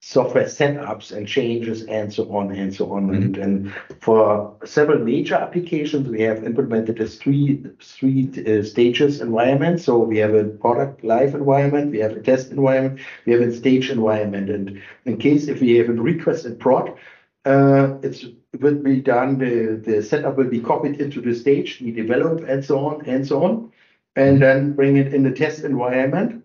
software 0.02 0.46
setups 0.46 1.12
and 1.12 1.28
changes 1.28 1.84
and 1.84 2.14
so 2.14 2.34
on 2.34 2.52
and 2.52 2.74
so 2.74 2.94
on. 2.94 3.08
Mm-hmm. 3.08 3.24
And, 3.24 3.38
and 3.38 3.74
for 4.02 4.56
several 4.64 5.00
major 5.00 5.36
applications, 5.36 6.08
we 6.08 6.22
have 6.22 6.44
implemented 6.44 7.02
a 7.02 7.08
three 7.08 7.66
three 7.82 8.30
uh, 8.48 8.64
stages 8.64 9.20
environment. 9.20 9.82
So 9.82 9.98
we 9.98 10.18
have 10.20 10.34
a 10.34 10.46
product 10.46 11.04
live 11.04 11.36
environment, 11.36 11.92
we 11.92 12.00
have 12.00 12.14
a 12.14 12.22
test 12.22 12.52
environment, 12.52 13.02
we 13.26 13.34
have 13.34 13.42
a 13.42 13.54
stage 13.54 13.90
environment. 13.90 14.50
And 14.50 14.82
in 15.06 15.18
case 15.18 15.48
if 15.50 15.60
we 15.60 15.76
have 15.78 15.90
a 15.90 15.94
request 15.94 16.46
in 16.46 16.58
prod, 16.58 16.98
uh, 17.46 17.98
it's 18.02 18.24
it 18.52 18.62
will 18.62 18.76
be 18.76 19.02
done. 19.02 19.38
The, 19.38 19.80
the 19.86 20.02
setup 20.02 20.38
will 20.38 20.50
be 20.50 20.62
copied 20.62 21.00
into 21.02 21.22
the 21.22 21.36
stage, 21.36 21.82
we 21.82 21.92
develop 21.92 22.48
and 22.48 22.64
so 22.64 22.80
on 22.88 23.06
and 23.06 23.28
so 23.28 23.44
on, 23.44 23.72
and 24.16 24.42
then 24.42 24.74
bring 24.74 24.98
it 24.98 25.14
in 25.14 25.24
the 25.24 25.32
test 25.32 25.64
environment. 25.64 26.39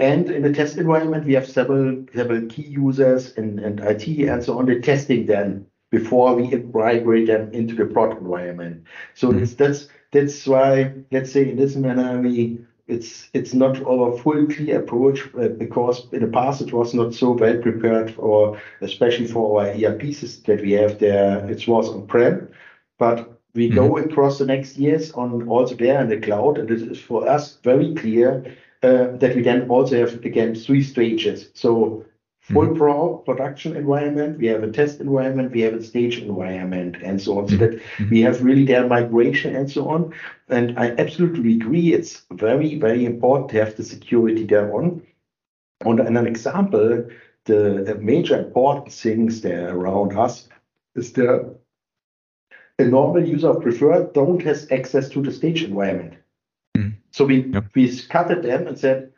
And 0.00 0.30
in 0.30 0.42
the 0.42 0.52
test 0.52 0.78
environment, 0.78 1.26
we 1.26 1.34
have 1.34 1.48
several 1.48 2.04
several 2.14 2.46
key 2.46 2.62
users 2.62 3.36
and, 3.36 3.60
and 3.60 3.80
IT 3.80 4.06
and 4.28 4.42
so 4.42 4.58
on. 4.58 4.66
The 4.66 4.80
testing 4.80 5.26
then 5.26 5.66
before 5.90 6.34
we 6.34 6.48
migrate 6.56 7.26
them 7.26 7.50
into 7.52 7.74
the 7.74 7.84
prod 7.84 8.16
environment. 8.16 8.84
So 9.14 9.30
mm-hmm. 9.30 9.44
that's 9.56 9.88
that's 10.12 10.46
why 10.46 10.92
let's 11.12 11.32
say 11.32 11.50
in 11.50 11.56
this 11.56 11.76
manner 11.76 12.20
we 12.20 12.58
it's 12.86 13.28
it's 13.34 13.54
not 13.54 13.80
our 13.84 14.16
full 14.18 14.46
clear 14.46 14.80
approach 14.80 15.28
uh, 15.38 15.48
because 15.48 16.08
in 16.12 16.20
the 16.20 16.28
past 16.28 16.60
it 16.60 16.72
was 16.72 16.94
not 16.94 17.14
so 17.14 17.32
well 17.32 17.58
prepared 17.58 18.14
for 18.14 18.60
especially 18.80 19.26
for 19.26 19.60
our 19.60 19.68
ERP 19.68 20.14
system 20.14 20.56
that 20.56 20.64
we 20.64 20.72
have 20.72 20.98
there. 20.98 21.48
It 21.50 21.68
was 21.68 21.88
on 21.88 22.06
prem, 22.06 22.48
but 22.98 23.38
we 23.54 23.68
mm-hmm. 23.68 23.76
go 23.76 23.98
across 23.98 24.38
the 24.38 24.46
next 24.46 24.76
years 24.76 25.12
on 25.12 25.48
also 25.48 25.74
there 25.74 26.00
in 26.00 26.08
the 26.08 26.20
cloud, 26.20 26.58
and 26.58 26.70
it 26.70 26.82
is 26.82 27.00
for 27.00 27.28
us 27.28 27.58
very 27.62 27.94
clear 27.94 28.56
uh, 28.82 29.16
that 29.16 29.36
we 29.36 29.42
then 29.42 29.68
also 29.68 29.98
have, 29.98 30.24
again, 30.24 30.54
three 30.54 30.82
stages. 30.82 31.50
So 31.54 32.04
full 32.40 32.66
mm-hmm. 32.66 32.78
pro 32.78 33.18
production 33.18 33.76
environment, 33.76 34.38
we 34.38 34.46
have 34.46 34.62
a 34.62 34.70
test 34.72 35.00
environment, 35.00 35.52
we 35.52 35.60
have 35.60 35.74
a 35.74 35.82
stage 35.82 36.18
environment, 36.18 36.96
and 37.02 37.20
so 37.20 37.38
on. 37.38 37.48
So 37.48 37.56
that 37.56 37.72
mm-hmm. 37.72 38.10
we 38.10 38.20
have 38.22 38.42
really 38.42 38.64
their 38.64 38.86
migration 38.86 39.54
and 39.54 39.70
so 39.70 39.88
on. 39.88 40.14
And 40.48 40.78
I 40.78 40.90
absolutely 40.96 41.54
agree, 41.54 41.92
it's 41.92 42.22
very, 42.32 42.78
very 42.78 43.04
important 43.04 43.50
to 43.50 43.64
have 43.64 43.76
the 43.76 43.84
security 43.84 44.44
there 44.44 44.74
on. 44.74 45.02
And 45.84 46.00
an 46.00 46.26
example, 46.26 47.06
the, 47.44 47.84
the 47.86 47.94
major 47.96 48.38
important 48.38 48.92
things 48.92 49.40
there 49.40 49.74
around 49.74 50.16
us 50.16 50.48
is 50.94 51.12
the 51.12 51.56
a 52.78 52.84
normal 52.84 53.26
user 53.26 53.50
of 53.50 53.62
Prefere 53.62 54.10
don't 54.14 54.42
have 54.42 54.66
access 54.70 55.08
to 55.10 55.22
the 55.22 55.30
stage 55.30 55.62
environment. 55.62 56.14
So 57.20 57.26
we 57.26 57.42
yep. 57.42 57.66
we 57.74 57.86
scattered 57.90 58.42
them 58.42 58.66
and 58.66 58.78
said, 58.78 59.12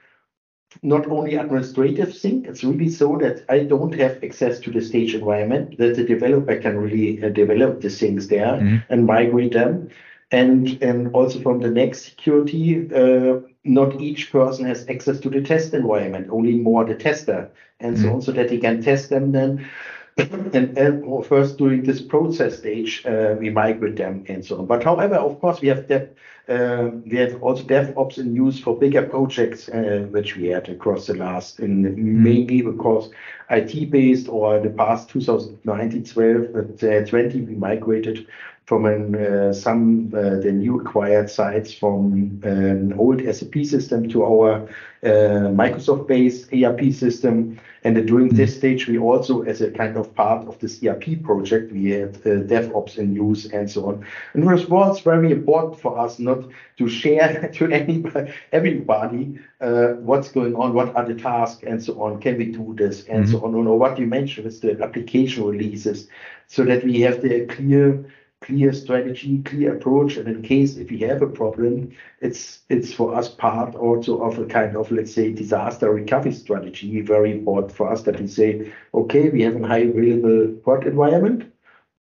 not 0.83 1.07
only 1.07 1.37
administrative 1.37 2.19
thing, 2.19 2.45
it's 2.47 2.65
really 2.65 2.89
so 2.89 3.17
that 3.19 3.45
I 3.49 3.61
don't 3.61 3.95
have 3.95 4.25
access 4.25 4.59
to 4.61 4.73
the 4.73 4.83
stage 4.83 5.15
environment, 5.15 5.79
that 5.79 5.95
the 5.95 6.03
developer 6.03 6.57
can 6.57 6.79
really 6.79 7.23
uh, 7.23 7.29
develop 7.29 7.81
the 7.81 7.91
things 7.91 8.27
there 8.27 8.55
mm-hmm. 8.55 8.79
and 8.89 9.07
migrate 9.07 9.53
them. 9.53 9.91
And, 10.33 10.83
and 10.83 11.15
also 11.15 11.41
from 11.43 11.61
the 11.61 11.71
next 11.71 12.07
security, 12.07 12.93
uh, 12.93 13.39
not 13.63 14.01
each 14.01 14.33
person 14.33 14.65
has 14.65 14.89
access 14.89 15.21
to 15.21 15.31
the 15.31 15.43
test 15.43 15.73
environment, 15.73 16.27
only 16.31 16.55
more 16.55 16.85
the 16.85 16.97
tester, 16.97 17.53
and 17.79 17.95
mm-hmm. 17.95 18.05
so 18.05 18.15
on, 18.15 18.23
so 18.23 18.33
that 18.33 18.51
he 18.51 18.59
can 18.59 18.83
test 18.83 19.11
them 19.11 19.31
then 19.31 19.71
and, 20.19 20.77
and 20.77 21.25
first 21.25 21.57
during 21.57 21.85
this 21.85 22.03
process 22.03 22.59
stage, 22.59 23.07
uh, 23.07 23.35
we 23.39 23.49
migrate 23.51 23.97
them 23.97 24.25
and 24.29 24.45
so 24.45 24.59
on. 24.59 24.67
But 24.67 24.83
however, 24.83 25.15
of 25.15 25.41
course, 25.41 25.61
we 25.61 25.69
have 25.69 25.89
that 25.89 26.15
we 26.49 27.17
have 27.17 27.43
also 27.43 27.63
DevOps 27.63 28.19
in 28.19 28.35
use 28.35 28.61
for 28.61 28.79
bigger 28.79 29.03
projects, 29.03 29.69
uh, 29.69 30.07
which 30.11 30.37
we 30.37 30.49
had 30.49 30.69
across 30.69 31.07
the 31.07 31.15
last, 31.15 31.61
in 31.61 31.85
mm-hmm. 31.85 32.23
mainly 32.23 32.63
because 32.63 33.11
IT 33.51 33.91
based 33.91 34.29
or 34.29 34.59
the 34.59 34.71
past 34.71 35.09
2019, 35.11 36.05
12, 36.05 37.03
uh, 37.05 37.07
20, 37.07 37.41
we 37.43 37.55
migrated 37.55 38.27
from 38.67 39.15
uh, 39.15 39.53
some 39.53 40.13
uh, 40.15 40.37
the 40.37 40.53
new 40.53 40.81
acquired 40.81 41.29
sites 41.29 41.75
from 41.75 42.41
an 42.45 42.93
old 42.95 43.21
SAP 43.21 43.65
system 43.65 44.09
to 44.09 44.25
our 44.25 44.63
uh, 45.03 45.51
Microsoft-based 45.51 46.53
ERP 46.53 46.93
system. 46.93 47.59
And 47.85 47.97
during 48.07 48.29
mm-hmm. 48.29 48.37
this 48.37 48.57
stage, 48.57 48.87
we 48.87 48.99
also, 48.99 49.43
as 49.43 49.61
a 49.61 49.71
kind 49.71 49.97
of 49.97 50.15
part 50.15 50.47
of 50.47 50.59
this 50.61 50.83
ERP 50.85 51.23
project, 51.23 51.73
we 51.73 51.91
had 51.91 52.15
uh, 52.17 52.47
DevOps 52.47 52.97
in 52.97 53.15
use 53.15 53.47
and 53.47 53.69
so 53.69 53.87
on. 53.87 54.07
And 54.35 54.45
it 54.45 54.69
was 54.69 55.01
very 55.01 55.33
important 55.33 55.81
for 55.81 55.99
us 55.99 56.19
not 56.19 56.45
to 56.79 56.89
share 56.89 57.51
to 57.55 57.73
anybody, 57.73 58.33
everybody 58.53 59.39
uh, 59.61 59.95
what's 59.95 60.31
going 60.31 60.55
on, 60.55 60.75
what 60.75 60.95
are 60.95 61.05
the 61.05 61.15
tasks, 61.15 61.65
and 61.67 61.83
so 61.83 62.01
on. 62.01 62.21
Can 62.21 62.39
we 62.39 62.47
do 62.47 62.75
this, 62.77 63.05
and 63.07 63.25
mm-hmm. 63.25 63.33
so 63.33 63.45
on. 63.45 63.55
Or 63.55 63.79
what 63.79 63.99
you 63.99 64.07
mentioned 64.07 64.47
is 64.47 64.61
the 64.61 64.81
application 64.81 65.45
releases, 65.45 66.09
so 66.47 66.65
that 66.65 66.85
we 66.85 67.01
have 67.01 67.21
the 67.23 67.47
clear 67.47 68.05
clear 68.43 68.73
strategy, 68.73 69.43
clear 69.43 69.77
approach, 69.77 70.17
and 70.17 70.29
in 70.29 70.43
case 70.43 70.77
if 70.77 70.91
we 70.91 70.99
have 71.01 71.23
a 71.23 71.27
problem, 71.27 71.93
it's 72.21 72.61
it's 72.69 72.93
for 72.93 73.15
us 73.15 73.29
part 73.29 73.75
also 73.75 74.21
of 74.23 74.39
a 74.39 74.47
kind 74.47 74.77
of 74.77 74.91
let's 74.91 75.15
say 75.15 75.33
disaster 75.33 75.91
recovery 75.93 76.33
strategy. 76.33 77.01
Very 77.01 77.33
important 77.33 77.73
for 77.73 77.91
us 77.91 78.03
that 78.03 78.21
we 78.21 78.27
say, 78.27 78.73
okay, 78.93 79.29
we 79.31 79.43
have 79.43 79.57
a 79.57 79.67
high 79.67 79.79
available 79.79 80.49
prod 80.65 80.87
environment, 80.87 81.53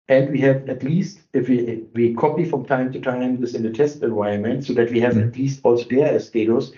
and 0.07 0.31
we 0.31 0.39
have 0.41 0.67
at 0.69 0.83
least 0.83 1.21
if 1.33 1.47
we 1.47 1.85
we 1.93 2.13
copy 2.15 2.45
from 2.45 2.65
time 2.65 2.91
to 2.91 2.99
time 2.99 3.39
this 3.39 3.53
in 3.53 3.63
the 3.63 3.71
test 3.71 4.03
environment, 4.03 4.65
so 4.65 4.73
that 4.73 4.91
we 4.91 4.99
have 4.99 5.13
mm-hmm. 5.13 5.29
at 5.29 5.37
least 5.37 5.61
also 5.63 5.85
there 5.89 6.15
a 6.15 6.19
status 6.19 6.71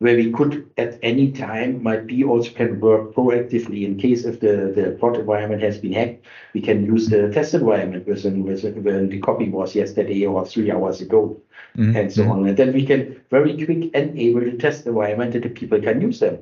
where 0.00 0.16
we 0.16 0.30
could 0.30 0.70
at 0.78 0.98
any 1.02 1.32
time 1.32 1.82
might 1.82 2.06
be 2.06 2.22
also 2.22 2.52
can 2.52 2.78
work 2.80 3.14
proactively 3.14 3.84
in 3.84 3.98
case 3.98 4.24
if 4.24 4.38
the, 4.40 4.72
the 4.74 4.96
prod 4.98 5.16
environment 5.16 5.60
has 5.60 5.78
been 5.78 5.92
hacked, 5.92 6.24
we 6.54 6.60
can 6.60 6.84
use 6.84 7.08
the 7.08 7.28
test 7.30 7.54
environment 7.54 8.06
within, 8.06 8.44
within 8.44 8.82
when 8.84 9.08
the 9.08 9.18
copy 9.18 9.48
was 9.48 9.74
yesterday 9.74 10.24
or 10.24 10.46
three 10.46 10.70
hours 10.70 11.00
ago 11.00 11.40
mm-hmm. 11.76 11.96
and 11.96 12.12
so 12.12 12.30
on. 12.30 12.46
And 12.46 12.56
then 12.56 12.72
we 12.72 12.86
can 12.86 13.20
very 13.30 13.56
quick 13.64 13.92
enable 13.92 14.40
the 14.40 14.56
test 14.56 14.86
environment 14.86 15.32
that 15.32 15.42
the 15.42 15.50
people 15.50 15.80
can 15.80 16.00
use 16.00 16.20
them. 16.20 16.38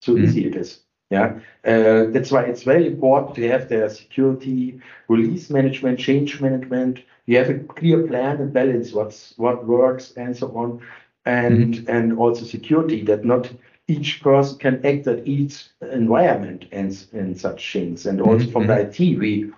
So 0.00 0.14
mm-hmm. 0.14 0.24
easy 0.24 0.46
it 0.46 0.56
is. 0.56 0.80
Yeah, 1.10 1.38
uh, 1.64 2.06
that's 2.10 2.32
why 2.32 2.46
it's 2.46 2.64
very 2.64 2.88
important 2.88 3.36
to 3.36 3.48
have 3.48 3.68
the 3.68 3.88
security, 3.88 4.80
release 5.06 5.50
management, 5.50 6.00
change 6.00 6.40
management. 6.40 6.98
You 7.26 7.38
have 7.38 7.48
a 7.48 7.60
clear 7.60 8.04
plan 8.08 8.38
and 8.38 8.52
balance 8.52 8.92
what's 8.92 9.34
what 9.36 9.66
works 9.66 10.14
and 10.16 10.36
so 10.36 10.48
on 10.56 10.82
and 11.26 11.74
mm-hmm. 11.74 11.90
and 11.90 12.18
also 12.18 12.44
security 12.44 13.02
that 13.02 13.24
not 13.24 13.50
each 13.88 14.22
person 14.22 14.58
can 14.58 14.86
act 14.86 15.06
at 15.06 15.26
each 15.26 15.66
environment 15.92 16.66
and 16.72 17.06
and 17.12 17.38
such 17.38 17.72
things. 17.72 18.06
And 18.06 18.20
also 18.20 18.44
mm-hmm. 18.44 18.52
from 18.52 18.66
the 18.68 18.80
IT, 18.80 18.98
we 19.18 19.52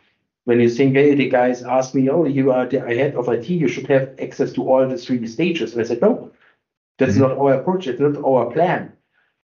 when 0.44 0.60
you 0.60 0.70
think, 0.70 0.94
hey, 0.94 1.14
the 1.14 1.28
guys 1.28 1.62
ask 1.62 1.94
me, 1.94 2.08
oh, 2.08 2.24
you 2.24 2.50
are 2.50 2.66
the 2.66 2.80
head 2.80 3.14
of 3.14 3.28
IT, 3.28 3.48
you 3.50 3.68
should 3.68 3.86
have 3.88 4.14
access 4.18 4.50
to 4.54 4.66
all 4.66 4.88
the 4.88 4.96
three 4.96 5.26
stages. 5.26 5.74
And 5.74 5.82
I 5.82 5.84
said, 5.84 6.00
no, 6.00 6.30
that's 6.96 7.12
mm-hmm. 7.12 7.22
not 7.22 7.38
our 7.38 7.52
approach, 7.54 7.86
it's 7.86 8.00
not 8.00 8.16
our 8.16 8.50
plan. 8.50 8.92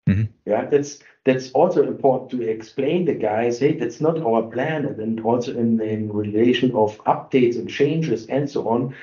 Mm-hmm. 0.09 0.33
Yeah, 0.47 0.65
that's 0.65 1.01
that's 1.25 1.51
also 1.53 1.83
important 1.83 2.31
to 2.33 2.49
explain 2.49 3.05
the 3.05 3.15
guys, 3.15 3.59
hey, 3.59 3.79
that's 3.79 4.01
not 4.01 4.21
our 4.21 4.43
plan. 4.43 4.87
And 4.87 4.97
then 4.99 5.25
also 5.25 5.53
in, 5.53 5.81
in 5.81 6.13
relation 6.13 6.75
of 6.75 6.99
updates 7.05 7.57
and 7.57 7.69
changes 7.69 8.27
and 8.27 8.51
so 8.51 8.69
on, 8.69 8.95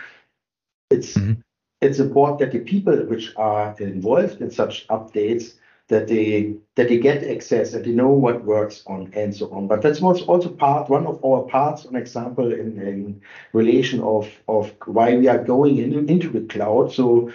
it's 0.89 1.13
mm-hmm 1.13 1.41
it's 1.81 1.99
important 1.99 2.39
that 2.39 2.51
the 2.51 2.59
people 2.59 2.95
which 3.05 3.33
are 3.35 3.75
involved 3.79 4.39
in 4.41 4.51
such 4.51 4.87
updates 4.87 5.55
that 5.87 6.07
they 6.07 6.55
that 6.75 6.87
they 6.87 6.97
get 6.97 7.23
access 7.23 7.73
that 7.73 7.83
they 7.83 7.91
know 7.91 8.09
what 8.09 8.45
works 8.45 8.83
on 8.87 9.11
and 9.13 9.35
so 9.35 9.51
on. 9.51 9.67
But 9.67 9.81
that's 9.81 10.01
also 10.01 10.49
part 10.49 10.89
one 10.89 11.05
of 11.05 11.23
our 11.25 11.41
parts 11.43 11.85
an 11.85 11.95
example 11.97 12.53
in, 12.53 12.81
in 12.81 13.21
relation 13.51 14.01
of 14.01 14.29
of 14.47 14.73
why 14.85 15.17
we 15.17 15.27
are 15.27 15.43
going 15.43 15.77
in, 15.79 16.09
into 16.09 16.29
the 16.29 16.47
cloud. 16.47 16.93
So 16.93 17.31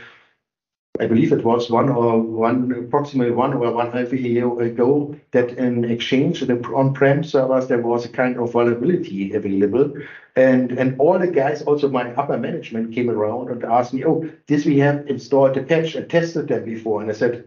I 0.99 1.07
believe 1.07 1.33
it 1.33 1.45
was 1.45 1.71
one 1.71 1.89
or 1.89 2.21
one 2.21 2.73
approximately 2.73 3.33
one 3.33 3.53
or 3.53 3.71
one 3.71 3.93
half 3.93 4.13
a 4.13 4.21
year 4.21 4.61
ago 4.61 5.15
that 5.33 5.51
in 5.51 5.85
exchange 5.85 6.41
the 6.41 6.59
on-prem 6.75 7.23
servers 7.25 7.67
there 7.67 7.83
was 7.83 8.05
a 8.05 8.09
kind 8.09 8.39
of 8.39 8.53
vulnerability 8.53 9.33
available, 9.33 9.93
and 10.37 10.73
and 10.73 10.99
all 10.99 11.19
the 11.19 11.27
guys, 11.27 11.63
also 11.63 11.89
my 11.89 12.13
upper 12.15 12.39
management, 12.39 12.95
came 12.95 13.11
around 13.11 13.51
and 13.51 13.65
asked 13.65 13.93
me, 13.93 14.05
"Oh, 14.05 14.29
this 14.47 14.65
we 14.65 14.79
have 14.79 15.07
installed 15.09 15.55
the 15.55 15.63
patch 15.63 15.95
and 15.97 16.09
tested 16.09 16.49
that 16.49 16.65
before," 16.65 17.03
and 17.03 17.11
I 17.11 17.15
said, 17.15 17.45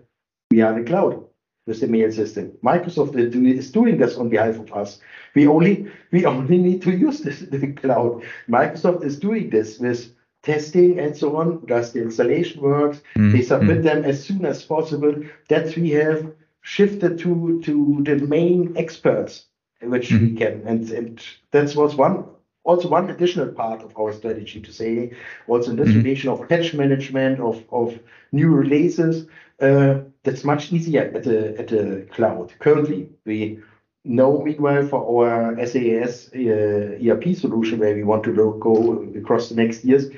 "We 0.52 0.62
are 0.62 0.74
in 0.74 0.84
the 0.84 0.90
cloud." 0.90 1.26
With 1.68 1.82
the 1.82 1.88
mail 1.88 2.12
system, 2.12 2.54
Microsoft 2.64 3.16
is 3.16 3.72
doing 3.72 3.98
this 3.98 4.18
on 4.18 4.30
behalf 4.30 4.58
of 4.60 4.74
us. 4.74 5.00
We 5.36 5.46
only 5.46 5.92
we 6.12 6.26
only 6.26 6.58
need 6.58 6.82
to 6.82 6.92
use 6.92 7.20
this 7.20 7.42
the 7.42 7.74
cloud. 7.74 8.24
Microsoft 8.48 9.04
is 9.04 9.20
doing 9.20 9.52
this 9.52 9.78
with 9.78 10.12
testing 10.44 11.00
and 11.00 11.16
so 11.16 11.36
on, 11.38 11.66
does 11.66 11.94
the 11.94 12.02
installation 12.02 12.62
work? 12.62 12.98
Mm, 13.16 13.32
they 13.32 13.42
submit 13.42 13.84
them 13.84 14.04
as 14.06 14.24
soon 14.24 14.46
as 14.46 14.64
possible. 14.64 15.16
That 15.50 15.76
we 15.76 15.92
have 15.92 16.32
shifted 16.62 17.20
to 17.20 17.62
to 17.64 18.04
the 18.04 18.16
main 18.16 18.76
experts, 18.78 19.46
which 19.82 20.10
mm. 20.10 20.22
we 20.22 20.36
can, 20.36 20.64
and, 20.66 20.90
and 20.92 21.22
that 21.52 21.76
was 21.76 21.96
one 21.96 22.26
also 22.64 22.88
one 22.88 23.10
additional 23.10 23.48
part 23.48 23.82
of 23.82 23.98
our 23.98 24.14
strategy 24.14 24.62
to 24.62 24.72
say 24.72 25.12
also 25.48 25.72
in 25.72 25.78
this 25.78 25.90
mm-hmm. 25.90 26.04
relation 26.04 26.30
of 26.30 26.48
patch 26.48 26.74
management 26.74 27.40
of 27.40 27.64
of 27.72 27.98
new 28.32 28.50
releases 28.50 29.28
uh, 29.62 30.00
that's 30.24 30.44
much 30.44 30.72
easier 30.72 31.12
at 31.16 31.24
the 31.24 31.58
at 31.58 31.68
the 31.68 32.06
cloud 32.12 32.54
currently 32.60 33.10
we 33.26 33.60
know 34.06 34.42
meanwhile 34.42 34.86
for 34.88 35.02
our 35.12 35.56
SaaS 35.66 36.30
uh, 36.36 36.98
ERP 37.06 37.36
solution 37.36 37.80
where 37.80 37.96
we 37.96 38.04
want 38.04 38.24
to 38.24 38.34
go 38.34 39.08
across 39.18 39.50
the 39.50 39.56
next 39.56 39.84
years 39.84 40.10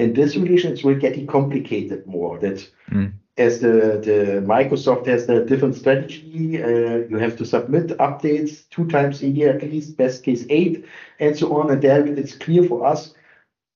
in 0.00 0.14
this 0.14 0.36
relation, 0.36 0.72
it's 0.72 0.82
will 0.82 0.94
getting 0.94 1.26
complicated 1.26 2.06
more. 2.06 2.38
That 2.38 2.68
mm. 2.90 3.12
as 3.36 3.60
the, 3.60 4.00
the 4.08 4.42
Microsoft 4.46 5.06
has 5.06 5.28
a 5.28 5.44
different 5.44 5.76
strategy, 5.76 6.62
uh, 6.62 7.06
you 7.10 7.18
have 7.18 7.36
to 7.36 7.44
submit 7.44 7.98
updates 7.98 8.68
two 8.70 8.86
times 8.88 9.22
a 9.22 9.28
year 9.28 9.56
at 9.56 9.62
least, 9.62 9.96
best 9.96 10.22
case 10.22 10.44
eight, 10.48 10.86
and 11.18 11.36
so 11.36 11.60
on. 11.60 11.70
And 11.70 11.82
then 11.82 12.18
it's 12.18 12.34
clear 12.34 12.64
for 12.64 12.86
us 12.86 13.14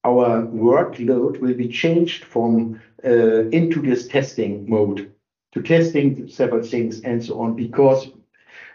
our 0.04 0.42
workload 0.46 1.40
will 1.40 1.54
be 1.54 1.68
changed 1.68 2.24
from 2.24 2.80
uh, 3.04 3.48
into 3.48 3.80
this 3.80 4.06
testing 4.06 4.68
mode 4.68 5.10
to 5.52 5.62
testing 5.62 6.28
several 6.28 6.62
things 6.62 7.00
and 7.02 7.24
so 7.24 7.40
on 7.40 7.54
because 7.54 8.08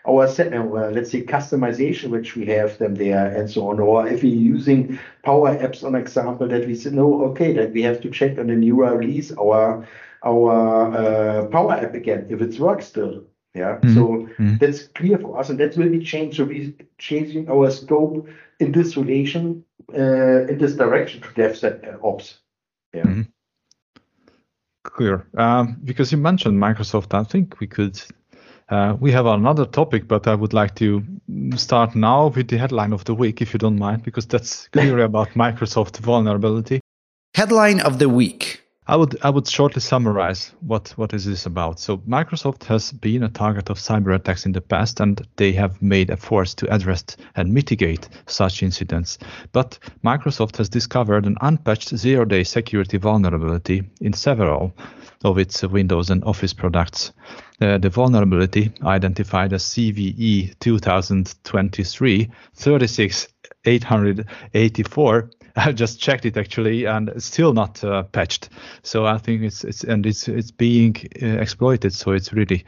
our 0.08 0.26
uh, 0.26 0.92
let's 0.92 1.12
say 1.12 1.22
customization 1.22 2.10
which 2.10 2.36
we 2.36 2.46
have 2.46 2.78
them 2.78 2.96
there 2.96 3.28
and 3.28 3.50
so 3.50 3.70
on 3.70 3.80
or 3.80 4.08
if 4.08 4.24
we're 4.24 4.34
using 4.34 4.98
power 5.24 5.56
apps 5.58 5.84
on 5.84 5.96
example 5.96 6.48
that 6.48 6.66
we 6.66 6.76
say 6.76 6.90
no 6.90 7.24
okay 7.26 7.54
that 7.54 7.72
we 7.74 7.82
have 7.82 8.00
to 8.02 8.10
check 8.10 8.38
on 8.38 8.48
the 8.48 8.56
new 8.56 8.84
release 8.84 9.32
our 9.34 9.88
our 10.24 10.96
uh, 10.96 11.46
power 11.48 11.74
app 11.74 11.94
again 11.94 12.26
if 12.30 12.42
it's 12.42 12.60
works 12.60 12.88
still 12.88 13.24
yeah 13.56 13.78
mm-hmm. 13.78 13.94
so 13.94 14.08
mm-hmm. 14.08 14.58
that's 14.58 14.88
clear 14.88 15.18
for 15.18 15.38
us 15.38 15.50
and 15.50 15.60
that 15.60 15.76
will 15.76 15.90
be 15.90 16.04
changed 16.04 16.38
so 16.38 16.46
we're 16.46 16.74
changing 16.98 17.50
our 17.50 17.70
scope 17.70 18.28
in 18.60 18.72
this 18.72 18.96
relation 18.96 19.64
uh, 19.94 20.46
in 20.48 20.58
this 20.58 20.76
direction 20.76 21.22
to 21.22 21.28
DevSecOps 21.30 22.38
yeah 22.94 23.04
mm-hmm. 23.04 23.22
clear 24.84 25.28
um, 25.38 25.78
because 25.84 26.12
you 26.12 26.18
mentioned 26.18 26.58
microsoft 26.58 27.14
i 27.14 27.24
think 27.24 27.60
we 27.60 27.68
could 27.68 28.02
uh, 28.70 28.96
we 29.00 29.12
have 29.12 29.26
another 29.26 29.66
topic, 29.66 30.08
but 30.08 30.28
I 30.28 30.36
would 30.36 30.54
like 30.54 30.76
to 30.76 31.04
start 31.56 31.96
now 31.96 32.28
with 32.28 32.50
the 32.50 32.58
headline 32.58 32.94
of 32.94 33.04
the 33.06 33.16
week, 33.16 33.42
if 33.42 33.54
you 33.54 33.58
don't 33.58 33.80
mind, 33.80 34.04
because 34.04 34.28
that's 34.28 34.68
clearly 34.70 35.02
about 35.12 35.30
Microsoft 35.30 35.98
vulnerability. 35.98 36.80
Headline 37.36 37.80
of 37.80 38.00
the 38.00 38.10
week. 38.10 38.64
I 38.90 38.96
would 38.96 39.18
I 39.22 39.30
would 39.30 39.48
shortly 39.48 39.82
summarize 39.82 40.52
what 40.62 40.90
what 40.98 41.14
is 41.14 41.26
this 41.26 41.46
about. 41.46 41.80
So 41.80 41.98
Microsoft 41.98 42.64
has 42.64 42.92
been 42.92 43.22
a 43.22 43.30
target 43.30 43.70
of 43.70 43.78
cyber 43.78 44.16
attacks 44.16 44.48
in 44.48 44.52
the 44.52 44.62
past, 44.62 45.00
and 45.00 45.22
they 45.36 45.52
have 45.52 45.80
made 45.80 46.10
efforts 46.10 46.56
to 46.56 46.68
address 46.74 47.04
and 47.36 47.54
mitigate 47.54 48.10
such 48.26 48.64
incidents. 48.64 49.20
But 49.52 49.78
Microsoft 50.04 50.58
has 50.58 50.70
discovered 50.70 51.28
an 51.28 51.38
unpatched 51.42 51.96
zero-day 51.96 52.46
security 52.46 52.98
vulnerability 52.98 53.84
in 54.02 54.14
several 54.14 54.74
of 55.24 55.38
its 55.38 55.62
Windows 55.62 56.10
and 56.10 56.24
Office 56.24 56.54
products. 56.54 57.12
Uh, 57.62 57.78
the 57.78 57.90
vulnerability, 57.90 58.72
identified 58.84 59.54
as 59.54 59.66
CVE 59.66 60.58
2023 60.60 62.28
36884, 62.56 65.30
I 65.56 65.72
just 65.72 66.00
checked 66.00 66.26
it 66.26 66.38
actually, 66.38 66.86
and 66.86 67.10
it's 67.10 67.26
still 67.26 67.54
not 67.54 67.84
uh, 67.84 68.04
patched. 68.04 68.50
So 68.84 69.06
I 69.06 69.18
think 69.18 69.44
it's 69.44 69.64
it's 69.64 69.84
and 69.84 70.06
it's 70.06 70.28
it's 70.28 70.52
being 70.52 70.96
uh, 71.22 71.26
exploited. 71.26 71.94
So 71.94 72.12
it's 72.12 72.34
really 72.34 72.66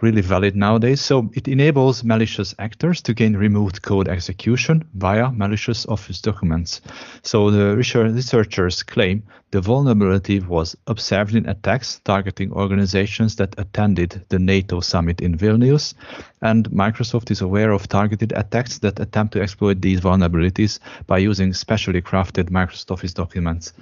really 0.00 0.22
valid 0.22 0.56
nowadays. 0.56 1.00
So 1.00 1.30
it 1.34 1.48
enables 1.48 2.04
malicious 2.04 2.54
actors 2.58 3.02
to 3.02 3.14
gain 3.14 3.36
remote 3.36 3.82
code 3.82 4.08
execution 4.08 4.88
via 4.94 5.30
malicious 5.30 5.86
Office 5.86 6.20
documents. 6.20 6.80
So 7.22 7.50
the 7.50 7.76
researchers 7.76 8.82
claim 8.82 9.22
the 9.52 9.60
vulnerability 9.60 10.40
was 10.40 10.74
observed 10.86 11.34
in 11.34 11.46
attacks 11.46 12.00
targeting 12.04 12.50
organizations 12.52 13.36
that 13.36 13.54
attended 13.58 14.24
the 14.30 14.38
NATO 14.38 14.80
summit 14.80 15.20
in 15.20 15.36
Vilnius, 15.36 15.92
and 16.40 16.68
Microsoft 16.70 17.30
is 17.30 17.42
aware 17.42 17.72
of 17.72 17.86
targeted 17.86 18.32
attacks 18.32 18.78
that 18.78 18.98
attempt 18.98 19.34
to 19.34 19.42
exploit 19.42 19.82
these 19.82 20.00
vulnerabilities 20.00 20.78
by 21.06 21.18
using 21.18 21.52
specially 21.52 22.00
crafted 22.00 22.50
Microsoft 22.50 22.90
Office 22.90 23.12
documents. 23.12 23.74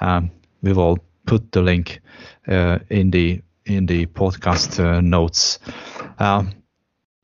Um, 0.00 0.32
we 0.60 0.72
will 0.72 0.98
put 1.24 1.52
the 1.52 1.62
link 1.62 2.00
uh, 2.48 2.80
in 2.90 3.12
the 3.12 3.40
in 3.64 3.86
the 3.86 4.06
podcast 4.06 4.80
uh, 4.80 5.00
notes. 5.00 5.60
Um, 6.18 6.50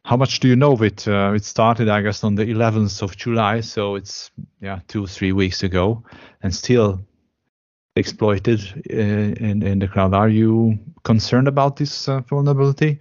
how 0.04 0.16
much 0.16 0.38
do 0.38 0.46
you 0.46 0.54
know 0.54 0.72
of 0.72 0.82
it? 0.82 1.08
Uh, 1.08 1.32
it 1.34 1.44
started, 1.44 1.88
I 1.88 2.00
guess, 2.02 2.22
on 2.22 2.36
the 2.36 2.46
11th 2.46 3.02
of 3.02 3.16
July, 3.16 3.60
so 3.60 3.96
it's 3.96 4.30
yeah 4.60 4.78
two 4.86 5.08
three 5.08 5.32
weeks 5.32 5.64
ago, 5.64 6.04
and 6.44 6.54
still 6.54 7.00
exploited 7.98 8.60
uh, 8.90 9.44
in 9.46 9.62
in 9.62 9.78
the 9.78 9.88
cloud. 9.88 10.14
Are 10.14 10.28
you 10.28 10.78
concerned 11.04 11.48
about 11.48 11.76
this 11.76 12.08
uh, 12.08 12.20
vulnerability? 12.20 12.98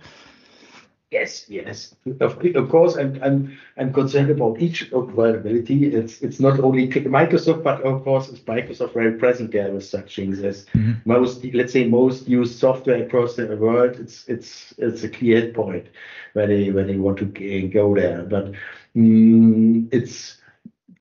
Yes, 1.09 1.45
yes, 1.47 1.95
of, 2.19 2.45
of 2.55 2.69
course, 2.69 2.97
I'm, 2.97 3.17
I'm, 3.23 3.57
I'm 3.77 3.93
concerned 3.93 4.29
about 4.29 4.59
each 4.59 4.89
vulnerability. 4.91 5.85
It's 5.85 6.21
it's 6.21 6.41
not 6.41 6.59
only 6.59 6.89
Microsoft, 6.89 7.63
but 7.63 7.81
of 7.81 8.03
course, 8.03 8.27
it's 8.27 8.41
Microsoft 8.41 8.93
very 8.93 9.13
present 9.13 9.53
there 9.53 9.71
with 9.71 9.85
such 9.85 10.17
things 10.17 10.43
as 10.43 10.65
mm-hmm. 10.65 10.95
most, 11.05 11.45
let's 11.53 11.71
say, 11.71 11.87
most 11.87 12.27
used 12.27 12.59
software 12.59 13.01
across 13.01 13.37
the 13.37 13.55
world. 13.55 13.95
It's 13.97 14.27
it's 14.27 14.73
it's 14.77 15.03
a 15.03 15.09
clear 15.09 15.53
point 15.53 15.87
when 16.33 16.49
they 16.49 16.71
when 16.71 16.87
they 16.87 16.97
want 16.97 17.19
to 17.19 17.69
go 17.69 17.95
there. 17.95 18.23
But 18.23 18.47
um, 18.93 19.87
it's 19.93 20.41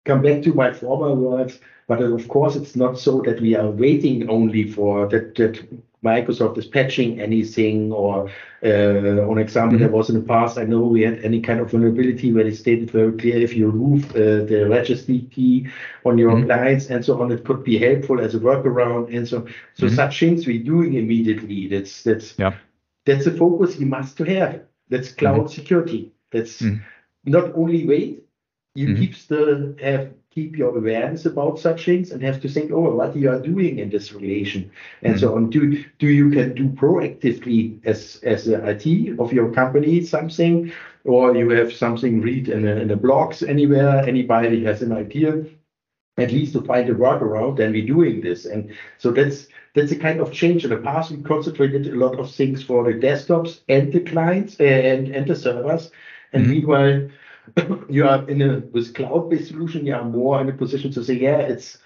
come 0.04 0.22
back 0.22 0.42
to 0.42 0.54
my 0.54 0.72
former 0.72 1.14
words. 1.16 1.58
But 1.88 2.02
of 2.02 2.26
course, 2.28 2.56
it's 2.56 2.74
not 2.74 2.98
so 2.98 3.20
that 3.22 3.40
we 3.40 3.54
are 3.54 3.70
waiting 3.70 4.28
only 4.28 4.70
for 4.70 5.06
that 5.08 5.36
that 5.36 5.64
Microsoft 6.06 6.58
is 6.58 6.66
patching 6.66 7.20
anything 7.20 7.92
or 7.92 8.30
uh, 8.64 9.28
on 9.30 9.38
example, 9.38 9.78
there 9.78 9.88
mm-hmm. 9.88 9.96
was 9.96 10.08
in 10.08 10.16
the 10.16 10.26
past, 10.26 10.58
I 10.58 10.64
know 10.64 10.80
we 10.80 11.02
had 11.02 11.20
any 11.22 11.40
kind 11.40 11.60
of 11.60 11.70
vulnerability 11.70 12.32
where 12.32 12.44
they 12.44 12.54
stated 12.54 12.90
very 12.90 13.12
clear 13.12 13.36
if 13.36 13.54
you 13.54 13.70
remove 13.70 14.10
uh, 14.10 14.44
the 14.50 14.66
registry 14.68 15.20
key 15.32 15.68
on 16.04 16.18
your 16.18 16.32
mm-hmm. 16.32 16.46
clients 16.46 16.86
and 16.86 17.04
so 17.04 17.20
on, 17.20 17.30
it 17.32 17.44
could 17.44 17.62
be 17.64 17.78
helpful 17.78 18.20
as 18.20 18.34
a 18.34 18.38
workaround 18.38 19.14
and 19.14 19.28
so 19.28 19.38
on. 19.38 19.54
so 19.74 19.86
mm-hmm. 19.86 19.94
such 19.94 20.20
things 20.20 20.46
we're 20.46 20.62
doing 20.62 20.94
immediately. 20.94 21.68
That's 21.68 22.02
that's 22.02 22.34
yeah. 22.38 22.54
that's 23.04 23.26
a 23.26 23.32
focus 23.32 23.78
you 23.78 23.86
must 23.86 24.18
have. 24.18 24.62
That's 24.88 25.12
cloud 25.12 25.40
mm-hmm. 25.40 25.54
security. 25.54 26.12
That's 26.32 26.62
mm-hmm. 26.62 26.82
not 27.30 27.54
only 27.54 27.86
wait, 27.86 28.24
you 28.74 28.88
mm-hmm. 28.88 29.00
keep 29.00 29.14
still 29.14 29.74
have 29.82 30.12
keep 30.36 30.58
your 30.58 30.76
awareness 30.76 31.24
about 31.24 31.58
such 31.58 31.86
things 31.86 32.10
and 32.10 32.22
have 32.22 32.42
to 32.42 32.48
think, 32.48 32.70
oh, 32.70 32.94
what 32.94 33.16
you 33.16 33.30
are 33.30 33.40
doing 33.40 33.78
in 33.78 33.88
this 33.88 34.12
relation 34.12 34.70
and 35.02 35.14
mm-hmm. 35.14 35.20
so 35.20 35.34
on. 35.34 35.48
Do 35.48 35.82
do 35.98 36.08
you 36.08 36.30
can 36.30 36.54
do 36.54 36.68
proactively 36.68 37.60
as 37.86 38.20
as 38.22 38.46
an 38.46 38.60
IT 38.68 39.18
of 39.18 39.32
your 39.32 39.50
company 39.52 40.04
something, 40.04 40.70
or 41.04 41.34
you 41.34 41.48
have 41.50 41.72
something 41.72 42.20
read 42.20 42.50
in 42.50 42.68
a, 42.68 42.74
in 42.82 42.88
the 42.88 42.96
blogs 42.96 43.48
anywhere. 43.48 44.04
Anybody 44.06 44.62
has 44.64 44.82
an 44.82 44.92
idea, 44.92 45.46
at 46.18 46.32
least 46.32 46.52
to 46.52 46.60
find 46.60 46.90
a 46.90 46.94
workaround. 46.94 47.56
Then 47.56 47.72
we're 47.72 47.94
doing 47.96 48.20
this, 48.20 48.44
and 48.44 48.74
so 48.98 49.12
that's 49.12 49.48
that's 49.74 49.92
a 49.92 49.96
kind 50.06 50.20
of 50.20 50.32
change. 50.32 50.64
In 50.64 50.70
the 50.70 50.86
past, 50.90 51.10
we 51.10 51.22
concentrated 51.22 51.86
a 51.86 51.96
lot 52.04 52.20
of 52.20 52.30
things 52.30 52.62
for 52.62 52.84
the 52.84 52.98
desktops 53.06 53.60
and 53.70 53.90
the 53.90 54.00
clients 54.00 54.60
and 54.60 55.08
and 55.16 55.26
the 55.26 55.34
servers, 55.34 55.90
and 56.34 56.42
mm-hmm. 56.42 56.52
meanwhile 56.52 57.08
you 57.88 58.06
are 58.06 58.28
in 58.28 58.42
a 58.42 58.58
with 58.72 58.94
cloud-based 58.94 59.48
solution, 59.48 59.86
you 59.86 59.94
are 59.94 60.04
more 60.04 60.40
in 60.40 60.48
a 60.48 60.52
position 60.52 60.92
to 60.92 61.04
say, 61.04 61.14
yeah, 61.14 61.38
it's 61.38 61.78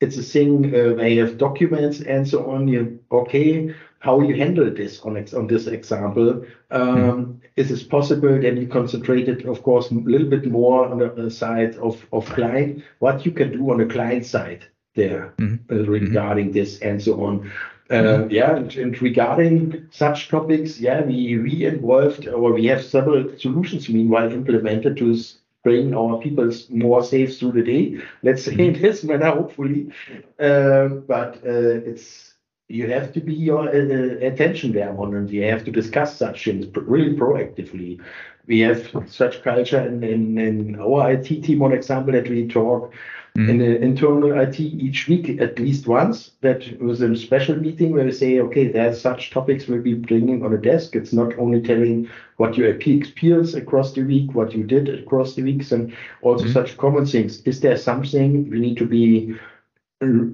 it's 0.00 0.16
a 0.16 0.22
thing 0.22 0.66
uh, 0.66 0.94
where 0.94 1.08
you 1.08 1.24
have 1.24 1.38
documents 1.38 2.00
and 2.00 2.26
so 2.26 2.50
on. 2.50 2.68
You 2.68 3.00
okay, 3.10 3.74
how 4.00 4.20
you 4.20 4.36
handle 4.36 4.70
this 4.72 5.00
on 5.00 5.16
on 5.34 5.46
this 5.46 5.66
example? 5.66 6.44
Um, 6.70 7.26
mm. 7.26 7.40
Is 7.56 7.68
this 7.68 7.82
possible? 7.82 8.40
Then 8.40 8.56
you 8.56 8.68
concentrate 8.68 9.28
it, 9.28 9.44
of 9.46 9.62
course, 9.62 9.90
a 9.90 9.94
little 9.94 10.28
bit 10.28 10.46
more 10.46 10.86
on 10.86 10.98
the 10.98 11.30
side 11.30 11.76
of 11.76 12.06
of 12.12 12.26
client. 12.26 12.84
What 13.00 13.26
you 13.26 13.32
can 13.32 13.52
do 13.52 13.70
on 13.70 13.78
the 13.78 13.86
client 13.86 14.24
side 14.24 14.66
there 14.94 15.34
mm. 15.38 15.58
uh, 15.70 15.90
regarding 15.90 16.50
mm. 16.50 16.52
this 16.52 16.78
and 16.80 17.02
so 17.02 17.24
on. 17.24 17.50
Uh, 17.90 18.26
yeah, 18.28 18.54
and, 18.56 18.76
and, 18.76 19.00
regarding 19.00 19.88
such 19.90 20.28
topics, 20.28 20.78
yeah, 20.78 21.02
we 21.02 21.38
we 21.38 21.64
involved 21.64 22.28
or 22.28 22.52
we 22.52 22.66
have 22.66 22.84
several 22.84 23.26
solutions 23.38 23.88
meanwhile 23.88 24.30
implemented 24.30 24.94
to 24.98 25.16
bring 25.64 25.94
our 25.94 26.18
people 26.18 26.50
more 26.68 27.02
safe 27.02 27.38
through 27.38 27.52
the 27.52 27.62
day. 27.62 27.98
Let's 28.22 28.44
say 28.44 28.54
in 28.58 28.72
this 28.82 29.04
manner, 29.04 29.30
hopefully. 29.30 29.90
Uh, 30.38 30.88
but 31.06 31.36
uh, 31.46 31.90
it's 31.90 32.34
you 32.68 32.90
have 32.90 33.12
to 33.14 33.20
be 33.20 33.34
your 33.34 33.68
uh, 33.68 34.26
attention 34.26 34.72
there 34.72 34.94
on, 34.98 35.14
and 35.14 35.30
you 35.30 35.44
have 35.44 35.64
to 35.64 35.70
discuss 35.70 36.16
such 36.16 36.44
things 36.44 36.66
really 36.76 37.16
proactively. 37.16 38.00
We 38.46 38.60
have 38.60 38.90
such 39.06 39.42
culture 39.42 39.80
in, 39.80 40.02
in, 40.04 40.38
in 40.38 40.80
our 40.80 41.12
IT 41.12 41.24
team, 41.24 41.62
on 41.62 41.72
example, 41.72 42.12
that 42.12 42.28
we 42.28 42.48
talk 42.48 42.92
mm. 43.38 43.48
in 43.48 43.58
the 43.58 43.80
internal 43.80 44.38
IT 44.38 44.58
each 44.60 45.08
week 45.08 45.40
at 45.40 45.58
least 45.58 45.86
once. 45.86 46.32
That 46.40 46.80
was 46.80 47.00
a 47.00 47.16
special 47.16 47.56
meeting 47.56 47.92
where 47.92 48.04
we 48.04 48.12
say, 48.12 48.40
okay, 48.40 48.68
there's 48.68 49.00
such 49.00 49.30
topics 49.30 49.66
we'll 49.66 49.82
be 49.82 49.94
bringing 49.94 50.44
on 50.44 50.52
a 50.52 50.58
desk. 50.58 50.96
It's 50.96 51.12
not 51.12 51.38
only 51.38 51.62
telling 51.62 52.10
what 52.36 52.56
your 52.56 52.68
IP 52.68 52.88
experience 52.88 53.54
across 53.54 53.92
the 53.92 54.02
week, 54.02 54.34
what 54.34 54.52
you 54.52 54.64
did 54.64 54.88
across 54.88 55.34
the 55.34 55.42
weeks, 55.42 55.72
and 55.72 55.94
also 56.22 56.46
mm. 56.46 56.52
such 56.52 56.76
common 56.76 57.06
things. 57.06 57.40
Is 57.42 57.60
there 57.60 57.76
something 57.76 58.50
we 58.50 58.58
need 58.58 58.76
to 58.78 58.86
be 58.86 59.36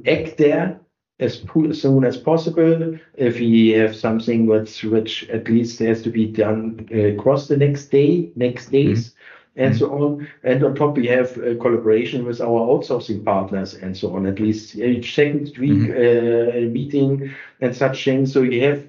act 0.06 0.36
there 0.36 0.80
as 1.20 1.42
soon 1.72 2.04
as 2.04 2.16
possible. 2.16 2.98
If 3.14 3.38
we 3.38 3.70
have 3.70 3.94
something 3.96 4.46
which 4.46 4.84
which 4.84 5.28
at 5.30 5.48
least 5.48 5.78
has 5.78 6.02
to 6.02 6.10
be 6.10 6.26
done 6.26 6.88
uh, 6.92 7.14
across 7.14 7.48
the 7.48 7.56
next 7.56 7.86
day, 7.86 8.30
next 8.36 8.70
days, 8.70 9.10
mm 9.10 9.14
and 9.56 9.74
mm 9.74 9.78
so 9.78 9.86
on. 9.92 10.28
And 10.42 10.64
on 10.64 10.74
top, 10.74 10.96
we 10.96 11.06
have 11.08 11.36
a 11.38 11.54
collaboration 11.54 12.24
with 12.24 12.40
our 12.40 12.60
outsourcing 12.72 13.24
partners 13.24 13.74
and 13.74 13.96
so 13.96 14.14
on, 14.16 14.26
at 14.26 14.40
least 14.40 14.76
each 14.76 15.14
second 15.14 15.56
week 15.58 15.88
mm 15.88 15.90
uh, 15.90 16.70
meeting 16.70 17.30
and 17.60 17.76
such 17.76 18.04
things. 18.04 18.32
So 18.32 18.42
you 18.42 18.62
have 18.64 18.82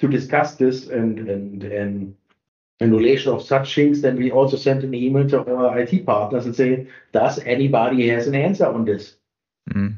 to 0.00 0.08
discuss 0.08 0.54
this 0.56 0.88
and 0.88 1.18
and 1.28 1.62
and 1.64 2.14
in 2.80 2.92
relation 2.92 3.32
of 3.32 3.42
such 3.42 3.74
things, 3.74 4.02
then 4.02 4.16
we 4.16 4.30
also 4.30 4.56
send 4.56 4.84
an 4.84 4.94
email 4.94 5.26
to 5.30 5.38
our 5.56 5.78
IT 5.78 6.04
partners 6.04 6.44
and 6.44 6.54
say, 6.54 6.86
does 7.12 7.38
anybody 7.38 8.08
has 8.08 8.26
an 8.26 8.34
answer 8.34 8.66
on 8.66 8.84
this? 8.84 9.16
Mm. 9.70 9.96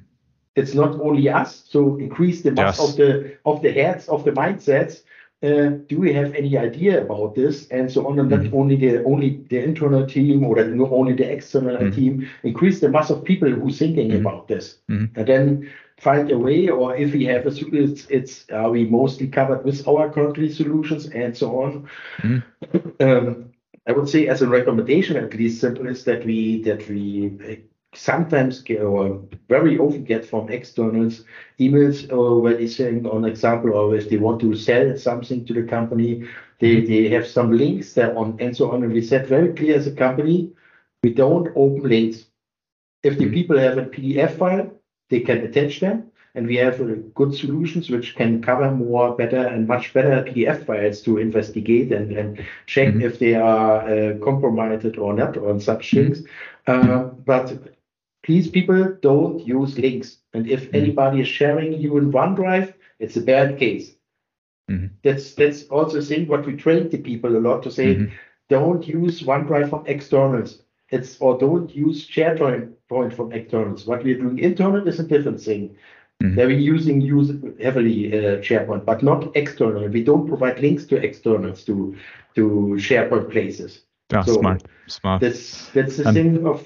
It's 0.55 0.75
not 0.75 1.01
only 1.01 1.29
us. 1.29 1.65
So 1.69 1.97
increase 1.97 2.43
the 2.43 2.53
mass 2.53 2.79
Yes. 2.79 2.89
of 2.91 2.97
the 2.97 3.37
of 3.45 3.63
the 3.63 3.73
heads 3.73 4.09
of 4.09 4.25
the 4.25 4.33
mindsets. 4.33 5.03
Uh, 5.41 5.71
do 5.87 6.01
we 6.01 6.13
have 6.13 6.35
any 6.35 6.59
idea 6.59 7.01
about 7.01 7.37
this 7.37 7.69
and 7.69 7.91
so 7.91 8.09
on? 8.09 8.19
And 8.19 8.29
not 8.29 8.53
only 8.53 8.75
the 8.75 9.05
only 9.05 9.45
the 9.49 9.63
internal 9.63 10.05
team 10.05 10.43
or 10.45 10.57
that 10.57 10.69
not 10.75 10.91
only 10.91 11.13
the 11.15 11.31
external 11.31 11.91
team. 11.93 12.27
Increase 12.43 12.81
the 12.81 12.89
mass 12.89 13.11
of 13.11 13.23
people 13.25 13.49
who 13.49 13.71
thinking 13.71 14.13
about 14.15 14.49
this, 14.49 14.79
Mhm. 14.91 15.11
and 15.15 15.27
then 15.29 15.69
find 16.01 16.31
a 16.33 16.39
way. 16.39 16.69
Or 16.69 16.97
if 16.97 17.13
we 17.13 17.25
have 17.27 17.47
a 17.47 17.53
it's 17.73 18.07
it's 18.11 18.51
are 18.51 18.71
we 18.71 18.85
mostly 18.87 19.29
covered 19.29 19.65
with 19.65 19.87
our 19.87 20.11
country 20.11 20.49
solutions 20.51 21.07
and 21.11 21.37
so 21.37 21.61
on. 21.63 21.87
Mhm. 22.23 22.43
Um, 23.01 23.45
I 23.87 23.93
would 23.93 24.09
say 24.09 24.27
as 24.27 24.43
a 24.43 24.49
recommendation, 24.49 25.17
at 25.17 25.35
least 25.35 25.61
simple 25.61 25.87
is 25.87 26.03
that 26.05 26.25
we 26.25 26.63
that 26.63 26.89
we 26.89 27.31
uh, 27.49 27.55
sometimes 27.99 28.61
get 28.63 28.83
or 28.83 29.23
very 29.49 29.79
often 29.79 30.05
get 30.05 30.25
from 30.25 30.49
externals 30.51 31.25
emails 31.61 32.11
or 32.13 32.41
where 32.41 32.57
they 32.57 32.67
saying 32.67 33.07
on 33.07 33.25
example 33.25 33.73
or 33.75 33.95
if 33.97 34.09
they 34.11 34.17
want 34.19 34.41
to 34.41 34.55
sell 34.57 34.97
something 34.97 35.45
to 35.47 35.55
the 35.55 35.63
company, 35.65 36.25
they, 36.61 36.81
they 36.85 37.09
have 37.09 37.27
some 37.27 37.53
links 37.57 37.95
there 37.95 38.17
on 38.19 38.37
and 38.41 38.57
so 38.57 38.71
on. 38.73 38.85
And 38.85 38.93
we 38.93 39.03
said 39.03 39.27
very 39.27 39.53
clear 39.55 39.77
as 39.77 39.87
a 39.87 39.93
company, 39.93 40.53
we 41.03 41.11
don't 41.15 41.49
open 41.57 41.89
links. 41.89 42.27
If 43.03 43.19
the 43.19 43.27
people 43.31 43.59
have 43.59 43.79
a 43.79 43.85
PDF 43.85 44.37
file, 44.37 44.71
they 45.11 45.21
can 45.21 45.39
attach 45.39 45.81
them. 45.81 46.11
And 46.35 46.47
we 46.47 46.57
have 46.57 46.81
uh, 46.81 46.95
good 47.15 47.35
solutions 47.35 47.91
which 47.91 48.15
can 48.17 48.43
cover 48.43 48.71
more 48.71 49.15
better 49.17 49.47
and 49.47 49.67
much 49.67 49.93
better 49.93 50.23
PDF 50.23 50.65
files 50.65 51.01
to 51.03 51.19
investigate 51.19 51.93
and, 51.93 52.13
and 52.13 52.41
check 52.67 52.97
Mhm. 52.97 53.03
if 53.03 53.19
they 53.19 53.35
are 53.35 53.81
uh, 53.89 54.19
compromised 54.23 54.99
or 54.99 55.15
not 55.15 55.37
on 55.37 55.61
such 55.61 55.95
things. 55.95 56.23
Uh, 56.67 57.05
but 57.27 57.53
please, 58.29 58.47
people, 58.51 58.81
don't 59.01 59.41
use 59.47 59.79
links. 59.79 60.19
And 60.35 60.47
if 60.47 60.63
anybody 60.75 61.23
is 61.23 61.29
sharing 61.29 61.73
you 61.85 61.97
in 61.97 62.13
OneDrive, 62.13 62.75
it's 63.01 63.17
a 63.17 63.23
bad 63.23 63.59
case. 63.59 63.87
Mhm. 64.71 64.91
That's 65.03 65.27
that's 65.41 65.61
also 65.77 65.97
a 65.99 66.03
thing 66.03 66.29
what 66.29 66.45
we 66.47 66.53
train 66.65 66.91
the 66.91 66.99
people 67.11 67.33
a 67.37 67.43
lot 67.49 67.63
to 67.63 67.71
say. 67.79 67.87
Mhm. 67.95 68.11
Don't 68.51 68.87
use 69.01 69.23
OneDrive 69.33 69.71
from 69.71 69.83
externals. 69.95 70.51
It's 70.91 71.11
or 71.25 71.33
don't 71.45 71.75
use 71.87 71.99
SharePoint 72.17 72.67
point 72.93 73.13
from 73.19 73.33
externals. 73.33 73.87
What 73.91 74.05
we're 74.05 74.21
doing 74.25 74.39
internal 74.51 74.87
is 74.93 75.01
a 75.01 75.09
different 75.15 75.41
thing. 75.49 75.63
Mhm. 76.23 76.35
They're 76.37 76.61
using 76.75 77.01
use 77.17 77.29
heavily 77.67 77.99
uh, 78.19 78.37
SharePoint, 78.49 78.85
but 78.91 79.03
not 79.11 79.21
external. 79.43 79.89
We 79.97 80.03
don't 80.11 80.27
provide 80.33 80.57
links 80.67 80.85
to 80.91 80.97
externals 81.09 81.65
to 81.69 81.75
to 82.37 82.45
SharePoint 82.89 83.27
places. 83.37 83.71
Yeah, 84.13 84.25
So 84.27 84.35
smart, 84.41 84.61
smart. 84.99 85.19
That's 85.23 85.71
that's 85.77 85.97
the 85.97 86.05
And- 86.09 86.17
thing 86.17 86.47
of. 86.53 86.59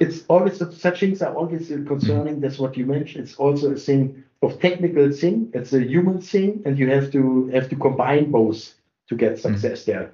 It's 0.00 0.24
always 0.28 0.58
such 0.76 1.00
things 1.00 1.22
are 1.22 1.34
always 1.34 1.68
concerning. 1.68 2.40
That's 2.40 2.58
what 2.58 2.76
you 2.76 2.86
mentioned. 2.86 3.24
It's 3.24 3.36
also 3.36 3.72
a 3.72 3.76
thing 3.76 4.24
of 4.42 4.58
technical 4.60 5.10
thing. 5.12 5.50
It's 5.54 5.72
a 5.72 5.80
human 5.80 6.20
thing, 6.20 6.62
and 6.64 6.78
you 6.78 6.90
have 6.90 7.10
to 7.12 7.48
have 7.54 7.68
to 7.70 7.76
combine 7.76 8.30
both 8.30 8.74
to 9.08 9.14
get 9.16 9.38
success 9.38 9.84
there. 9.84 10.12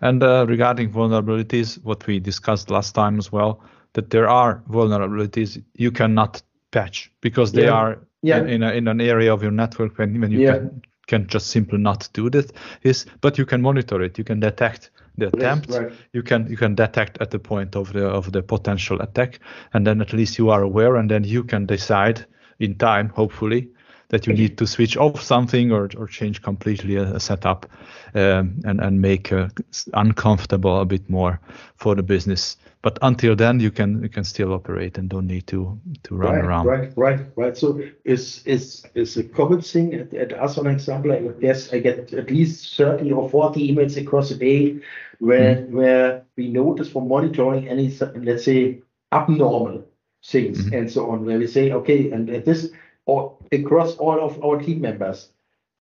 And 0.00 0.22
uh, 0.22 0.46
regarding 0.48 0.90
vulnerabilities, 0.90 1.82
what 1.84 2.06
we 2.06 2.18
discussed 2.18 2.70
last 2.70 2.94
time 2.94 3.18
as 3.18 3.30
well, 3.30 3.60
that 3.92 4.10
there 4.10 4.28
are 4.28 4.62
vulnerabilities 4.68 5.62
you 5.74 5.92
cannot 5.92 6.42
patch 6.72 7.10
because 7.20 7.52
they 7.52 7.66
Yeah. 7.66 7.74
are 7.74 7.98
Yeah. 8.22 8.38
in, 8.38 8.48
in, 8.48 8.62
a, 8.62 8.72
in 8.72 8.88
an 8.88 9.00
area 9.00 9.32
of 9.32 9.42
your 9.42 9.52
network 9.52 9.98
when, 9.98 10.20
when 10.20 10.30
you 10.32 10.40
Yeah. 10.40 10.58
Can, 11.06 11.26
just 11.26 11.48
simply 11.48 11.78
not 11.78 12.08
do 12.12 12.30
this. 12.30 12.52
Is 12.82 13.06
but 13.20 13.38
you 13.38 13.46
can 13.46 13.62
monitor 13.62 14.02
it. 14.02 14.18
You 14.18 14.24
can 14.24 14.40
detect 14.40 14.90
the 15.18 15.28
attempt. 15.28 15.70
right. 15.70 15.92
You 16.12 16.22
can 16.22 16.48
you 16.48 16.56
can 16.56 16.74
detect 16.74 17.18
at 17.20 17.30
the 17.30 17.38
point 17.38 17.76
of 17.76 17.92
the 17.92 18.06
of 18.06 18.32
the 18.32 18.42
potential 18.42 19.00
attack, 19.00 19.40
and 19.72 19.86
then 19.86 20.00
at 20.00 20.12
least 20.12 20.38
you 20.38 20.50
are 20.50 20.62
aware, 20.62 20.96
and 20.96 21.10
then 21.10 21.24
you 21.24 21.44
can 21.44 21.66
decide 21.66 22.24
in 22.58 22.76
time, 22.76 23.08
hopefully, 23.08 23.68
that 24.12 24.26
you 24.26 24.34
need 24.34 24.58
to 24.58 24.66
switch 24.66 24.96
off 24.96 25.22
something 25.22 25.72
or, 25.72 25.88
or 25.96 26.06
change 26.06 26.42
completely 26.42 26.96
a, 26.96 27.14
a 27.14 27.20
setup 27.20 27.66
um, 28.14 28.60
and, 28.64 28.80
and 28.80 29.00
make 29.00 29.32
uh, 29.32 29.48
uncomfortable 29.94 30.80
a 30.80 30.84
bit 30.84 31.08
more 31.08 31.40
for 31.76 31.94
the 31.96 32.02
business. 32.02 32.56
But 32.82 32.98
until 33.02 33.34
then, 33.34 33.60
you 33.60 33.70
can 33.70 34.02
you 34.02 34.08
can 34.08 34.24
still 34.24 34.52
operate 34.52 34.98
and 34.98 35.08
don't 35.08 35.26
need 35.26 35.46
to 35.48 35.80
to 36.04 36.14
run 36.14 36.34
right, 36.34 36.44
around. 36.44 36.66
Right, 36.66 36.92
right, 36.96 37.20
right. 37.36 37.56
So 37.56 37.80
is 38.04 38.42
is 38.44 38.84
is 38.94 39.16
a 39.16 39.24
common 39.24 39.62
thing 39.62 39.94
at, 39.94 40.14
at 40.14 40.32
us, 40.32 40.56
for 40.56 40.68
example, 40.68 41.12
I 41.12 41.20
guess 41.40 41.72
I 41.72 41.78
get 41.80 42.12
at 42.12 42.30
least 42.30 42.76
30 42.76 43.12
or 43.12 43.28
40 43.30 43.72
emails 43.72 43.96
across 43.96 44.30
a 44.30 44.36
day 44.36 44.80
where 45.20 45.56
Mm-hmm. 45.56 45.76
where 45.76 46.24
we 46.36 46.48
notice 46.48 46.90
from 46.90 47.08
monitoring 47.08 47.68
any 47.68 47.88
let's 48.16 48.44
say 48.44 48.82
abnormal 49.12 49.84
things 50.24 50.66
Mm-hmm. 50.66 50.72
and 50.72 50.90
so 50.90 51.10
on, 51.10 51.24
where 51.24 51.38
we 51.38 51.46
say, 51.46 51.72
okay, 51.72 52.10
and 52.10 52.28
at 52.30 52.44
this 52.44 52.70
or 53.06 53.38
across 53.52 53.96
all 53.96 54.20
of 54.20 54.42
our 54.44 54.58
team 54.60 54.80
members, 54.80 55.30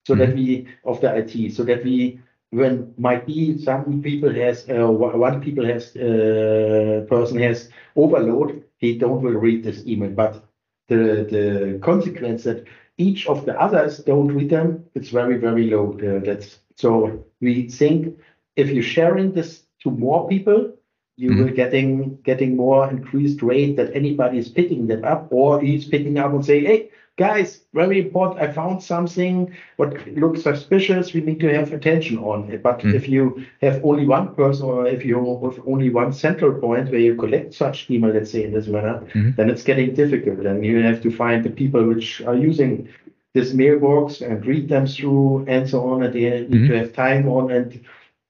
so 0.04 0.14
that 0.16 0.34
Mm-hmm. 0.34 0.34
we 0.34 0.66
of 0.84 1.00
the 1.00 1.14
IT, 1.14 1.50
so 1.50 1.64
that 1.64 1.84
we 1.84 2.20
when 2.50 2.94
might 2.98 3.26
be 3.26 3.58
some 3.58 4.02
people 4.02 4.32
has 4.32 4.68
uh, 4.68 4.86
one 4.88 5.40
people 5.40 5.64
has 5.64 5.96
uh, 5.96 7.04
person 7.08 7.38
has 7.38 7.70
overload, 7.96 8.62
he 8.78 8.96
don't 8.98 9.22
will 9.22 9.34
read 9.46 9.64
this 9.64 9.86
email, 9.86 10.10
but 10.10 10.42
the 10.88 11.26
the 11.34 11.78
consequence 11.82 12.44
that 12.44 12.64
each 12.98 13.26
of 13.28 13.44
the 13.46 13.58
others 13.60 13.98
don't 13.98 14.28
read 14.34 14.50
them, 14.50 14.84
it's 14.94 15.10
very 15.10 15.36
very 15.36 15.70
low. 15.70 15.92
Uh, 15.94 16.20
that's 16.24 16.60
so 16.76 17.24
we 17.40 17.68
think 17.68 18.16
if 18.56 18.70
you're 18.70 18.82
sharing 18.82 19.32
this 19.32 19.64
to 19.82 19.90
more 19.90 20.28
people, 20.28 20.72
you 21.16 21.32
Mhm. 21.32 21.44
will 21.44 21.50
getting 21.50 22.16
getting 22.22 22.56
more 22.56 22.88
increased 22.90 23.42
rate 23.42 23.76
that 23.76 23.94
anybody 23.94 24.38
is 24.38 24.48
picking 24.48 24.86
them 24.86 25.04
up, 25.04 25.28
or 25.30 25.60
he's 25.60 25.86
picking 25.86 26.18
up 26.18 26.32
and 26.32 26.44
say, 26.44 26.60
hey. 26.64 26.90
Guys, 27.18 27.64
very 27.74 28.00
important. 28.00 28.40
I 28.40 28.50
found 28.52 28.82
something 28.82 29.52
what 29.76 30.06
looks 30.16 30.42
suspicious. 30.42 31.12
We 31.12 31.20
need 31.20 31.40
to 31.40 31.52
have 31.52 31.72
attention 31.72 32.18
on 32.18 32.48
it. 32.52 32.62
But 32.62 32.78
Mm. 32.80 32.94
if 32.94 33.08
you 33.08 33.44
have 33.60 33.80
only 33.84 34.06
one 34.06 34.28
person, 34.36 34.66
or 34.66 34.86
if 34.86 35.04
you 35.04 35.16
have 35.44 35.60
only 35.66 35.90
one 35.90 36.12
central 36.12 36.52
point 36.52 36.90
where 36.90 37.00
you 37.08 37.16
collect 37.16 37.54
such 37.54 37.90
email, 37.90 38.12
let's 38.12 38.30
say 38.30 38.44
in 38.44 38.52
this 38.52 38.68
manner, 38.68 39.02
Mhm. 39.14 39.36
then 39.36 39.50
it's 39.50 39.64
getting 39.64 39.94
difficult. 39.94 40.46
And 40.46 40.64
you 40.64 40.78
have 40.82 41.00
to 41.02 41.10
find 41.10 41.44
the 41.44 41.50
people 41.62 41.84
which 41.92 42.22
are 42.22 42.36
using 42.36 42.88
this 43.34 43.52
mailbox 43.52 44.20
and 44.22 44.46
read 44.46 44.68
them 44.68 44.86
through 44.86 45.44
and 45.48 45.68
so 45.68 45.78
on. 45.90 46.02
And 46.04 46.14
they 46.14 46.30
need 46.48 46.50
Mhm. 46.62 46.68
to 46.68 46.78
have 46.78 46.92
time 46.92 47.28
on 47.28 47.50
and 47.50 47.80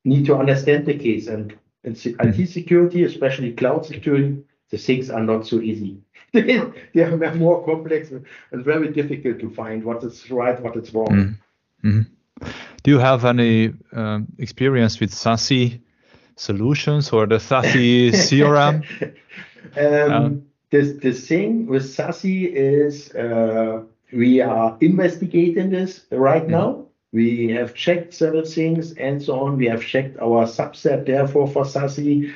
need 0.05 0.25
to 0.27 0.35
understand 0.37 0.87
the 0.87 0.95
case. 1.07 1.29
And 1.29 1.53
in 1.85 1.95
se- 1.95 2.17
IT 2.21 2.47
security, 2.47 3.05
especially 3.05 3.53
cloud 3.53 3.85
security, 3.85 4.39
the 4.71 4.79
things 4.79 5.11
are 5.11 5.23
not 5.23 5.47
so 5.47 5.61
easy. 5.61 5.99
they 6.95 7.03
are 7.03 7.35
more 7.35 7.65
complex 7.65 8.11
and 8.11 8.65
very 8.65 8.89
difficult 8.93 9.39
to 9.41 9.51
find 9.51 9.85
what 9.85 10.03
is 10.05 10.31
right, 10.31 10.61
what 10.63 10.77
is 10.77 10.93
wrong. 10.95 11.09
Mm. 11.09 11.35
Mhm. 11.85 12.07
Do 12.83 12.91
you 12.91 12.99
have 12.99 13.25
any 13.25 13.75
um, 13.93 14.27
experience 14.39 15.01
with 15.01 15.11
SASE 15.13 15.81
solutions 16.37 17.11
or 17.13 17.27
the 17.27 17.39
SASE 17.39 18.13
CRM? 18.29 18.83
Um, 19.77 20.13
Um, 20.13 20.43
the, 20.71 20.83
the 21.03 21.13
thing 21.13 21.67
with 21.67 21.83
SASE 21.85 22.53
is 22.53 23.15
uh, 23.15 23.83
we 24.13 24.41
are 24.41 24.77
investigating 24.81 25.71
this 25.71 26.05
right 26.11 26.45
Mhm. 26.47 26.51
now. 26.51 26.85
We 27.13 27.49
have 27.53 27.75
checked 27.75 28.13
several 28.15 28.45
things 28.45 28.93
and 28.93 29.23
so 29.23 29.41
on. 29.41 29.57
We 29.57 29.67
have 29.69 29.83
checked 29.83 30.19
our 30.21 30.47
subset, 30.47 31.07
therefore, 31.07 31.49
for 31.49 31.65
SASE. 31.65 32.31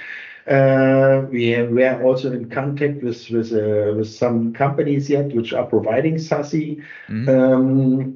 Uh, 0.46 1.26
we 1.30 1.48
have, 1.50 1.70
we 1.70 1.84
are 1.84 2.02
also 2.02 2.32
in 2.32 2.50
contact 2.50 3.02
with 3.02 3.30
with, 3.30 3.52
uh, 3.52 3.94
with 3.96 4.08
some 4.08 4.52
companies 4.52 5.08
yet 5.08 5.32
which 5.34 5.52
are 5.52 5.66
providing 5.66 6.16
SASE. 6.16 6.82
Mhm. 7.08 7.28
Um, 7.28 8.14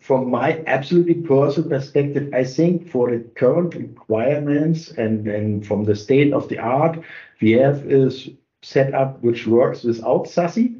from 0.00 0.30
my 0.30 0.62
absolutely 0.66 1.14
personal 1.14 1.68
perspective, 1.68 2.32
I 2.32 2.44
think 2.44 2.88
for 2.88 3.10
the 3.10 3.20
current 3.36 3.74
requirements 3.74 4.90
and, 4.92 5.26
and 5.28 5.66
from 5.66 5.84
the 5.84 5.94
state 5.94 6.32
of 6.32 6.48
the 6.48 6.58
art, 6.58 6.98
we 7.40 7.52
have 7.52 7.86
is 7.90 8.30
set 8.62 8.94
up 8.94 9.22
which 9.22 9.46
works 9.46 9.84
without 9.84 10.26
SASE. 10.26 10.74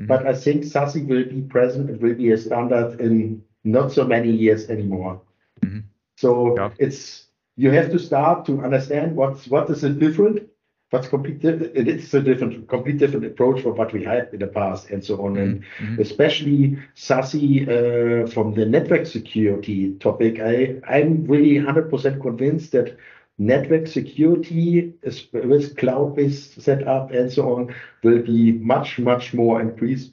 Mhm. 0.00 0.06
But 0.06 0.26
I 0.26 0.34
think 0.34 0.64
SASE 0.64 1.06
will 1.06 1.24
be 1.24 1.42
present, 1.42 1.90
it 1.90 2.00
will 2.00 2.14
be 2.14 2.30
a 2.32 2.38
standard 2.38 3.00
in 3.00 3.42
not 3.64 3.92
so 3.92 4.04
many 4.04 4.30
years 4.30 4.68
anymore. 4.70 5.20
Mhm. 5.64 5.82
So 6.16 6.54
Yeah. 6.56 6.70
it's 6.78 7.26
you 7.56 7.70
have 7.70 7.90
to 7.92 7.98
start 7.98 8.44
to 8.46 8.60
understand 8.62 9.16
what's 9.16 9.46
what 9.48 9.70
is 9.70 9.84
it 9.84 9.98
different, 9.98 10.48
what's 10.90 11.08
complete 11.08 11.40
different. 11.40 11.76
It 11.76 11.88
is 11.88 12.12
a 12.14 12.20
different, 12.20 12.68
complete 12.68 12.98
different 12.98 13.24
approach 13.26 13.62
from 13.62 13.76
what 13.76 13.92
we 13.92 14.04
had 14.04 14.28
in 14.32 14.40
the 14.40 14.46
past 14.46 14.90
and 14.90 15.04
so 15.04 15.24
on. 15.26 15.36
And 15.36 15.62
Mhm. 15.80 15.98
especially 15.98 16.78
SASE 16.94 17.66
uh, 17.68 18.26
from 18.26 18.54
the 18.54 18.66
network 18.66 19.06
security 19.06 19.94
topic, 19.98 20.40
I, 20.40 20.80
I'm 20.88 21.24
really 21.24 21.56
100% 21.56 22.20
convinced 22.20 22.72
that 22.72 22.96
network 23.38 23.86
security 23.88 24.94
is, 25.02 25.26
with 25.32 25.76
cloud-based 25.76 26.60
setup 26.60 27.10
and 27.10 27.32
so 27.32 27.54
on 27.54 27.74
will 28.02 28.22
be 28.22 28.52
much, 28.52 28.98
much 28.98 29.34
more 29.34 29.60
increased 29.60 30.12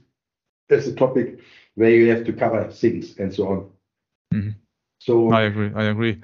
as 0.70 0.88
a 0.88 0.96
topic 0.96 1.40
where 1.76 1.92
you 1.92 2.10
have 2.10 2.26
to 2.26 2.34
cover 2.34 2.70
things 2.72 3.18
and 3.18 3.34
so 3.34 3.48
on. 3.48 3.70
Mhm. 4.34 4.56
So 5.00 5.32
I 5.32 5.42
agree. 5.44 5.72
I 5.76 5.86
agree. 5.86 6.22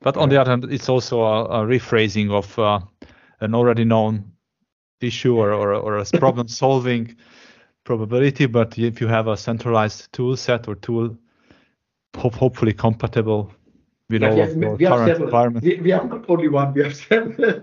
But 0.00 0.16
on 0.16 0.28
the 0.28 0.40
other 0.40 0.50
hand, 0.50 0.64
it's 0.70 0.88
also 0.88 1.22
a, 1.22 1.44
a 1.44 1.66
rephrasing 1.66 2.30
of 2.30 2.58
uh, 2.58 2.80
an 3.40 3.54
already 3.54 3.84
known 3.84 4.32
issue 5.00 5.36
or, 5.36 5.52
or, 5.52 5.72
or 5.74 5.98
a 5.98 6.04
problem 6.18 6.48
solving 6.48 7.16
probability. 7.84 8.46
But 8.46 8.78
if 8.78 9.00
you 9.00 9.08
have 9.08 9.26
a 9.28 9.36
centralized 9.36 10.12
tool 10.12 10.36
set 10.36 10.68
or 10.68 10.74
tool, 10.76 11.16
hope, 12.16 12.34
hopefully 12.34 12.72
compatible 12.72 13.52
with 14.08 14.22
Yeah, 14.22 14.30
all 14.30 14.42
of 14.42 14.56
we 14.78 14.84
have 14.84 14.98
current 14.98 15.18
environment. 15.18 15.64
We, 15.64 15.80
we 15.80 15.90
have 15.90 16.08
not 16.08 16.24
only 16.28 16.48
one. 16.48 16.72
We 16.74 16.82
have 16.82 16.96
several. 17.08 17.62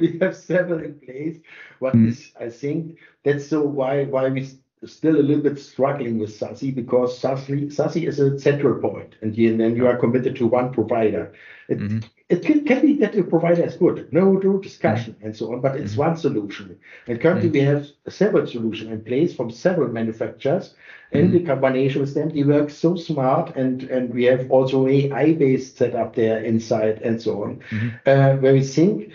we 0.00 0.18
have 0.20 0.36
several 0.36 0.80
in 0.84 1.00
place. 1.00 1.38
What 1.78 1.94
Mm. 1.94 2.04
is, 2.04 2.32
I 2.40 2.48
think, 2.50 2.98
that's 3.24 3.46
so 3.48 3.62
why 3.62 4.04
why 4.04 4.28
we 4.28 4.48
still 4.84 5.16
a 5.16 5.22
little 5.22 5.42
bit 5.42 5.58
struggling 5.58 6.18
with 6.18 6.30
SASE 6.30 6.74
because 6.74 7.18
SASE 7.18 7.66
SASE 7.72 8.06
is 8.06 8.18
a 8.20 8.38
central 8.38 8.74
point, 8.80 9.16
and, 9.22 9.36
you, 9.36 9.50
and 9.50 9.60
then 9.60 9.76
you 9.76 9.86
are 9.86 9.96
committed 9.96 10.36
to 10.36 10.46
one 10.46 10.72
provider. 10.72 11.32
It, 11.68 11.92
Mhm. 11.92 12.04
it 12.28 12.42
can, 12.42 12.64
can 12.64 12.80
be 12.82 12.94
that 12.98 13.12
the 13.12 13.22
provider 13.22 13.62
is 13.64 13.76
good, 13.76 14.12
no, 14.12 14.32
no 14.32 14.58
discussion 14.58 15.16
and 15.22 15.36
so 15.36 15.52
on, 15.52 15.60
but 15.60 15.76
it's 15.76 15.96
Mm-hmm. 15.96 15.96
one 15.96 16.16
solution. 16.16 16.78
And 17.06 17.20
currently 17.20 17.48
we 17.50 17.60
have 17.60 17.86
several 18.08 18.46
solutions 18.46 18.90
in 18.90 19.02
place 19.02 19.34
from 19.34 19.50
several 19.50 19.88
manufacturers. 19.88 20.74
And 21.12 21.30
Mm-hmm. 21.30 21.32
the 21.32 21.40
combination 21.44 22.00
with 22.00 22.14
them, 22.14 22.30
they 22.30 22.42
work 22.44 22.70
so 22.70 22.96
smart, 22.96 23.56
and 23.56 23.82
and 23.84 24.14
we 24.14 24.24
have 24.24 24.50
also 24.50 24.86
AI-based 24.86 25.76
setup 25.76 26.14
there 26.16 26.42
inside 26.42 27.00
and 27.02 27.20
so 27.20 27.42
on, 27.44 27.60
Mm-hmm. 27.72 27.88
uh, 28.06 28.36
where 28.36 28.52
we 28.54 28.62
think 28.62 29.10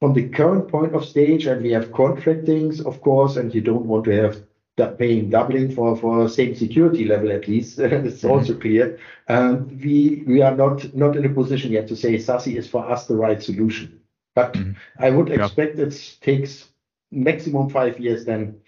from 0.00 0.14
the 0.14 0.28
current 0.28 0.68
point 0.68 0.94
of 0.94 1.04
stage, 1.04 1.46
and 1.46 1.62
we 1.62 1.70
have 1.72 1.92
contractings, 1.92 2.80
of 2.80 3.00
course, 3.02 3.36
and 3.36 3.54
you 3.54 3.60
don't 3.60 3.86
want 3.86 4.04
to 4.04 4.12
have 4.12 4.36
paying 4.76 5.30
doubling 5.30 5.70
for 5.74 5.96
for 5.96 6.28
same 6.28 6.54
security 6.54 7.04
level 7.04 7.30
at 7.32 7.48
least. 7.48 7.78
it's 7.78 8.24
also 8.24 8.54
clear. 8.54 8.98
Um, 9.28 9.68
we 9.82 10.24
we 10.26 10.42
are 10.42 10.54
not 10.56 10.94
not 10.94 11.16
in 11.16 11.24
a 11.24 11.28
position 11.28 11.72
yet 11.72 11.88
to 11.88 11.96
say 11.96 12.14
SASE 12.14 12.56
is 12.56 12.68
for 12.68 12.88
us 12.90 13.06
the 13.06 13.16
right 13.16 13.42
solution. 13.42 14.00
But 14.34 14.64
I 14.98 15.10
would 15.10 15.28
Yeah. 15.28 15.34
expect 15.36 15.78
it 15.78 16.18
takes 16.20 16.68
maximum 17.10 17.68
five 17.68 17.98
years. 18.00 18.24
Then 18.24 18.60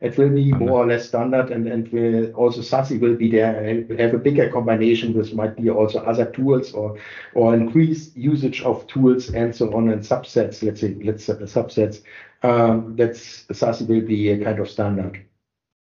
it 0.00 0.16
will 0.16 0.30
be 0.30 0.52
more 0.52 0.82
or 0.82 0.86
less 0.86 1.06
standard, 1.08 1.50
and 1.50 1.66
and 1.68 1.88
will 1.92 2.32
also 2.32 2.60
SASE 2.62 2.98
will 3.00 3.16
be 3.16 3.30
there 3.30 3.54
and 3.62 3.98
have 4.00 4.14
a 4.14 4.18
bigger 4.18 4.48
combination 4.50 5.12
with 5.14 5.34
might 5.34 5.56
be 5.56 5.68
also 5.70 6.00
other 6.00 6.26
tools 6.26 6.72
or 6.72 6.96
or 7.34 7.54
increased 7.54 8.16
usage 8.16 8.62
of 8.62 8.86
tools 8.86 9.30
and 9.34 9.54
so 9.54 9.72
on 9.74 9.88
and 9.90 10.02
subsets. 10.02 10.62
Let's 10.62 10.80
say 10.80 10.94
let's 11.04 11.26
subsets. 11.26 12.02
Um, 12.42 12.96
that's 12.96 13.44
SASE 13.52 13.86
will 13.88 14.00
be 14.06 14.30
a 14.30 14.42
kind 14.44 14.58
of 14.58 14.68
standard. 14.70 15.20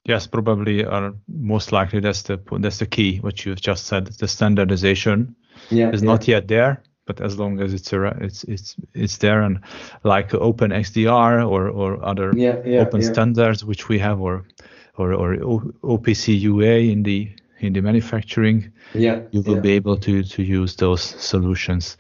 Yes, 0.06 0.28
probably. 0.28 0.86
Uh, 0.86 1.12
most 1.28 1.72
likely, 1.72 2.00
that's 2.00 2.22
the 2.24 2.40
that's 2.60 2.78
the 2.78 2.86
key. 2.86 3.18
What 3.18 3.46
you've 3.46 3.62
just 3.62 3.86
said. 3.88 4.06
The 4.08 4.28
standardization 4.28 5.36
Yeah, 5.72 5.92
is 5.92 6.02
yeah. 6.02 6.12
not 6.12 6.28
yet 6.28 6.48
there, 6.48 6.84
but 7.06 7.22
as 7.22 7.38
long 7.40 7.60
as 7.60 7.74
it's 7.74 7.92
it's 7.94 8.44
it's 8.44 8.76
it's 8.94 9.18
there, 9.18 9.42
and 9.42 9.60
like 10.04 10.34
Open 10.34 10.72
XDR 10.72 11.50
or 11.50 11.70
or 11.70 12.06
other 12.06 12.32
Yeah, 12.36 12.82
open 12.82 13.02
standards 13.02 13.66
which 13.66 13.90
we 13.90 14.00
have, 14.00 14.22
or 14.22 14.46
or 14.98 15.14
or 15.14 15.62
OPC 15.84 16.40
UA 16.40 16.92
in 16.92 17.04
the 17.04 17.32
in 17.60 17.74
the 17.74 17.82
manufacturing, 17.82 18.72
Yeah, 18.94 19.22
you 19.32 19.42
will 19.42 19.62
be 19.62 19.72
able 19.72 19.98
to 19.98 20.24
to 20.24 20.44
use 20.44 20.76
those 20.76 21.02
solutions. 21.02 21.98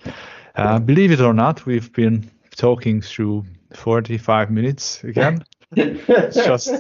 Uh, 0.56 0.80
believe 0.80 1.12
it 1.12 1.22
or 1.22 1.34
not, 1.34 1.66
we've 1.66 1.91
been 1.91 2.30
talking 2.56 3.01
through 3.01 3.43
45 3.74 4.51
minutes 4.51 5.03
again. 5.03 5.43
just 5.76 6.73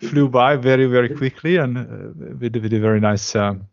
flew 0.00 0.28
by 0.28 0.56
very 0.56 0.86
very 0.86 1.08
quickly 1.08 1.56
and 1.56 1.78
uh, 1.78 2.46
a 2.46 2.78
very 2.78 3.00
nice 3.00 3.34
um, 3.34 3.66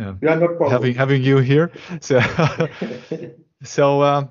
uh, 0.00 0.14
Yeah, 0.22 0.34
no 0.36 0.58
having 0.68 0.94
having 0.94 1.22
you 1.22 1.38
here. 1.38 1.70
So 2.00 2.20
so 3.62 4.00
uh, 4.00 4.26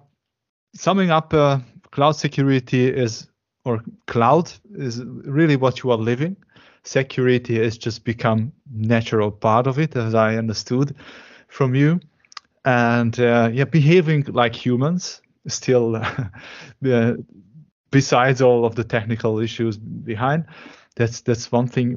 summing 0.75 1.11
up 1.11 1.33
uh, 1.33 1.59
cloud 1.91 2.13
security 2.13 2.87
is 2.87 3.27
or 3.65 3.83
cloud 4.07 4.51
is 4.75 5.03
really 5.25 5.55
what 5.55 5.83
you 5.83 5.91
are 5.91 5.97
living. 5.97 6.35
Security 6.83 7.57
has 7.63 7.77
just 7.77 8.03
become 8.05 8.51
natural 8.71 9.31
part 9.31 9.67
of 9.67 9.79
it 9.79 9.95
as 9.95 10.13
i 10.13 10.35
understood 10.35 10.95
from 11.47 11.75
you. 11.75 11.99
And 12.65 13.19
uh, 13.19 13.49
yeah 13.53 13.65
behaving 13.65 14.25
like 14.29 14.55
humans 14.55 15.21
still 15.47 15.95
uh, 16.85 17.13
besides 17.99 18.41
all 18.41 18.65
of 18.65 18.73
the 18.75 18.83
technical 18.83 19.33
issues 19.47 19.77
behind 20.11 20.43
that's 20.97 21.21
that's 21.27 21.51
one 21.51 21.67
thing 21.67 21.87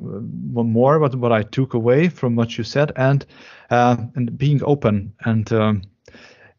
one 0.55 0.71
more 0.73 0.99
what, 1.03 1.15
what 1.23 1.33
i 1.33 1.43
took 1.57 1.75
away 1.75 2.09
from 2.09 2.37
what 2.37 2.51
you 2.59 2.65
said 2.65 2.93
and 2.97 3.27
uh, 3.71 3.97
and 4.17 4.27
being 4.39 4.61
open 4.73 5.13
and 5.31 5.53
um, 5.53 5.83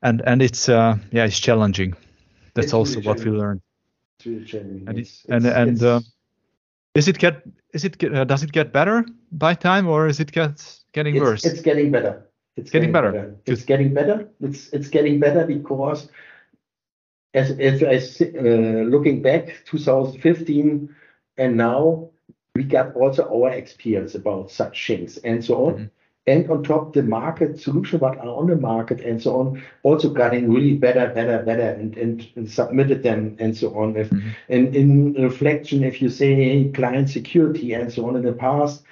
and 0.08 0.22
and 0.32 0.42
it's 0.42 0.70
uh, 0.70 0.94
yeah 1.12 1.26
it's 1.30 1.40
challenging 1.40 1.92
that's 2.54 2.66
It's 2.68 2.74
also 2.74 2.96
really 3.00 3.08
what 3.08 3.20
we 3.26 3.32
learned 3.42 3.62
It's 4.18 4.26
really 4.26 4.46
challenging. 4.46 4.88
and 4.90 4.98
It's- 5.00 5.26
it, 5.26 5.34
and 5.36 5.46
it's- 5.46 5.58
and 5.62 5.78
uh, 5.84 6.00
is 7.00 7.08
it 7.08 7.18
get 7.20 7.36
is 7.74 7.84
it 7.86 7.98
get, 8.02 8.14
uh, 8.14 8.26
does 8.32 8.44
it 8.44 8.52
get 8.52 8.68
better 8.72 9.06
by 9.32 9.54
time 9.70 9.88
or 9.88 10.08
is 10.08 10.20
it 10.20 10.32
get 10.32 10.54
getting 10.98 11.16
it's, 11.16 11.24
worse 11.24 11.46
It's 11.50 11.62
getting 11.62 11.92
better. 11.92 12.14
It's 12.60 12.72
Getting 12.72 12.92
better. 12.92 13.12
It's 13.46 13.64
getting 13.72 13.94
better. 13.94 14.18
It's 14.48 14.62
it's 14.76 14.90
getting 14.96 15.20
better 15.26 15.44
because 15.56 16.00
as 17.34 17.52
as 17.60 17.84
I 17.84 18.00
si- 18.00 18.38
uh, 18.38 18.84
looking 18.90 19.22
back 19.22 19.62
2015 19.66 20.96
and 21.38 21.58
now 21.58 22.10
we 22.56 22.64
got 22.64 22.96
also 22.96 23.24
our 23.30 23.52
experience 23.52 24.16
about 24.16 24.52
such 24.52 24.88
things 24.88 25.18
and 25.18 25.44
so 25.44 25.68
on. 25.68 25.74
Mm-hmm. 25.74 25.86
And 26.28 26.52
on 26.52 26.64
top, 26.64 26.94
the 26.94 27.02
market 27.02 27.60
solution, 27.60 28.00
what 28.00 28.20
are 28.20 28.28
on 28.28 28.48
the 28.48 28.56
market 28.56 29.00
and 29.00 29.20
so 29.20 29.40
on, 29.40 29.64
also 29.82 30.14
getting 30.14 30.52
really 30.52 30.76
better, 30.76 31.12
better, 31.12 31.42
better, 31.42 31.70
and, 31.72 31.98
and, 31.98 32.28
and 32.36 32.52
submitted 32.52 33.02
them 33.02 33.36
and 33.40 33.58
so 33.58 33.74
on. 33.76 33.96
If, 33.96 34.10
Mm-hmm. 34.10 34.30
And 34.50 34.76
in 34.76 35.14
reflection, 35.14 35.84
if 35.84 36.02
you 36.02 36.10
say 36.10 36.36
hey, 36.36 36.72
client 36.72 37.10
security 37.10 37.74
and 37.74 37.92
so 37.92 38.08
on 38.08 38.16
in 38.16 38.24
the 38.24 38.34
past, 38.34 38.84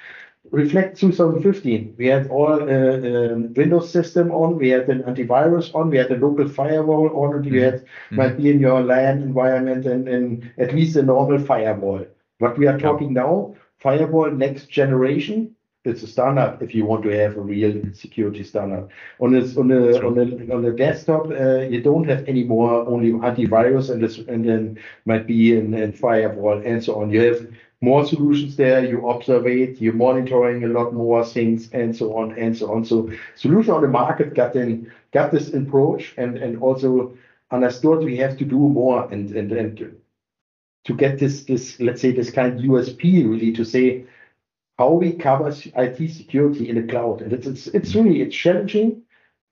reflect 0.52 0.98
2015. 0.98 1.96
We 1.98 2.08
had 2.08 2.28
all 2.30 2.62
uh, 2.62 3.34
um, 3.34 3.54
Windows 3.54 3.92
system 3.92 4.32
on, 4.32 4.58
we 4.58 4.70
had 4.70 4.90
an 4.90 5.04
antivirus 5.04 5.74
on, 5.76 5.90
we 5.90 5.98
had 5.98 6.12
a 6.12 6.18
local 6.18 6.48
firewall 6.48 7.10
on, 7.16 7.44
you 7.44 7.62
had 7.62 7.86
might 8.12 8.38
be 8.38 8.50
in 8.50 8.60
your 8.60 8.82
LAN 8.82 9.22
environment 9.22 9.86
and, 9.86 10.08
and 10.08 10.52
at 10.58 10.74
least 10.74 10.96
a 10.96 11.04
normal 11.04 11.40
firewall. 11.40 12.06
What 12.40 12.58
we 12.58 12.68
are 12.68 12.80
talking 12.80 13.14
now, 13.14 13.56
firewall 13.80 14.32
next 14.32 14.70
generation. 14.70 15.54
It's 15.86 16.04
a 16.04 16.08
standard 16.08 16.58
if 16.62 16.76
you 16.76 16.86
want 16.86 17.04
to 17.04 17.10
have 17.12 17.38
a 17.38 17.42
real 17.42 17.82
security 17.94 18.44
standard. 18.44 18.90
On 19.22 19.32
this, 19.32 19.56
on 19.56 19.70
the 19.70 20.06
on 20.06 20.16
the 20.16 20.54
on 20.54 20.62
the 20.62 20.72
desktop, 20.72 21.28
uh, 21.28 21.60
you 21.60 21.82
don't 21.82 22.04
have 22.10 22.28
any 22.28 22.44
more 22.44 22.86
only 22.86 23.14
antivirus 23.14 23.90
and 23.90 24.04
this, 24.04 24.18
and 24.18 24.44
then 24.44 24.78
might 25.06 25.26
be 25.26 25.58
in, 25.58 25.74
in 25.74 25.94
firewall 25.94 26.62
and 26.66 26.84
so 26.84 27.02
on. 27.02 27.10
You 27.10 27.22
have 27.22 27.48
more 27.82 28.06
solutions 28.06 28.56
there. 28.56 28.84
You 28.84 29.08
observe 29.10 29.48
it. 29.48 29.80
You're 29.82 29.94
monitoring 29.94 30.64
a 30.64 30.68
lot 30.68 30.94
more 30.94 31.24
things 31.24 31.72
and 31.72 31.96
so 31.96 32.18
on 32.18 32.38
and 32.38 32.58
so 32.58 32.74
on. 32.74 32.86
So 32.86 33.10
solution 33.36 33.74
on 33.74 33.82
the 33.82 33.88
market 33.88 34.34
got 34.34 34.56
in 34.56 34.92
got 35.12 35.32
this 35.32 35.54
approach 35.54 36.14
and 36.18 36.38
and 36.38 36.62
also 36.62 37.16
understood 37.52 38.04
we 38.04 38.18
have 38.18 38.38
to 38.38 38.46
do 38.46 38.58
more 38.58 39.08
and 39.12 39.32
and 39.32 39.52
and 39.52 39.96
to 40.86 40.94
get 40.96 41.20
this 41.20 41.46
this 41.46 41.80
let's 41.80 42.02
say 42.02 42.12
this 42.12 42.32
kind 42.32 42.54
of 42.54 42.66
USP 42.66 43.30
really 43.30 43.54
to 43.54 43.64
say 43.64 44.06
how 44.78 44.92
we 44.92 45.14
cover 45.14 45.50
IT 45.50 46.12
security 46.12 46.70
in 46.70 46.76
the 46.76 46.88
cloud. 46.88 47.22
And 47.22 47.34
it's, 47.34 47.48
it's, 47.48 47.68
it's 47.68 47.96
really, 47.96 48.22
it's 48.22 48.36
challenging. 48.36 49.04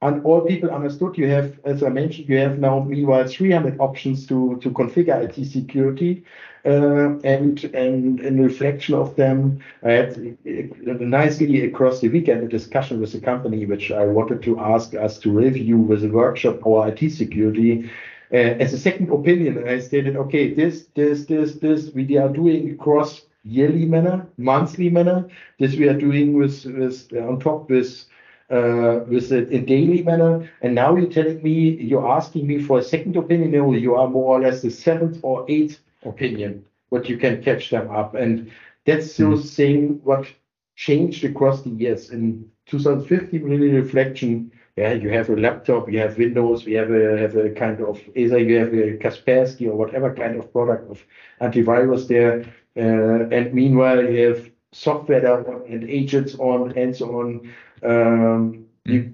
And 0.01 0.23
all 0.25 0.41
people 0.41 0.69
understood 0.69 1.17
you 1.17 1.27
have, 1.29 1.57
as 1.63 1.81
I 1.81 1.89
mentioned, 1.89 2.27
you 2.27 2.37
have 2.37 2.59
now 2.59 2.83
meanwhile 2.83 3.27
300 3.27 3.79
options 3.79 4.27
to, 4.27 4.59
to 4.61 4.69
configure 4.69 5.23
IT 5.23 5.45
security. 5.45 6.23
Uh, 6.65 7.19
and, 7.19 7.63
and 7.75 8.19
in 8.19 8.43
reflection 8.43 8.95
of 8.95 9.15
them, 9.15 9.59
I 9.83 9.91
had 9.91 10.37
uh, 10.45 10.93
nicely 10.99 11.63
across 11.65 12.01
the 12.01 12.09
weekend 12.09 12.43
a 12.43 12.47
discussion 12.47 12.99
with 12.99 13.13
the 13.13 13.19
company, 13.19 13.65
which 13.65 13.91
I 13.91 14.05
wanted 14.05 14.41
to 14.43 14.59
ask 14.59 14.93
us 14.95 15.17
to 15.19 15.31
review 15.31 15.77
with 15.77 16.03
a 16.03 16.09
workshop 16.09 16.65
our 16.65 16.89
IT 16.89 17.11
security. 17.11 17.89
Uh, 18.33 18.57
as 18.63 18.73
a 18.73 18.79
second 18.79 19.11
opinion, 19.11 19.67
I 19.67 19.79
stated, 19.79 20.17
okay, 20.17 20.53
this, 20.53 20.87
this, 20.95 21.25
this, 21.25 21.53
this, 21.55 21.91
we 21.93 22.17
are 22.17 22.29
doing 22.29 22.71
across 22.71 23.21
yearly 23.43 23.85
manner, 23.85 24.27
monthly 24.37 24.89
manner. 24.89 25.29
This 25.59 25.75
we 25.75 25.87
are 25.87 25.97
doing 25.97 26.33
with, 26.33 26.65
with 26.65 27.13
on 27.13 27.39
top 27.39 27.69
with 27.69 28.05
uh, 28.49 28.99
with 29.07 29.31
it 29.31 29.49
in 29.49 29.65
daily 29.65 30.03
manner. 30.03 30.49
And 30.61 30.75
now 30.75 30.95
you're 30.95 31.09
telling 31.09 31.41
me 31.41 31.71
you're 31.81 32.07
asking 32.07 32.47
me 32.47 32.61
for 32.61 32.79
a 32.79 32.83
second 32.83 33.15
opinion. 33.17 33.51
No, 33.51 33.73
you 33.73 33.95
are 33.95 34.07
more 34.07 34.37
or 34.37 34.41
less 34.41 34.61
the 34.61 34.69
seventh 34.69 35.19
or 35.23 35.45
eighth 35.49 35.79
opinion. 36.03 36.65
What 36.89 37.09
you 37.09 37.17
can 37.17 37.41
catch 37.41 37.71
them 37.71 37.89
up, 37.89 38.13
and 38.13 38.51
that's 38.85 39.11
so 39.11 39.35
saying 39.35 40.01
what 40.03 40.27
changed 40.75 41.23
across 41.23 41.63
the 41.63 41.71
years. 41.71 42.11
In 42.11 42.49
2015, 42.67 43.43
really 43.43 43.69
reflection. 43.69 44.51
Yeah, 44.75 44.91
you 44.93 45.09
have 45.09 45.29
a 45.29 45.35
laptop, 45.37 45.89
you 45.89 45.99
have 45.99 46.17
Windows, 46.17 46.65
we 46.65 46.73
have 46.73 46.91
a 46.91 47.17
have 47.17 47.35
a 47.37 47.49
kind 47.51 47.79
of 47.79 47.99
either 48.15 48.37
you 48.37 48.59
have 48.59 48.73
a 48.73 48.97
Kaspersky 48.97 49.67
or 49.67 49.75
whatever 49.75 50.13
kind 50.13 50.37
of 50.37 50.51
product 50.51 50.91
of 50.91 51.03
antivirus 51.39 52.07
there. 52.07 52.45
Uh, 52.77 53.29
and 53.29 53.53
meanwhile, 53.53 54.03
you 54.03 54.27
have 54.27 54.49
software 54.73 55.41
and 55.67 55.89
agents 55.89 56.35
on 56.35 56.77
and 56.77 56.95
so 56.95 57.19
on. 57.19 57.53
Um, 57.86 58.65
you, 58.86 59.13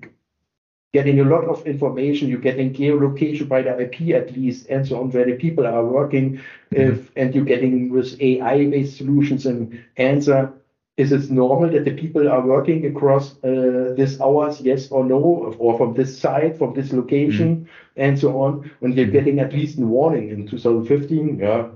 getting 0.93 1.19
a 1.19 1.23
lot 1.23 1.45
of 1.45 1.65
information. 1.65 2.29
You're 2.29 2.39
getting 2.39 2.73
geolocation 2.73 3.47
by 3.47 3.61
the 3.61 3.79
IP 3.79 4.15
at 4.15 4.35
least, 4.35 4.67
and 4.69 4.87
so 4.87 4.99
on, 4.99 5.11
where 5.11 5.25
the 5.25 5.33
people 5.33 5.65
are 5.65 5.85
working. 5.85 6.41
Mm-hmm. 6.71 6.75
If 6.75 7.11
and 7.15 7.33
you're 7.33 7.45
getting 7.45 7.89
with 7.89 8.19
AI-based 8.21 8.97
solutions 8.97 9.45
and 9.45 9.83
answer. 9.97 10.53
Is 10.97 11.13
it 11.13 11.31
normal 11.31 11.69
that 11.71 11.85
the 11.85 11.93
people 11.93 12.27
are 12.27 12.45
working 12.45 12.85
across 12.85 13.31
uh, 13.43 13.93
this 13.95 14.19
hours, 14.19 14.59
yes 14.61 14.91
or 14.91 15.05
no, 15.05 15.55
or 15.57 15.77
from 15.77 15.93
this 15.93 16.19
site, 16.19 16.57
from 16.57 16.75
this 16.75 16.91
location, 16.91 17.55
mm-hmm. 17.55 18.01
and 18.01 18.19
so 18.19 18.39
on? 18.41 18.69
When 18.79 18.93
they're 18.93 19.05
mm-hmm. 19.05 19.13
getting 19.13 19.39
at 19.39 19.53
least 19.53 19.79
a 19.79 19.85
warning 19.85 20.29
in 20.29 20.47
2015, 20.47 21.39
yeah, 21.39 21.69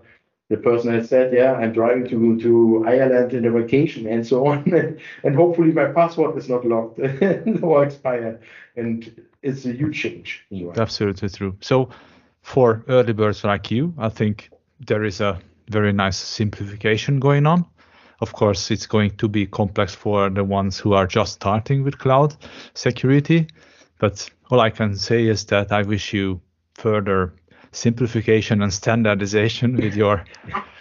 the 0.49 0.57
person 0.57 0.93
has 0.93 1.09
said, 1.09 1.33
yeah, 1.33 1.53
I'm 1.53 1.73
driving 1.73 2.07
to, 2.09 2.39
to 2.39 2.85
Ireland 2.87 3.33
in 3.33 3.45
a 3.45 3.51
vacation 3.51 4.07
and 4.07 4.25
so 4.25 4.45
on. 4.47 4.63
and 5.23 5.35
hopefully 5.35 5.71
my 5.71 5.85
password 5.85 6.37
is 6.37 6.47
not 6.49 6.65
locked 6.65 6.99
or 7.63 7.83
expired. 7.83 8.41
And 8.75 9.25
it's 9.41 9.65
a 9.65 9.71
huge 9.71 9.99
change. 9.99 10.45
Anyway. 10.51 10.75
Absolutely 10.77 11.29
true. 11.29 11.57
So 11.61 11.89
for 12.41 12.83
early 12.87 13.13
birds 13.13 13.43
like 13.43 13.71
you, 13.71 13.93
I 13.97 14.09
think 14.09 14.51
there 14.79 15.03
is 15.03 15.19
a 15.19 15.39
very 15.69 15.93
nice 15.93 16.17
simplification 16.17 17.19
going 17.19 17.47
on. 17.47 17.65
Of 18.21 18.33
course, 18.33 18.69
it's 18.71 18.85
going 18.85 19.17
to 19.17 19.27
be 19.27 19.45
complex 19.47 19.93
for 19.95 20.29
the 20.29 20.43
ones 20.43 20.77
who 20.77 20.93
are 20.93 21.07
just 21.07 21.33
starting 21.33 21.83
with 21.83 21.97
cloud 21.97 22.35
security. 22.75 23.47
But 23.97 24.29
all 24.51 24.59
I 24.59 24.69
can 24.69 24.95
say 24.95 25.25
is 25.25 25.45
that 25.45 25.71
I 25.71 25.81
wish 25.81 26.13
you 26.13 26.39
further 26.75 27.33
simplification 27.75 28.61
and 28.61 28.73
standardization 28.73 29.75
with 29.75 29.95
your 29.95 30.23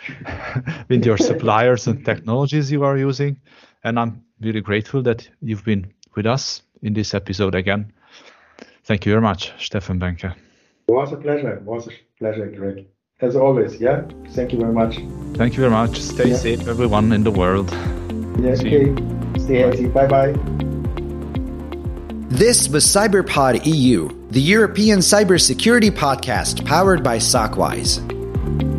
with 0.89 1.05
your 1.05 1.19
suppliers 1.19 1.87
and 1.87 2.05
technologies 2.05 2.71
you 2.71 2.85
are 2.85 2.97
using. 2.97 3.37
And 3.83 3.99
I'm 3.99 4.23
really 4.41 4.61
grateful 4.61 5.03
that 5.03 5.29
you've 5.41 5.65
been 5.65 5.93
with 6.15 6.27
us 6.27 6.63
in 6.83 6.95
this 6.95 7.15
episode 7.15 7.55
again. 7.55 7.93
Thank 8.85 9.07
you 9.07 9.13
very 9.13 9.23
much, 9.23 9.53
Steffen 9.59 9.99
Behnke. 9.99 10.35
It 10.87 10.93
was 10.93 11.13
a 11.13 11.17
pleasure. 11.17 11.55
It 11.55 11.63
was 11.63 11.89
a 11.89 11.93
pleasure, 12.19 12.47
Greg. 12.47 12.87
As 13.21 13.37
always, 13.37 13.81
yeah. 13.81 14.03
Thank 14.31 14.53
you 14.53 14.59
very 14.59 14.73
much. 14.73 14.97
Thank 15.37 15.55
you 15.55 15.61
very 15.61 15.71
much. 15.71 16.01
Stay 16.01 16.31
yeah. 16.31 16.37
safe, 16.37 16.69
everyone 16.69 17.13
in 17.13 17.25
the 17.25 17.31
world. 17.31 17.71
Yeah, 18.41 18.55
See 18.55 18.67
okay. 18.67 18.87
You. 18.87 19.35
Stay 19.39 19.59
healthy. 19.59 19.87
Bye 19.87 20.07
bye. 20.07 20.33
This 22.29 22.69
was 22.69 22.85
CyberPod 22.85 23.65
EU, 23.65 24.09
the 24.35 24.41
European 24.41 24.99
cybersecurity 24.99 25.93
podcast 25.93 26.67
powered 26.67 27.05
by 27.05 27.19
SOCWISE. 27.19 28.74